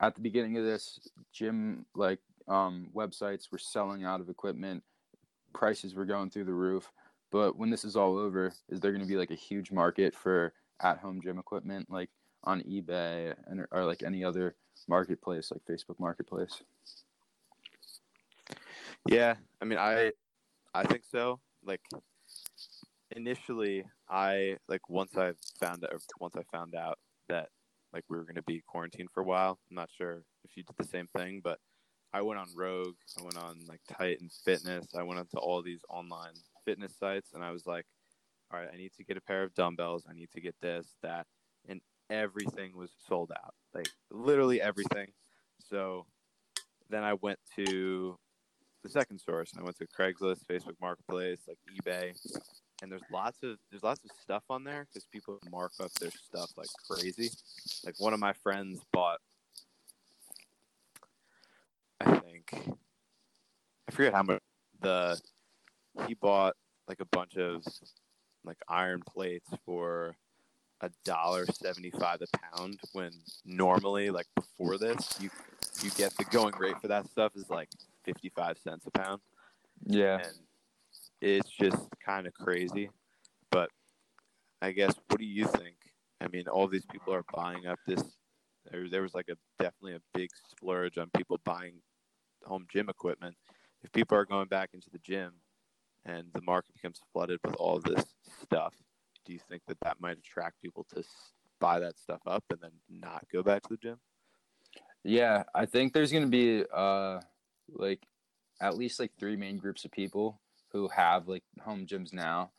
At 0.00 0.14
the 0.14 0.20
beginning 0.20 0.56
of 0.56 0.64
this, 0.64 0.98
gym 1.32 1.84
like 1.94 2.20
um, 2.48 2.88
websites 2.94 3.50
were 3.50 3.58
selling 3.58 4.04
out 4.04 4.20
of 4.20 4.28
equipment, 4.28 4.82
prices 5.52 5.94
were 5.94 6.04
going 6.04 6.30
through 6.30 6.44
the 6.44 6.52
roof. 6.52 6.90
But 7.30 7.56
when 7.56 7.70
this 7.70 7.84
is 7.84 7.96
all 7.96 8.18
over, 8.18 8.52
is 8.68 8.80
there 8.80 8.90
going 8.90 9.02
to 9.02 9.08
be 9.08 9.16
like 9.16 9.30
a 9.30 9.36
huge 9.36 9.70
market 9.70 10.14
for 10.14 10.52
at-home 10.80 11.20
gym 11.22 11.38
equipment, 11.38 11.88
like 11.90 12.10
on 12.44 12.62
eBay 12.62 13.34
and 13.46 13.66
or 13.70 13.84
like 13.84 14.02
any 14.02 14.24
other 14.24 14.56
marketplace, 14.88 15.52
like 15.52 15.62
Facebook 15.64 16.00
Marketplace? 16.00 16.62
Yeah, 19.06 19.34
I 19.60 19.64
mean, 19.64 19.78
I 19.78 20.12
I 20.74 20.84
think 20.84 21.04
so. 21.10 21.38
Like 21.64 21.80
initially 23.16 23.84
I 24.08 24.56
like 24.68 24.88
once 24.88 25.16
I 25.16 25.32
found 25.58 25.84
out 25.84 26.02
once 26.20 26.36
I 26.36 26.42
found 26.50 26.74
out 26.74 26.98
that 27.28 27.48
like 27.92 28.04
we 28.08 28.16
were 28.16 28.24
going 28.24 28.36
to 28.36 28.42
be 28.42 28.62
quarantined 28.66 29.10
for 29.12 29.20
a 29.20 29.26
while. 29.26 29.58
I'm 29.70 29.76
not 29.76 29.90
sure 29.96 30.22
if 30.44 30.56
you 30.56 30.62
did 30.62 30.76
the 30.78 30.84
same 30.84 31.08
thing, 31.16 31.40
but 31.42 31.58
I 32.12 32.22
went 32.22 32.40
on 32.40 32.48
Rogue, 32.56 32.96
I 33.18 33.22
went 33.22 33.36
on 33.36 33.60
like 33.68 33.80
Titan 33.88 34.30
Fitness, 34.44 34.86
I 34.96 35.02
went 35.02 35.20
onto 35.20 35.38
all 35.38 35.62
these 35.62 35.82
online 35.88 36.34
fitness 36.64 36.94
sites, 36.98 37.30
and 37.34 37.44
I 37.44 37.52
was 37.52 37.66
like, 37.66 37.86
all 38.52 38.58
right, 38.58 38.68
I 38.72 38.76
need 38.76 38.92
to 38.96 39.04
get 39.04 39.16
a 39.16 39.20
pair 39.20 39.42
of 39.42 39.54
dumbbells, 39.54 40.04
I 40.08 40.12
need 40.12 40.30
to 40.32 40.40
get 40.40 40.54
this, 40.60 40.86
that, 41.02 41.26
and 41.68 41.80
everything 42.10 42.76
was 42.76 42.90
sold 43.08 43.30
out, 43.32 43.54
like 43.74 43.88
literally 44.10 44.60
everything. 44.60 45.08
So 45.68 46.06
then 46.88 47.04
I 47.04 47.14
went 47.14 47.38
to 47.56 48.18
the 48.82 48.88
second 48.88 49.20
source. 49.20 49.52
I 49.58 49.62
went 49.62 49.76
to 49.78 49.86
Craigslist, 49.86 50.44
Facebook 50.50 50.80
Marketplace, 50.80 51.40
like 51.46 51.58
eBay, 51.78 52.12
and 52.82 52.90
there's 52.90 53.02
lots 53.12 53.38
of 53.42 53.58
there's 53.70 53.82
lots 53.82 54.04
of 54.04 54.10
stuff 54.22 54.42
on 54.50 54.64
there 54.64 54.86
because 54.86 55.06
people 55.12 55.38
mark 55.50 55.72
up 55.80 55.92
their 55.94 56.10
stuff 56.10 56.50
like 56.56 56.68
crazy. 56.88 57.30
Like 57.84 57.94
one 57.98 58.14
of 58.14 58.20
my 58.20 58.32
friends 58.32 58.80
bought, 58.92 59.18
I 62.52 62.56
think 62.56 62.64
think 62.64 62.76
I 63.88 63.92
forget 63.92 64.14
how 64.14 64.22
much 64.22 64.42
the 64.80 65.20
he 66.06 66.14
bought 66.14 66.54
like 66.88 67.00
a 67.00 67.04
bunch 67.04 67.36
of 67.36 67.62
like 68.44 68.58
iron 68.68 69.02
plates 69.06 69.50
for 69.64 70.16
a 70.80 70.90
dollar 71.04 71.46
seventy 71.46 71.90
five 71.90 72.20
a 72.22 72.56
pound 72.56 72.80
when 72.92 73.10
normally 73.44 74.10
like 74.10 74.26
before 74.34 74.78
this 74.78 75.18
you 75.20 75.30
you 75.82 75.90
get 75.90 76.16
the 76.16 76.24
going 76.24 76.54
rate 76.58 76.80
for 76.80 76.88
that 76.88 77.08
stuff 77.08 77.32
is 77.36 77.50
like 77.50 77.68
fifty 78.04 78.30
five 78.30 78.58
cents 78.58 78.86
a 78.86 78.90
pound. 78.90 79.20
Yeah. 79.86 80.18
And 80.18 80.38
it's 81.20 81.50
just 81.50 81.88
kind 82.04 82.26
of 82.26 82.34
crazy. 82.34 82.90
But 83.50 83.70
I 84.62 84.72
guess 84.72 84.94
what 85.08 85.18
do 85.18 85.26
you 85.26 85.46
think? 85.46 85.76
I 86.20 86.28
mean, 86.28 86.48
all 86.48 86.68
these 86.68 86.86
people 86.86 87.14
are 87.14 87.24
buying 87.32 87.66
up 87.66 87.78
this. 87.86 88.02
There, 88.70 88.88
there 88.88 89.02
was 89.02 89.14
like 89.14 89.28
a 89.30 89.36
definitely 89.58 89.94
a 89.94 90.00
big 90.14 90.30
splurge 90.50 90.98
on 90.98 91.10
people 91.16 91.38
buying 91.44 91.74
home 92.44 92.66
gym 92.70 92.88
equipment. 92.88 93.36
If 93.82 93.92
people 93.92 94.16
are 94.16 94.24
going 94.24 94.48
back 94.48 94.70
into 94.74 94.90
the 94.90 94.98
gym 94.98 95.32
and 96.04 96.26
the 96.34 96.42
market 96.42 96.74
becomes 96.74 97.00
flooded 97.12 97.40
with 97.44 97.54
all 97.56 97.80
this 97.80 98.04
stuff, 98.42 98.74
do 99.24 99.32
you 99.32 99.40
think 99.48 99.62
that 99.68 99.78
that 99.82 100.00
might 100.00 100.18
attract 100.18 100.60
people 100.62 100.86
to 100.94 101.02
buy 101.60 101.78
that 101.80 101.98
stuff 101.98 102.20
up 102.26 102.44
and 102.50 102.58
then 102.60 102.72
not 102.88 103.26
go 103.32 103.42
back 103.42 103.62
to 103.62 103.68
the 103.70 103.76
gym? 103.76 103.98
Yeah, 105.04 105.44
I 105.54 105.66
think 105.66 105.92
there's 105.92 106.12
going 106.12 106.24
to 106.24 106.30
be 106.30 106.64
uh 106.72 107.20
like 107.72 108.00
at 108.60 108.76
least 108.76 109.00
like 109.00 109.12
three 109.18 109.36
main 109.36 109.56
groups 109.56 109.84
of 109.84 109.90
people 109.90 110.40
who 110.72 110.88
have 110.88 111.28
like 111.28 111.44
home 111.62 111.86
gyms 111.86 112.12
now. 112.12 112.50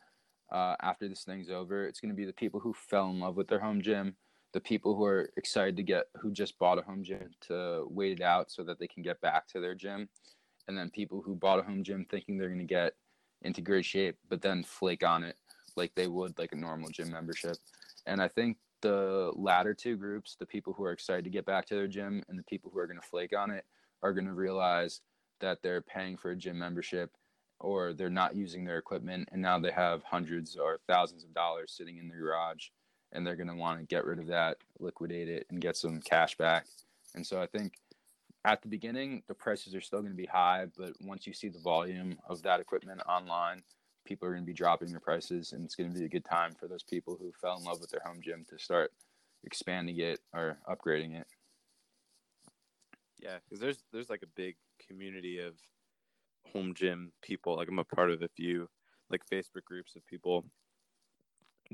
Uh, 0.50 0.76
after 0.82 1.08
this 1.08 1.24
thing's 1.24 1.48
over, 1.48 1.86
it's 1.86 2.00
going 2.00 2.10
to 2.10 2.16
be 2.16 2.26
the 2.26 2.32
people 2.32 2.60
who 2.60 2.74
fell 2.74 3.08
in 3.08 3.20
love 3.20 3.36
with 3.36 3.48
their 3.48 3.60
home 3.60 3.80
gym, 3.80 4.16
the 4.52 4.60
people 4.60 4.94
who 4.94 5.04
are 5.04 5.30
excited 5.36 5.76
to 5.76 5.82
get 5.82 6.04
who 6.20 6.30
just 6.30 6.58
bought 6.58 6.78
a 6.78 6.82
home 6.82 7.02
gym 7.02 7.30
to 7.48 7.86
wait 7.88 8.20
it 8.20 8.22
out 8.22 8.50
so 8.50 8.62
that 8.62 8.78
they 8.78 8.86
can 8.86 9.02
get 9.02 9.20
back 9.20 9.46
to 9.48 9.60
their 9.60 9.74
gym, 9.74 10.08
and 10.68 10.76
then 10.76 10.90
people 10.90 11.22
who 11.24 11.34
bought 11.34 11.58
a 11.58 11.62
home 11.62 11.82
gym 11.82 12.06
thinking 12.10 12.36
they're 12.36 12.48
going 12.48 12.58
to 12.58 12.64
get 12.64 12.94
into 13.42 13.60
great 13.60 13.84
shape, 13.84 14.16
but 14.28 14.42
then 14.42 14.62
flake 14.62 15.04
on 15.04 15.24
it 15.24 15.36
like 15.76 15.94
they 15.94 16.06
would 16.06 16.38
like 16.38 16.52
a 16.52 16.56
normal 16.56 16.90
gym 16.90 17.10
membership. 17.10 17.56
And 18.06 18.20
I 18.20 18.28
think 18.28 18.58
the 18.82 19.32
latter 19.34 19.74
two 19.74 19.96
groups, 19.96 20.36
the 20.38 20.46
people 20.46 20.72
who 20.72 20.84
are 20.84 20.92
excited 20.92 21.24
to 21.24 21.30
get 21.30 21.46
back 21.46 21.66
to 21.66 21.74
their 21.74 21.88
gym 21.88 22.22
and 22.28 22.38
the 22.38 22.44
people 22.44 22.70
who 22.72 22.78
are 22.78 22.86
going 22.86 23.00
to 23.00 23.06
flake 23.06 23.36
on 23.36 23.50
it, 23.50 23.64
are 24.02 24.12
going 24.12 24.26
to 24.26 24.32
realize 24.32 25.00
that 25.40 25.62
they're 25.62 25.80
paying 25.80 26.16
for 26.16 26.32
a 26.32 26.36
gym 26.36 26.58
membership 26.58 27.10
or 27.60 27.92
they're 27.92 28.10
not 28.10 28.34
using 28.36 28.64
their 28.64 28.78
equipment 28.78 29.28
and 29.32 29.40
now 29.40 29.58
they 29.58 29.70
have 29.70 30.02
hundreds 30.02 30.56
or 30.56 30.80
thousands 30.88 31.24
of 31.24 31.32
dollars 31.32 31.72
sitting 31.76 31.98
in 31.98 32.08
their 32.08 32.18
garage 32.18 32.66
and 33.12 33.26
they're 33.26 33.36
going 33.36 33.48
to 33.48 33.54
want 33.54 33.78
to 33.78 33.86
get 33.86 34.04
rid 34.04 34.18
of 34.18 34.26
that, 34.28 34.58
liquidate 34.78 35.28
it, 35.28 35.46
and 35.50 35.60
get 35.60 35.76
some 35.76 36.00
cash 36.00 36.36
back. 36.36 36.66
And 37.14 37.26
so 37.26 37.40
I 37.40 37.46
think 37.46 37.74
at 38.44 38.62
the 38.62 38.68
beginning, 38.68 39.22
the 39.28 39.34
prices 39.34 39.74
are 39.74 39.80
still 39.80 40.00
going 40.00 40.12
to 40.12 40.16
be 40.16 40.26
high, 40.26 40.66
but 40.76 40.92
once 41.00 41.26
you 41.26 41.32
see 41.32 41.48
the 41.48 41.60
volume 41.60 42.18
of 42.28 42.42
that 42.42 42.60
equipment 42.60 43.00
online, 43.08 43.62
people 44.04 44.26
are 44.26 44.32
going 44.32 44.42
to 44.42 44.46
be 44.46 44.52
dropping 44.52 44.90
their 44.90 45.00
prices, 45.00 45.52
and 45.52 45.64
it's 45.64 45.76
going 45.76 45.92
to 45.92 45.98
be 45.98 46.04
a 46.04 46.08
good 46.08 46.24
time 46.24 46.54
for 46.58 46.66
those 46.66 46.82
people 46.82 47.16
who 47.20 47.32
fell 47.40 47.56
in 47.56 47.64
love 47.64 47.80
with 47.80 47.90
their 47.90 48.02
home 48.04 48.20
gym 48.22 48.44
to 48.48 48.58
start 48.58 48.92
expanding 49.44 49.98
it 49.98 50.20
or 50.32 50.58
upgrading 50.68 51.20
it. 51.20 51.26
Yeah, 53.18 53.36
because 53.44 53.60
there's 53.60 53.84
there's 53.92 54.10
like 54.10 54.22
a 54.22 54.34
big 54.34 54.56
community 54.88 55.38
of 55.38 55.54
home 56.52 56.74
gym 56.74 57.12
people. 57.22 57.56
Like 57.56 57.68
I'm 57.68 57.78
a 57.78 57.84
part 57.84 58.10
of 58.10 58.22
a 58.22 58.28
few 58.28 58.68
like 59.10 59.22
Facebook 59.32 59.64
groups 59.64 59.94
of 59.94 60.04
people 60.06 60.44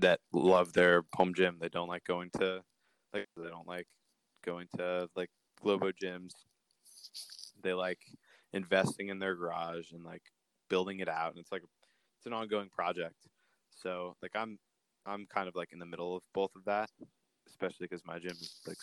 that 0.01 0.20
love 0.32 0.72
their 0.72 1.03
home 1.14 1.34
gym. 1.34 1.59
They 1.61 1.68
don't 1.68 1.88
like 1.88 2.05
going 2.05 2.30
to 2.38 2.62
like 3.12 3.26
they 3.36 3.49
don't 3.49 3.66
like 3.66 3.86
going 4.44 4.68
to 4.76 5.09
like 5.16 5.30
Globo 5.62 5.90
gyms. 5.92 6.32
They 7.62 7.74
like 7.74 8.01
investing 8.53 9.09
in 9.09 9.18
their 9.18 9.34
garage 9.34 9.92
and 9.92 10.05
like 10.05 10.22
building 10.68 11.01
it 11.01 11.09
out, 11.09 11.30
and 11.30 11.38
it's 11.38 11.53
like 11.53 11.62
it's 12.18 12.26
an 12.26 12.32
ongoing 12.32 12.68
project. 12.68 13.16
So 13.74 14.14
like 14.22 14.32
I'm 14.34 14.59
I'm 15.07 15.26
kind 15.26 15.49
of 15.49 15.55
like 15.55 15.72
in 15.72 15.78
the 15.78 15.86
middle 15.86 16.16
of 16.16 16.22
both 16.34 16.51
of 16.57 16.64
that, 16.64 16.90
especially 17.49 17.86
because 17.88 18.05
my 18.07 18.18
gym 18.18 18.32
is 18.32 18.61
like 18.66 18.78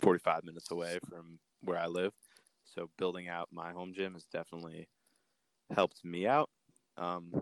45 0.00 0.44
minutes 0.44 0.70
away 0.70 0.98
from 1.08 1.38
where 1.62 1.78
I 1.78 1.86
live. 1.86 2.12
So 2.64 2.90
building 2.98 3.28
out 3.28 3.48
my 3.52 3.72
home 3.72 3.92
gym 3.94 4.14
has 4.14 4.24
definitely 4.24 4.88
helped 5.74 6.04
me 6.04 6.26
out. 6.26 6.50
Um, 6.96 7.32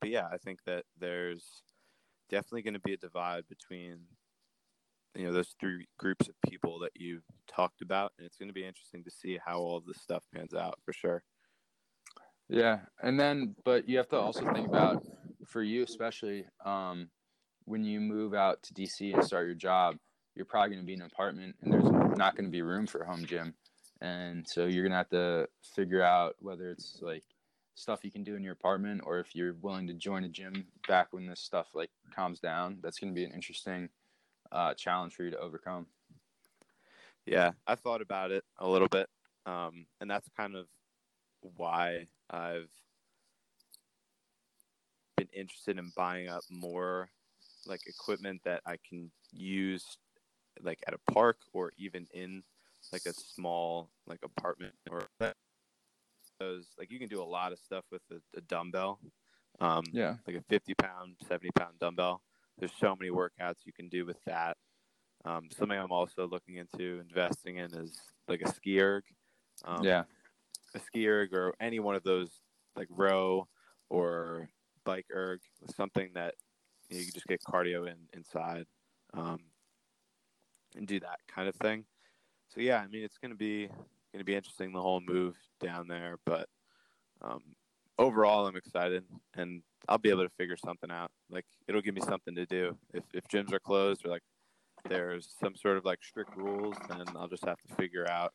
but 0.00 0.10
yeah, 0.10 0.26
I 0.32 0.38
think 0.38 0.60
that 0.66 0.84
there's 0.98 1.62
definitely 2.30 2.62
going 2.62 2.74
to 2.74 2.80
be 2.80 2.94
a 2.94 2.98
divide 2.98 3.44
between 3.48 4.00
you 5.14 5.26
know 5.26 5.32
those 5.32 5.54
three 5.58 5.86
groups 5.98 6.28
of 6.28 6.34
people 6.48 6.78
that 6.80 6.92
you 6.94 7.20
talked 7.48 7.82
about, 7.82 8.12
and 8.18 8.26
it's 8.26 8.36
going 8.36 8.48
to 8.48 8.54
be 8.54 8.64
interesting 8.64 9.02
to 9.04 9.10
see 9.10 9.38
how 9.44 9.58
all 9.58 9.76
of 9.76 9.86
this 9.86 10.00
stuff 10.00 10.22
pans 10.34 10.54
out 10.54 10.78
for 10.84 10.92
sure. 10.92 11.22
Yeah, 12.48 12.80
and 13.02 13.18
then 13.18 13.54
but 13.64 13.88
you 13.88 13.98
have 13.98 14.08
to 14.08 14.16
also 14.16 14.50
think 14.52 14.68
about 14.68 15.04
for 15.46 15.62
you 15.62 15.82
especially 15.82 16.44
um, 16.64 17.08
when 17.64 17.84
you 17.84 18.00
move 18.00 18.34
out 18.34 18.62
to 18.62 18.74
DC 18.74 19.14
and 19.14 19.24
start 19.24 19.46
your 19.46 19.54
job, 19.54 19.96
you're 20.34 20.46
probably 20.46 20.70
going 20.70 20.82
to 20.82 20.86
be 20.86 20.94
in 20.94 21.00
an 21.00 21.10
apartment 21.12 21.56
and 21.62 21.72
there's 21.72 21.90
not 22.16 22.36
going 22.36 22.44
to 22.44 22.50
be 22.50 22.62
room 22.62 22.86
for 22.86 23.00
a 23.00 23.06
home 23.06 23.24
gym, 23.26 23.54
and 24.00 24.46
so 24.46 24.66
you're 24.66 24.84
going 24.84 24.92
to 24.92 24.98
have 24.98 25.10
to 25.10 25.48
figure 25.74 26.02
out 26.02 26.36
whether 26.38 26.70
it's 26.70 27.00
like 27.02 27.24
stuff 27.78 28.00
you 28.02 28.10
can 28.10 28.24
do 28.24 28.34
in 28.34 28.42
your 28.42 28.52
apartment 28.52 29.02
or 29.04 29.20
if 29.20 29.34
you're 29.34 29.54
willing 29.54 29.86
to 29.86 29.94
join 29.94 30.24
a 30.24 30.28
gym 30.28 30.66
back 30.88 31.12
when 31.12 31.26
this 31.26 31.40
stuff 31.40 31.68
like 31.74 31.90
calms 32.14 32.40
down. 32.40 32.78
That's 32.82 32.98
going 32.98 33.12
to 33.12 33.14
be 33.14 33.24
an 33.24 33.32
interesting 33.32 33.88
uh, 34.50 34.74
challenge 34.74 35.14
for 35.14 35.22
you 35.22 35.30
to 35.30 35.38
overcome. 35.38 35.86
Yeah, 37.24 37.52
I 37.66 37.74
thought 37.74 38.02
about 38.02 38.30
it 38.30 38.44
a 38.58 38.68
little 38.68 38.88
bit, 38.88 39.08
um, 39.46 39.86
and 40.00 40.10
that's 40.10 40.28
kind 40.36 40.56
of 40.56 40.66
why 41.56 42.06
I've 42.30 42.70
been 45.16 45.28
interested 45.32 45.78
in 45.78 45.92
buying 45.96 46.28
up 46.28 46.42
more 46.50 47.10
like 47.66 47.80
equipment 47.86 48.40
that 48.44 48.62
I 48.66 48.78
can 48.88 49.10
use 49.30 49.98
like 50.62 50.78
at 50.86 50.94
a 50.94 51.12
park 51.12 51.36
or 51.52 51.72
even 51.76 52.06
in 52.12 52.42
like 52.92 53.02
a 53.06 53.12
small 53.12 53.90
like 54.06 54.20
apartment 54.24 54.74
or 54.90 55.02
those 56.38 56.66
like 56.78 56.90
you 56.90 56.98
can 56.98 57.08
do 57.08 57.22
a 57.22 57.24
lot 57.24 57.52
of 57.52 57.58
stuff 57.58 57.84
with 57.90 58.02
a, 58.10 58.16
a 58.36 58.40
dumbbell 58.42 59.00
um 59.60 59.84
Yeah. 59.92 60.16
like 60.26 60.36
a 60.36 60.42
50 60.48 60.74
pound 60.74 61.16
70 61.26 61.50
pound 61.58 61.78
dumbbell. 61.78 62.22
There's 62.58 62.72
so 62.78 62.96
many 62.96 63.10
workouts 63.10 63.64
you 63.64 63.72
can 63.72 63.88
do 63.88 64.04
with 64.04 64.22
that. 64.24 64.56
Um, 65.24 65.48
something 65.56 65.78
i'm 65.78 65.90
also 65.92 66.26
looking 66.28 66.56
into 66.56 67.00
investing 67.00 67.56
in 67.56 67.74
is 67.74 67.98
like 68.28 68.40
a 68.42 68.48
ski 68.52 68.80
erg. 68.80 69.04
Um, 69.64 69.84
yeah, 69.84 70.04
a 70.74 70.78
ski 70.78 71.08
erg 71.08 71.34
or 71.34 71.54
any 71.60 71.80
one 71.80 71.96
of 71.96 72.04
those 72.04 72.30
like 72.76 72.88
row 72.90 73.48
or 73.90 74.48
bike 74.84 75.06
erg 75.12 75.40
something 75.74 76.10
that 76.14 76.34
you, 76.88 76.96
know, 76.96 77.00
you 77.00 77.06
can 77.06 77.14
just 77.14 77.26
get 77.26 77.40
cardio 77.42 77.86
in 77.88 77.96
inside 78.12 78.66
um, 79.14 79.40
and 80.76 80.86
do 80.86 81.00
that 81.00 81.18
kind 81.26 81.48
of 81.48 81.54
thing. 81.56 81.84
So 82.48 82.60
yeah 82.60 82.78
i 82.80 82.86
mean 82.86 83.02
it's 83.02 83.18
going 83.18 83.30
to 83.32 83.36
be 83.36 83.68
going 84.18 84.26
to 84.26 84.32
be 84.32 84.34
interesting 84.34 84.72
the 84.72 84.82
whole 84.82 85.00
move 85.00 85.36
down 85.60 85.86
there 85.86 86.16
but 86.26 86.48
um, 87.22 87.40
overall 87.98 88.46
i'm 88.46 88.56
excited 88.56 89.04
and 89.36 89.62
i'll 89.88 89.98
be 89.98 90.10
able 90.10 90.24
to 90.24 90.34
figure 90.36 90.56
something 90.56 90.90
out. 90.90 91.10
Like 91.30 91.46
it'll 91.68 91.80
give 91.80 91.94
me 91.94 92.00
something 92.00 92.34
to 92.34 92.46
do. 92.46 92.76
If, 92.92 93.04
if 93.14 93.24
gyms 93.28 93.52
are 93.52 93.60
closed 93.60 94.04
or 94.04 94.10
like 94.10 94.22
there's 94.88 95.34
some 95.40 95.54
sort 95.54 95.76
of 95.76 95.84
like 95.84 96.02
strict 96.02 96.36
rules 96.36 96.76
then 96.88 97.02
i'll 97.16 97.28
just 97.28 97.44
have 97.44 97.58
to 97.66 97.74
figure 97.74 98.08
out 98.08 98.32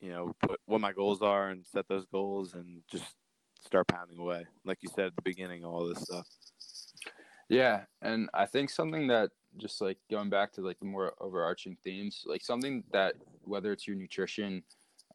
you 0.00 0.10
know 0.10 0.34
put 0.40 0.60
what 0.66 0.80
my 0.80 0.92
goals 0.92 1.20
are 1.20 1.48
and 1.48 1.64
set 1.66 1.86
those 1.88 2.06
goals 2.06 2.54
and 2.54 2.82
just 2.90 3.14
start 3.62 3.86
pounding 3.88 4.18
away. 4.18 4.46
Like 4.64 4.78
you 4.80 4.88
said 4.94 5.06
at 5.06 5.16
the 5.16 5.22
beginning 5.22 5.64
all 5.64 5.86
this 5.86 6.02
stuff 6.02 6.26
Yeah, 7.50 7.82
and 8.00 8.30
I 8.32 8.46
think 8.46 8.70
something 8.70 9.08
that 9.08 9.32
just 9.56 9.80
like 9.80 9.98
going 10.08 10.30
back 10.30 10.52
to 10.52 10.60
like 10.60 10.78
the 10.78 10.86
more 10.86 11.14
overarching 11.20 11.76
themes, 11.82 12.22
like 12.24 12.42
something 12.42 12.84
that 12.92 13.16
whether 13.42 13.72
it's 13.72 13.88
your 13.88 13.96
nutrition, 13.96 14.62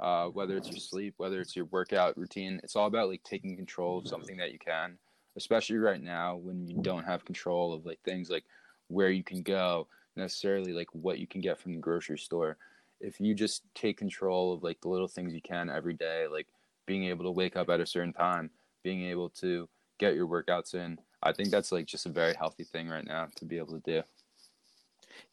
uh, 0.02 0.28
whether 0.28 0.58
it's 0.58 0.70
your 0.70 0.78
sleep, 0.82 1.14
whether 1.16 1.40
it's 1.40 1.56
your 1.56 1.64
workout 1.66 2.18
routine, 2.18 2.60
it's 2.62 2.76
all 2.76 2.88
about 2.88 3.08
like 3.08 3.24
taking 3.24 3.56
control 3.56 3.98
of 3.98 4.08
something 4.08 4.36
that 4.36 4.52
you 4.52 4.60
can, 4.60 4.98
especially 5.38 5.78
right 5.78 6.02
now 6.04 6.36
when 6.36 6.68
you 6.68 6.82
don't 6.82 7.06
have 7.06 7.24
control 7.24 7.74
of 7.74 7.86
like 7.86 8.00
things 8.04 8.30
like 8.30 8.44
where 8.90 9.12
you 9.12 9.24
can 9.24 9.42
go, 9.42 9.88
necessarily 10.18 10.74
like 10.74 10.90
what 10.92 11.20
you 11.20 11.28
can 11.28 11.40
get 11.40 11.58
from 11.58 11.74
the 11.74 11.80
grocery 11.80 12.20
store. 12.20 12.58
If 13.00 13.22
you 13.22 13.34
just 13.34 13.64
take 13.76 13.98
control 13.98 14.52
of 14.52 14.62
like 14.62 14.82
the 14.82 14.90
little 14.90 15.08
things 15.08 15.34
you 15.34 15.42
can 15.42 15.70
every 15.70 15.94
day, 15.94 16.28
like 16.30 16.48
being 16.86 17.06
able 17.06 17.24
to 17.24 17.32
wake 17.32 17.56
up 17.56 17.70
at 17.70 17.80
a 17.80 17.86
certain 17.86 18.12
time, 18.14 18.50
being 18.84 19.06
able 19.06 19.30
to 19.30 19.70
get 20.00 20.16
your 20.16 20.28
workouts 20.28 20.76
in, 20.76 21.00
I 21.26 21.34
think 21.34 21.50
that's 21.50 21.72
like 21.72 21.88
just 21.88 22.06
a 22.06 22.10
very 22.10 22.36
healthy 22.36 22.64
thing 22.64 22.88
right 22.88 23.04
now 23.04 23.28
to 23.38 23.46
be 23.46 23.58
able 23.58 23.80
to 23.80 23.92
do. 23.92 24.04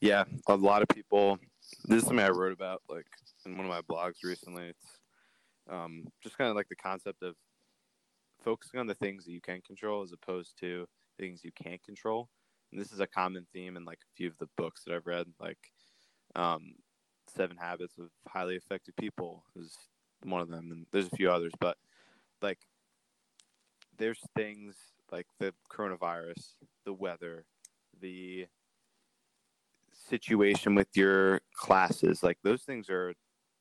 Yeah, 0.00 0.24
a 0.48 0.56
lot 0.56 0.82
of 0.82 0.88
people. 0.88 1.38
This 1.84 1.98
is 1.98 2.04
something 2.04 2.24
I 2.24 2.30
wrote 2.30 2.52
about, 2.52 2.82
like 2.88 3.06
in 3.44 3.56
one 3.56 3.66
of 3.66 3.70
my 3.70 3.82
blogs 3.82 4.24
recently. 4.24 4.68
It's 4.68 4.98
um, 5.70 6.04
just 6.22 6.38
kind 6.38 6.48
of 6.48 6.56
like 6.56 6.68
the 6.68 6.76
concept 6.76 7.22
of 7.22 7.34
focusing 8.42 8.80
on 8.80 8.86
the 8.86 8.94
things 8.94 9.24
that 9.24 9.32
you 9.32 9.40
can 9.40 9.60
control 9.60 10.02
as 10.02 10.12
opposed 10.12 10.58
to 10.60 10.88
things 11.20 11.44
you 11.44 11.52
can't 11.52 11.82
control. 11.82 12.30
And 12.72 12.80
this 12.80 12.90
is 12.90 13.00
a 13.00 13.06
common 13.06 13.46
theme 13.52 13.76
in 13.76 13.84
like 13.84 13.98
a 13.98 14.12
few 14.16 14.28
of 14.28 14.38
the 14.38 14.48
books 14.56 14.82
that 14.84 14.94
I've 14.94 15.06
read. 15.06 15.26
Like, 15.38 15.58
um, 16.34 16.72
Seven 17.28 17.58
Habits 17.58 17.98
of 17.98 18.08
Highly 18.26 18.56
Effective 18.56 18.96
People 18.96 19.44
is 19.56 19.76
one 20.24 20.40
of 20.40 20.48
them, 20.48 20.70
and 20.72 20.86
there's 20.90 21.06
a 21.06 21.16
few 21.16 21.30
others. 21.30 21.52
But 21.60 21.76
like, 22.40 22.60
there's 23.98 24.20
things 24.34 24.74
like 25.12 25.26
the 25.38 25.52
coronavirus, 25.70 26.54
the 26.84 26.92
weather, 26.92 27.44
the 28.00 28.46
situation 29.92 30.74
with 30.74 30.88
your 30.94 31.40
classes. 31.54 32.22
Like 32.22 32.38
those 32.42 32.62
things 32.62 32.88
are 32.88 33.12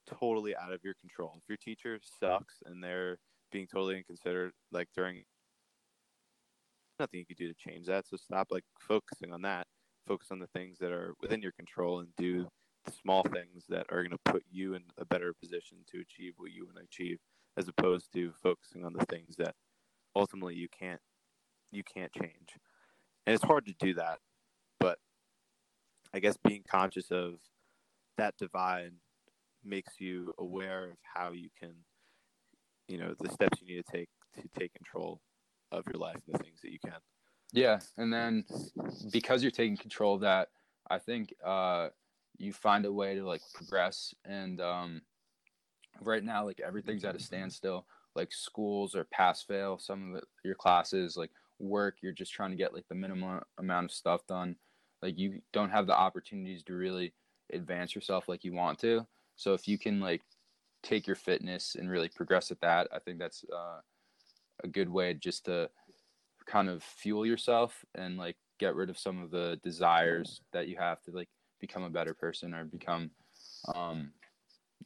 totally 0.07 0.55
out 0.55 0.71
of 0.71 0.83
your 0.83 0.95
control. 0.95 1.33
If 1.37 1.43
your 1.49 1.57
teacher 1.57 1.99
sucks 2.19 2.63
and 2.65 2.83
they're 2.83 3.17
being 3.51 3.67
totally 3.67 3.97
inconsiderate, 3.97 4.53
like 4.71 4.87
during 4.95 5.23
nothing 6.99 7.19
you 7.19 7.25
can 7.25 7.35
do 7.37 7.51
to 7.51 7.69
change 7.69 7.87
that. 7.87 8.07
So 8.07 8.15
stop 8.15 8.47
like 8.49 8.63
focusing 8.79 9.33
on 9.33 9.41
that. 9.41 9.67
Focus 10.07 10.29
on 10.31 10.39
the 10.39 10.47
things 10.47 10.79
that 10.79 10.91
are 10.91 11.13
within 11.21 11.41
your 11.41 11.51
control 11.51 11.99
and 11.99 12.07
do 12.17 12.47
the 12.85 12.91
small 12.91 13.23
things 13.23 13.65
that 13.69 13.85
are 13.91 14.01
going 14.03 14.11
to 14.11 14.31
put 14.31 14.43
you 14.49 14.73
in 14.73 14.83
a 14.97 15.05
better 15.05 15.33
position 15.39 15.77
to 15.91 15.99
achieve 15.99 16.33
what 16.37 16.51
you 16.51 16.65
want 16.65 16.77
to 16.77 16.83
achieve, 16.83 17.19
as 17.57 17.67
opposed 17.67 18.11
to 18.13 18.31
focusing 18.41 18.83
on 18.83 18.93
the 18.93 19.05
things 19.05 19.35
that 19.37 19.53
ultimately 20.15 20.55
you 20.55 20.67
can't 20.67 20.99
you 21.71 21.83
can't 21.83 22.11
change. 22.11 22.57
And 23.25 23.33
it's 23.33 23.43
hard 23.43 23.65
to 23.67 23.73
do 23.79 23.93
that, 23.95 24.19
but 24.79 24.97
I 26.13 26.19
guess 26.19 26.37
being 26.43 26.63
conscious 26.69 27.11
of 27.11 27.35
that 28.17 28.37
divide 28.37 28.93
makes 29.63 29.99
you 29.99 30.33
aware 30.37 30.85
of 30.85 30.97
how 31.15 31.31
you 31.31 31.49
can, 31.59 31.73
you 32.87 32.97
know, 32.97 33.13
the 33.19 33.29
steps 33.29 33.61
you 33.61 33.75
need 33.75 33.85
to 33.85 33.91
take 33.91 34.09
to 34.35 34.59
take 34.59 34.73
control 34.73 35.21
of 35.71 35.85
your 35.87 35.99
life 35.99 36.17
and 36.25 36.35
the 36.35 36.43
things 36.43 36.61
that 36.61 36.71
you 36.71 36.79
can. 36.79 36.99
Yeah, 37.53 37.79
and 37.97 38.13
then 38.13 38.45
because 39.11 39.41
you're 39.41 39.51
taking 39.51 39.77
control 39.77 40.15
of 40.15 40.21
that, 40.21 40.49
I 40.89 40.99
think 40.99 41.33
uh, 41.45 41.89
you 42.37 42.53
find 42.53 42.85
a 42.85 42.91
way 42.91 43.15
to 43.15 43.25
like 43.25 43.41
progress. 43.53 44.13
And 44.25 44.61
um, 44.61 45.01
right 46.01 46.23
now, 46.23 46.45
like 46.45 46.61
everything's 46.65 47.03
at 47.03 47.15
a 47.15 47.19
standstill. 47.19 47.85
Like 48.15 48.33
schools 48.33 48.95
are 48.95 49.05
pass 49.05 49.43
fail. 49.43 49.77
Some 49.79 50.11
of 50.11 50.17
it, 50.17 50.23
your 50.43 50.55
classes, 50.55 51.15
like 51.17 51.31
work, 51.61 51.97
you're 52.01 52.11
just 52.11 52.33
trying 52.33 52.51
to 52.51 52.57
get 52.57 52.73
like 52.73 52.87
the 52.89 52.95
minimum 52.95 53.41
amount 53.57 53.85
of 53.85 53.91
stuff 53.91 54.25
done. 54.27 54.55
Like 55.01 55.17
you 55.17 55.41
don't 55.53 55.71
have 55.71 55.87
the 55.87 55.97
opportunities 55.97 56.63
to 56.63 56.73
really 56.73 57.13
advance 57.53 57.95
yourself 57.95 58.27
like 58.27 58.43
you 58.43 58.53
want 58.53 58.79
to. 58.79 59.05
So 59.35 59.53
if 59.53 59.67
you 59.67 59.77
can 59.77 59.99
like 59.99 60.21
take 60.83 61.07
your 61.07 61.15
fitness 61.15 61.75
and 61.75 61.89
really 61.89 62.09
progress 62.09 62.51
at 62.51 62.61
that, 62.61 62.87
I 62.93 62.99
think 62.99 63.19
that's 63.19 63.43
uh, 63.51 63.79
a 64.63 64.67
good 64.67 64.89
way 64.89 65.13
just 65.13 65.45
to 65.45 65.69
kind 66.45 66.69
of 66.69 66.83
fuel 66.83 67.25
yourself 67.25 67.85
and 67.95 68.17
like 68.17 68.35
get 68.59 68.75
rid 68.75 68.89
of 68.89 68.97
some 68.97 69.21
of 69.21 69.31
the 69.31 69.59
desires 69.63 70.41
that 70.53 70.67
you 70.67 70.77
have 70.77 71.01
to 71.03 71.11
like 71.11 71.29
become 71.59 71.83
a 71.83 71.89
better 71.89 72.13
person 72.13 72.53
or 72.53 72.65
become 72.65 73.11
um 73.75 74.11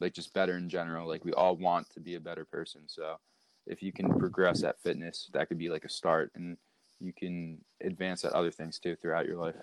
like 0.00 0.12
just 0.12 0.34
better 0.34 0.56
in 0.56 0.68
general 0.68 1.08
like 1.08 1.24
we 1.24 1.32
all 1.32 1.56
want 1.56 1.88
to 1.90 2.00
be 2.00 2.14
a 2.14 2.20
better 2.20 2.44
person 2.44 2.82
so 2.86 3.16
if 3.66 3.82
you 3.82 3.92
can 3.92 4.18
progress 4.18 4.62
at 4.62 4.80
fitness 4.80 5.28
that 5.32 5.48
could 5.48 5.58
be 5.58 5.68
like 5.68 5.84
a 5.84 5.88
start 5.88 6.30
and 6.34 6.56
you 7.00 7.12
can 7.12 7.58
advance 7.82 8.24
at 8.24 8.32
other 8.32 8.50
things 8.50 8.78
too 8.78 8.96
throughout 8.96 9.26
your 9.26 9.36
life. 9.36 9.54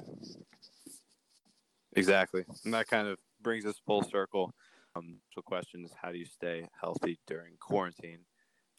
Exactly. 1.95 2.43
And 2.63 2.73
that 2.73 2.87
kind 2.87 3.07
of 3.07 3.17
brings 3.41 3.65
us 3.65 3.81
full 3.85 4.03
circle. 4.03 4.53
Um, 4.95 5.15
so 5.33 5.39
the 5.39 5.43
question 5.43 5.83
is 5.83 5.91
how 5.99 6.11
do 6.11 6.17
you 6.17 6.25
stay 6.25 6.67
healthy 6.79 7.19
during 7.27 7.53
quarantine? 7.59 8.19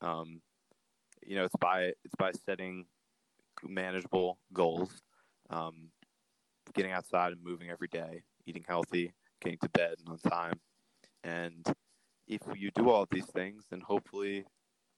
Um, 0.00 0.40
you 1.26 1.36
know 1.36 1.44
it's 1.44 1.56
by 1.60 1.92
it's 2.04 2.14
by 2.18 2.32
setting 2.32 2.86
manageable 3.62 4.38
goals 4.52 4.90
um, 5.50 5.90
getting 6.74 6.92
outside 6.92 7.32
and 7.32 7.42
moving 7.42 7.70
every 7.70 7.88
day 7.88 8.22
eating 8.46 8.64
healthy 8.66 9.12
getting 9.40 9.58
to 9.58 9.68
bed 9.70 9.94
on 10.06 10.18
time. 10.18 10.58
And 11.22 11.64
if 12.26 12.40
you 12.56 12.70
do 12.74 12.90
all 12.90 13.06
these 13.10 13.26
things 13.26 13.64
then 13.70 13.80
hopefully 13.80 14.44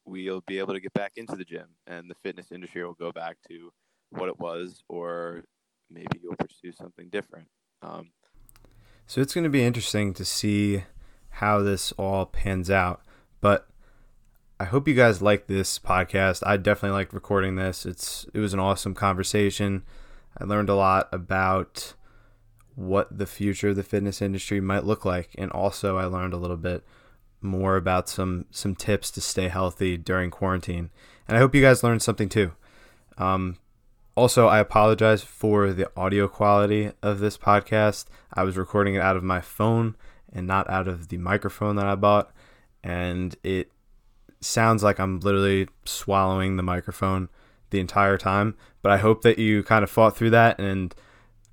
we'll 0.07 0.43
be 0.47 0.59
able 0.59 0.75
to 0.75 0.81
get 0.81 0.93
back 0.95 1.13
into 1.17 1.37
the 1.37 1.45
gym 1.45 1.67
and 1.87 2.09
the 2.11 2.15
fitness 2.23 2.53
industry 2.53 2.85
will 2.85 2.95
go 2.95 3.13
back 3.13 3.37
to 3.49 3.71
what 4.11 4.29
it 4.29 4.39
was 4.39 4.83
or 4.89 5.43
maybe 5.91 6.21
you'll 6.23 6.37
pursue 6.37 6.73
something 6.73 7.09
different 7.11 7.49
um, 7.83 8.11
so 9.07 9.21
it's 9.21 9.35
going 9.35 9.45
to 9.45 9.51
be 9.51 9.65
interesting 9.65 10.15
to 10.15 10.25
see 10.25 10.85
how 11.31 11.61
this 11.61 11.93
all 11.93 12.27
pans 12.27 12.71
out 12.71 13.03
but 13.41 13.69
I 14.59 14.65
hope 14.65 14.89
you 14.89 14.95
guys 14.95 15.21
like 15.21 15.49
this 15.49 15.79
podcast. 15.79 16.43
I 16.47 16.57
definitely 16.57 16.97
liked 16.97 17.13
recording 17.13 17.57
this. 17.57 17.85
It's 17.85 18.25
it 18.33 18.39
was 18.39 18.55
an 18.55 18.59
awesome 18.59 18.95
conversation. 18.95 19.83
I 20.39 20.45
learned 20.45 20.71
a 20.71 20.75
lot 20.75 21.11
about 21.13 21.93
what 22.75 23.19
the 23.19 23.27
future 23.27 23.69
of 23.69 23.77
the 23.77 23.83
fitness 23.83 24.23
industry 24.23 24.61
might 24.61 24.85
look 24.85 25.05
like 25.05 25.31
and 25.39 25.51
also 25.51 25.97
I 25.97 26.05
learned 26.05 26.35
a 26.35 26.39
little 26.39 26.59
bit 26.59 26.85
more 27.41 27.77
about 27.77 28.09
some 28.09 28.47
some 28.51 28.75
tips 28.75 29.11
to 29.13 29.21
stay 29.21 29.49
healthy 29.49 29.97
during 29.97 30.31
quarantine. 30.31 30.91
And 31.29 31.37
I 31.37 31.41
hope 31.41 31.55
you 31.55 31.63
guys 31.63 31.83
learned 31.83 32.03
something 32.03 32.29
too. 32.29 32.53
Um, 33.19 33.59
also, 34.15 34.47
I 34.47 34.61
apologize 34.61 35.23
for 35.23 35.73
the 35.73 35.91
audio 35.97 36.27
quality 36.29 36.93
of 37.03 37.19
this 37.19 37.37
podcast. 37.37 38.07
I 38.33 38.45
was 38.45 38.57
recording 38.57 38.95
it 38.95 39.03
out 39.03 39.17
of 39.17 39.23
my 39.23 39.41
phone 39.41 39.95
and 40.33 40.47
not 40.47 40.69
out 40.71 40.89
of 40.89 41.09
the 41.09 41.19
microphone 41.19 41.77
that 41.77 41.87
I 41.87 41.95
bought, 41.95 42.33
and 42.83 43.37
it 43.43 43.71
sounds 44.41 44.83
like 44.83 44.99
I'm 44.99 45.21
literally 45.21 45.69
swallowing 45.85 46.57
the 46.57 46.63
microphone 46.63 47.29
the 47.71 47.81
entire 47.81 48.17
time. 48.17 48.57
But 48.83 48.93
I 48.93 48.99
hope 48.99 49.23
that 49.23 49.39
you 49.39 49.63
kind 49.63 49.83
of 49.83 49.91
fought 49.91 50.17
through 50.17 50.31
that 50.31 50.59
and 50.59 50.95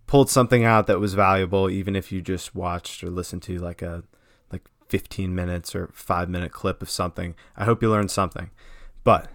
pulled 0.08 0.30
something 0.30 0.64
out 0.64 0.88
that 0.88 1.00
was 1.00 1.16
valuable, 1.16 1.70
even 1.70 1.96
if 1.96 2.12
you 2.12 2.22
just 2.22 2.56
watched 2.56 3.04
or 3.04 3.10
listened 3.10 3.42
to 3.44 3.58
like 3.58 3.82
a 3.82 4.04
15 4.94 5.34
minutes 5.34 5.74
or 5.74 5.90
five 5.92 6.30
minute 6.30 6.52
clip 6.52 6.84
of 6.84 6.88
something. 6.88 7.34
I 7.58 7.66
hope 7.66 7.82
you 7.82 7.90
learned 7.90 8.12
something. 8.12 8.52
But 9.04 9.28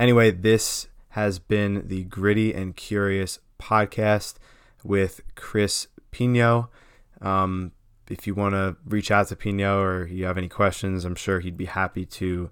anyway, 0.00 0.32
this 0.32 0.88
has 1.10 1.38
been 1.38 1.86
the 1.86 2.02
Gritty 2.02 2.52
and 2.52 2.74
Curious 2.74 3.38
podcast 3.60 4.34
with 4.82 5.20
Chris 5.36 5.86
Pinho. 6.10 6.70
Um, 7.22 7.70
if 8.10 8.26
you 8.26 8.34
want 8.34 8.56
to 8.56 8.78
reach 8.84 9.12
out 9.12 9.28
to 9.28 9.36
Pinho 9.36 9.80
or 9.80 10.06
you 10.08 10.24
have 10.24 10.36
any 10.36 10.48
questions, 10.48 11.04
I'm 11.04 11.14
sure 11.14 11.38
he'd 11.38 11.56
be 11.56 11.66
happy 11.66 12.04
to 12.04 12.50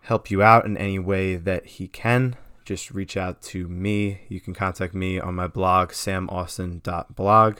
help 0.00 0.30
you 0.30 0.42
out 0.42 0.64
in 0.64 0.78
any 0.78 0.98
way 0.98 1.36
that 1.36 1.66
he 1.66 1.88
can, 1.88 2.36
just 2.64 2.90
reach 2.90 3.18
out 3.18 3.42
to 3.42 3.68
me. 3.68 4.22
You 4.30 4.40
can 4.40 4.54
contact 4.54 4.94
me 4.94 5.20
on 5.20 5.34
my 5.34 5.46
blog, 5.46 5.90
samaustin.blog, 5.90 7.58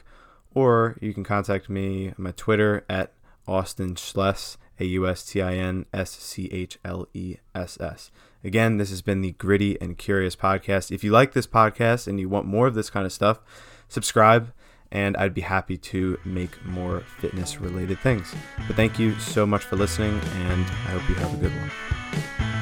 or 0.54 0.96
you 1.02 1.12
can 1.12 1.22
contact 1.22 1.68
me 1.68 2.08
on 2.08 2.14
my 2.16 2.32
Twitter 2.32 2.86
at 2.88 3.12
Austin 3.48 3.94
Schless, 3.94 4.56
A 4.78 4.84
U 4.84 5.08
S 5.08 5.24
T 5.24 5.42
I 5.42 5.54
N 5.54 5.86
S 5.92 6.10
C 6.10 6.48
H 6.52 6.78
L 6.84 7.08
E 7.14 7.36
S 7.54 7.80
S. 7.80 8.10
Again, 8.44 8.76
this 8.76 8.90
has 8.90 9.02
been 9.02 9.20
the 9.20 9.32
Gritty 9.32 9.80
and 9.80 9.98
Curious 9.98 10.36
podcast. 10.36 10.92
If 10.92 11.02
you 11.02 11.10
like 11.10 11.32
this 11.32 11.46
podcast 11.46 12.06
and 12.06 12.20
you 12.20 12.28
want 12.28 12.46
more 12.46 12.66
of 12.66 12.74
this 12.74 12.90
kind 12.90 13.06
of 13.06 13.12
stuff, 13.12 13.40
subscribe 13.88 14.52
and 14.90 15.16
I'd 15.16 15.34
be 15.34 15.42
happy 15.42 15.76
to 15.76 16.18
make 16.24 16.64
more 16.64 17.00
fitness 17.18 17.60
related 17.60 17.98
things. 18.00 18.34
But 18.66 18.76
thank 18.76 18.98
you 18.98 19.18
so 19.18 19.46
much 19.46 19.64
for 19.64 19.76
listening, 19.76 20.18
and 20.18 20.64
I 20.64 20.90
hope 20.90 21.08
you 21.08 21.14
have 21.16 21.34
a 21.34 21.36
good 21.36 21.52
one. 21.52 22.57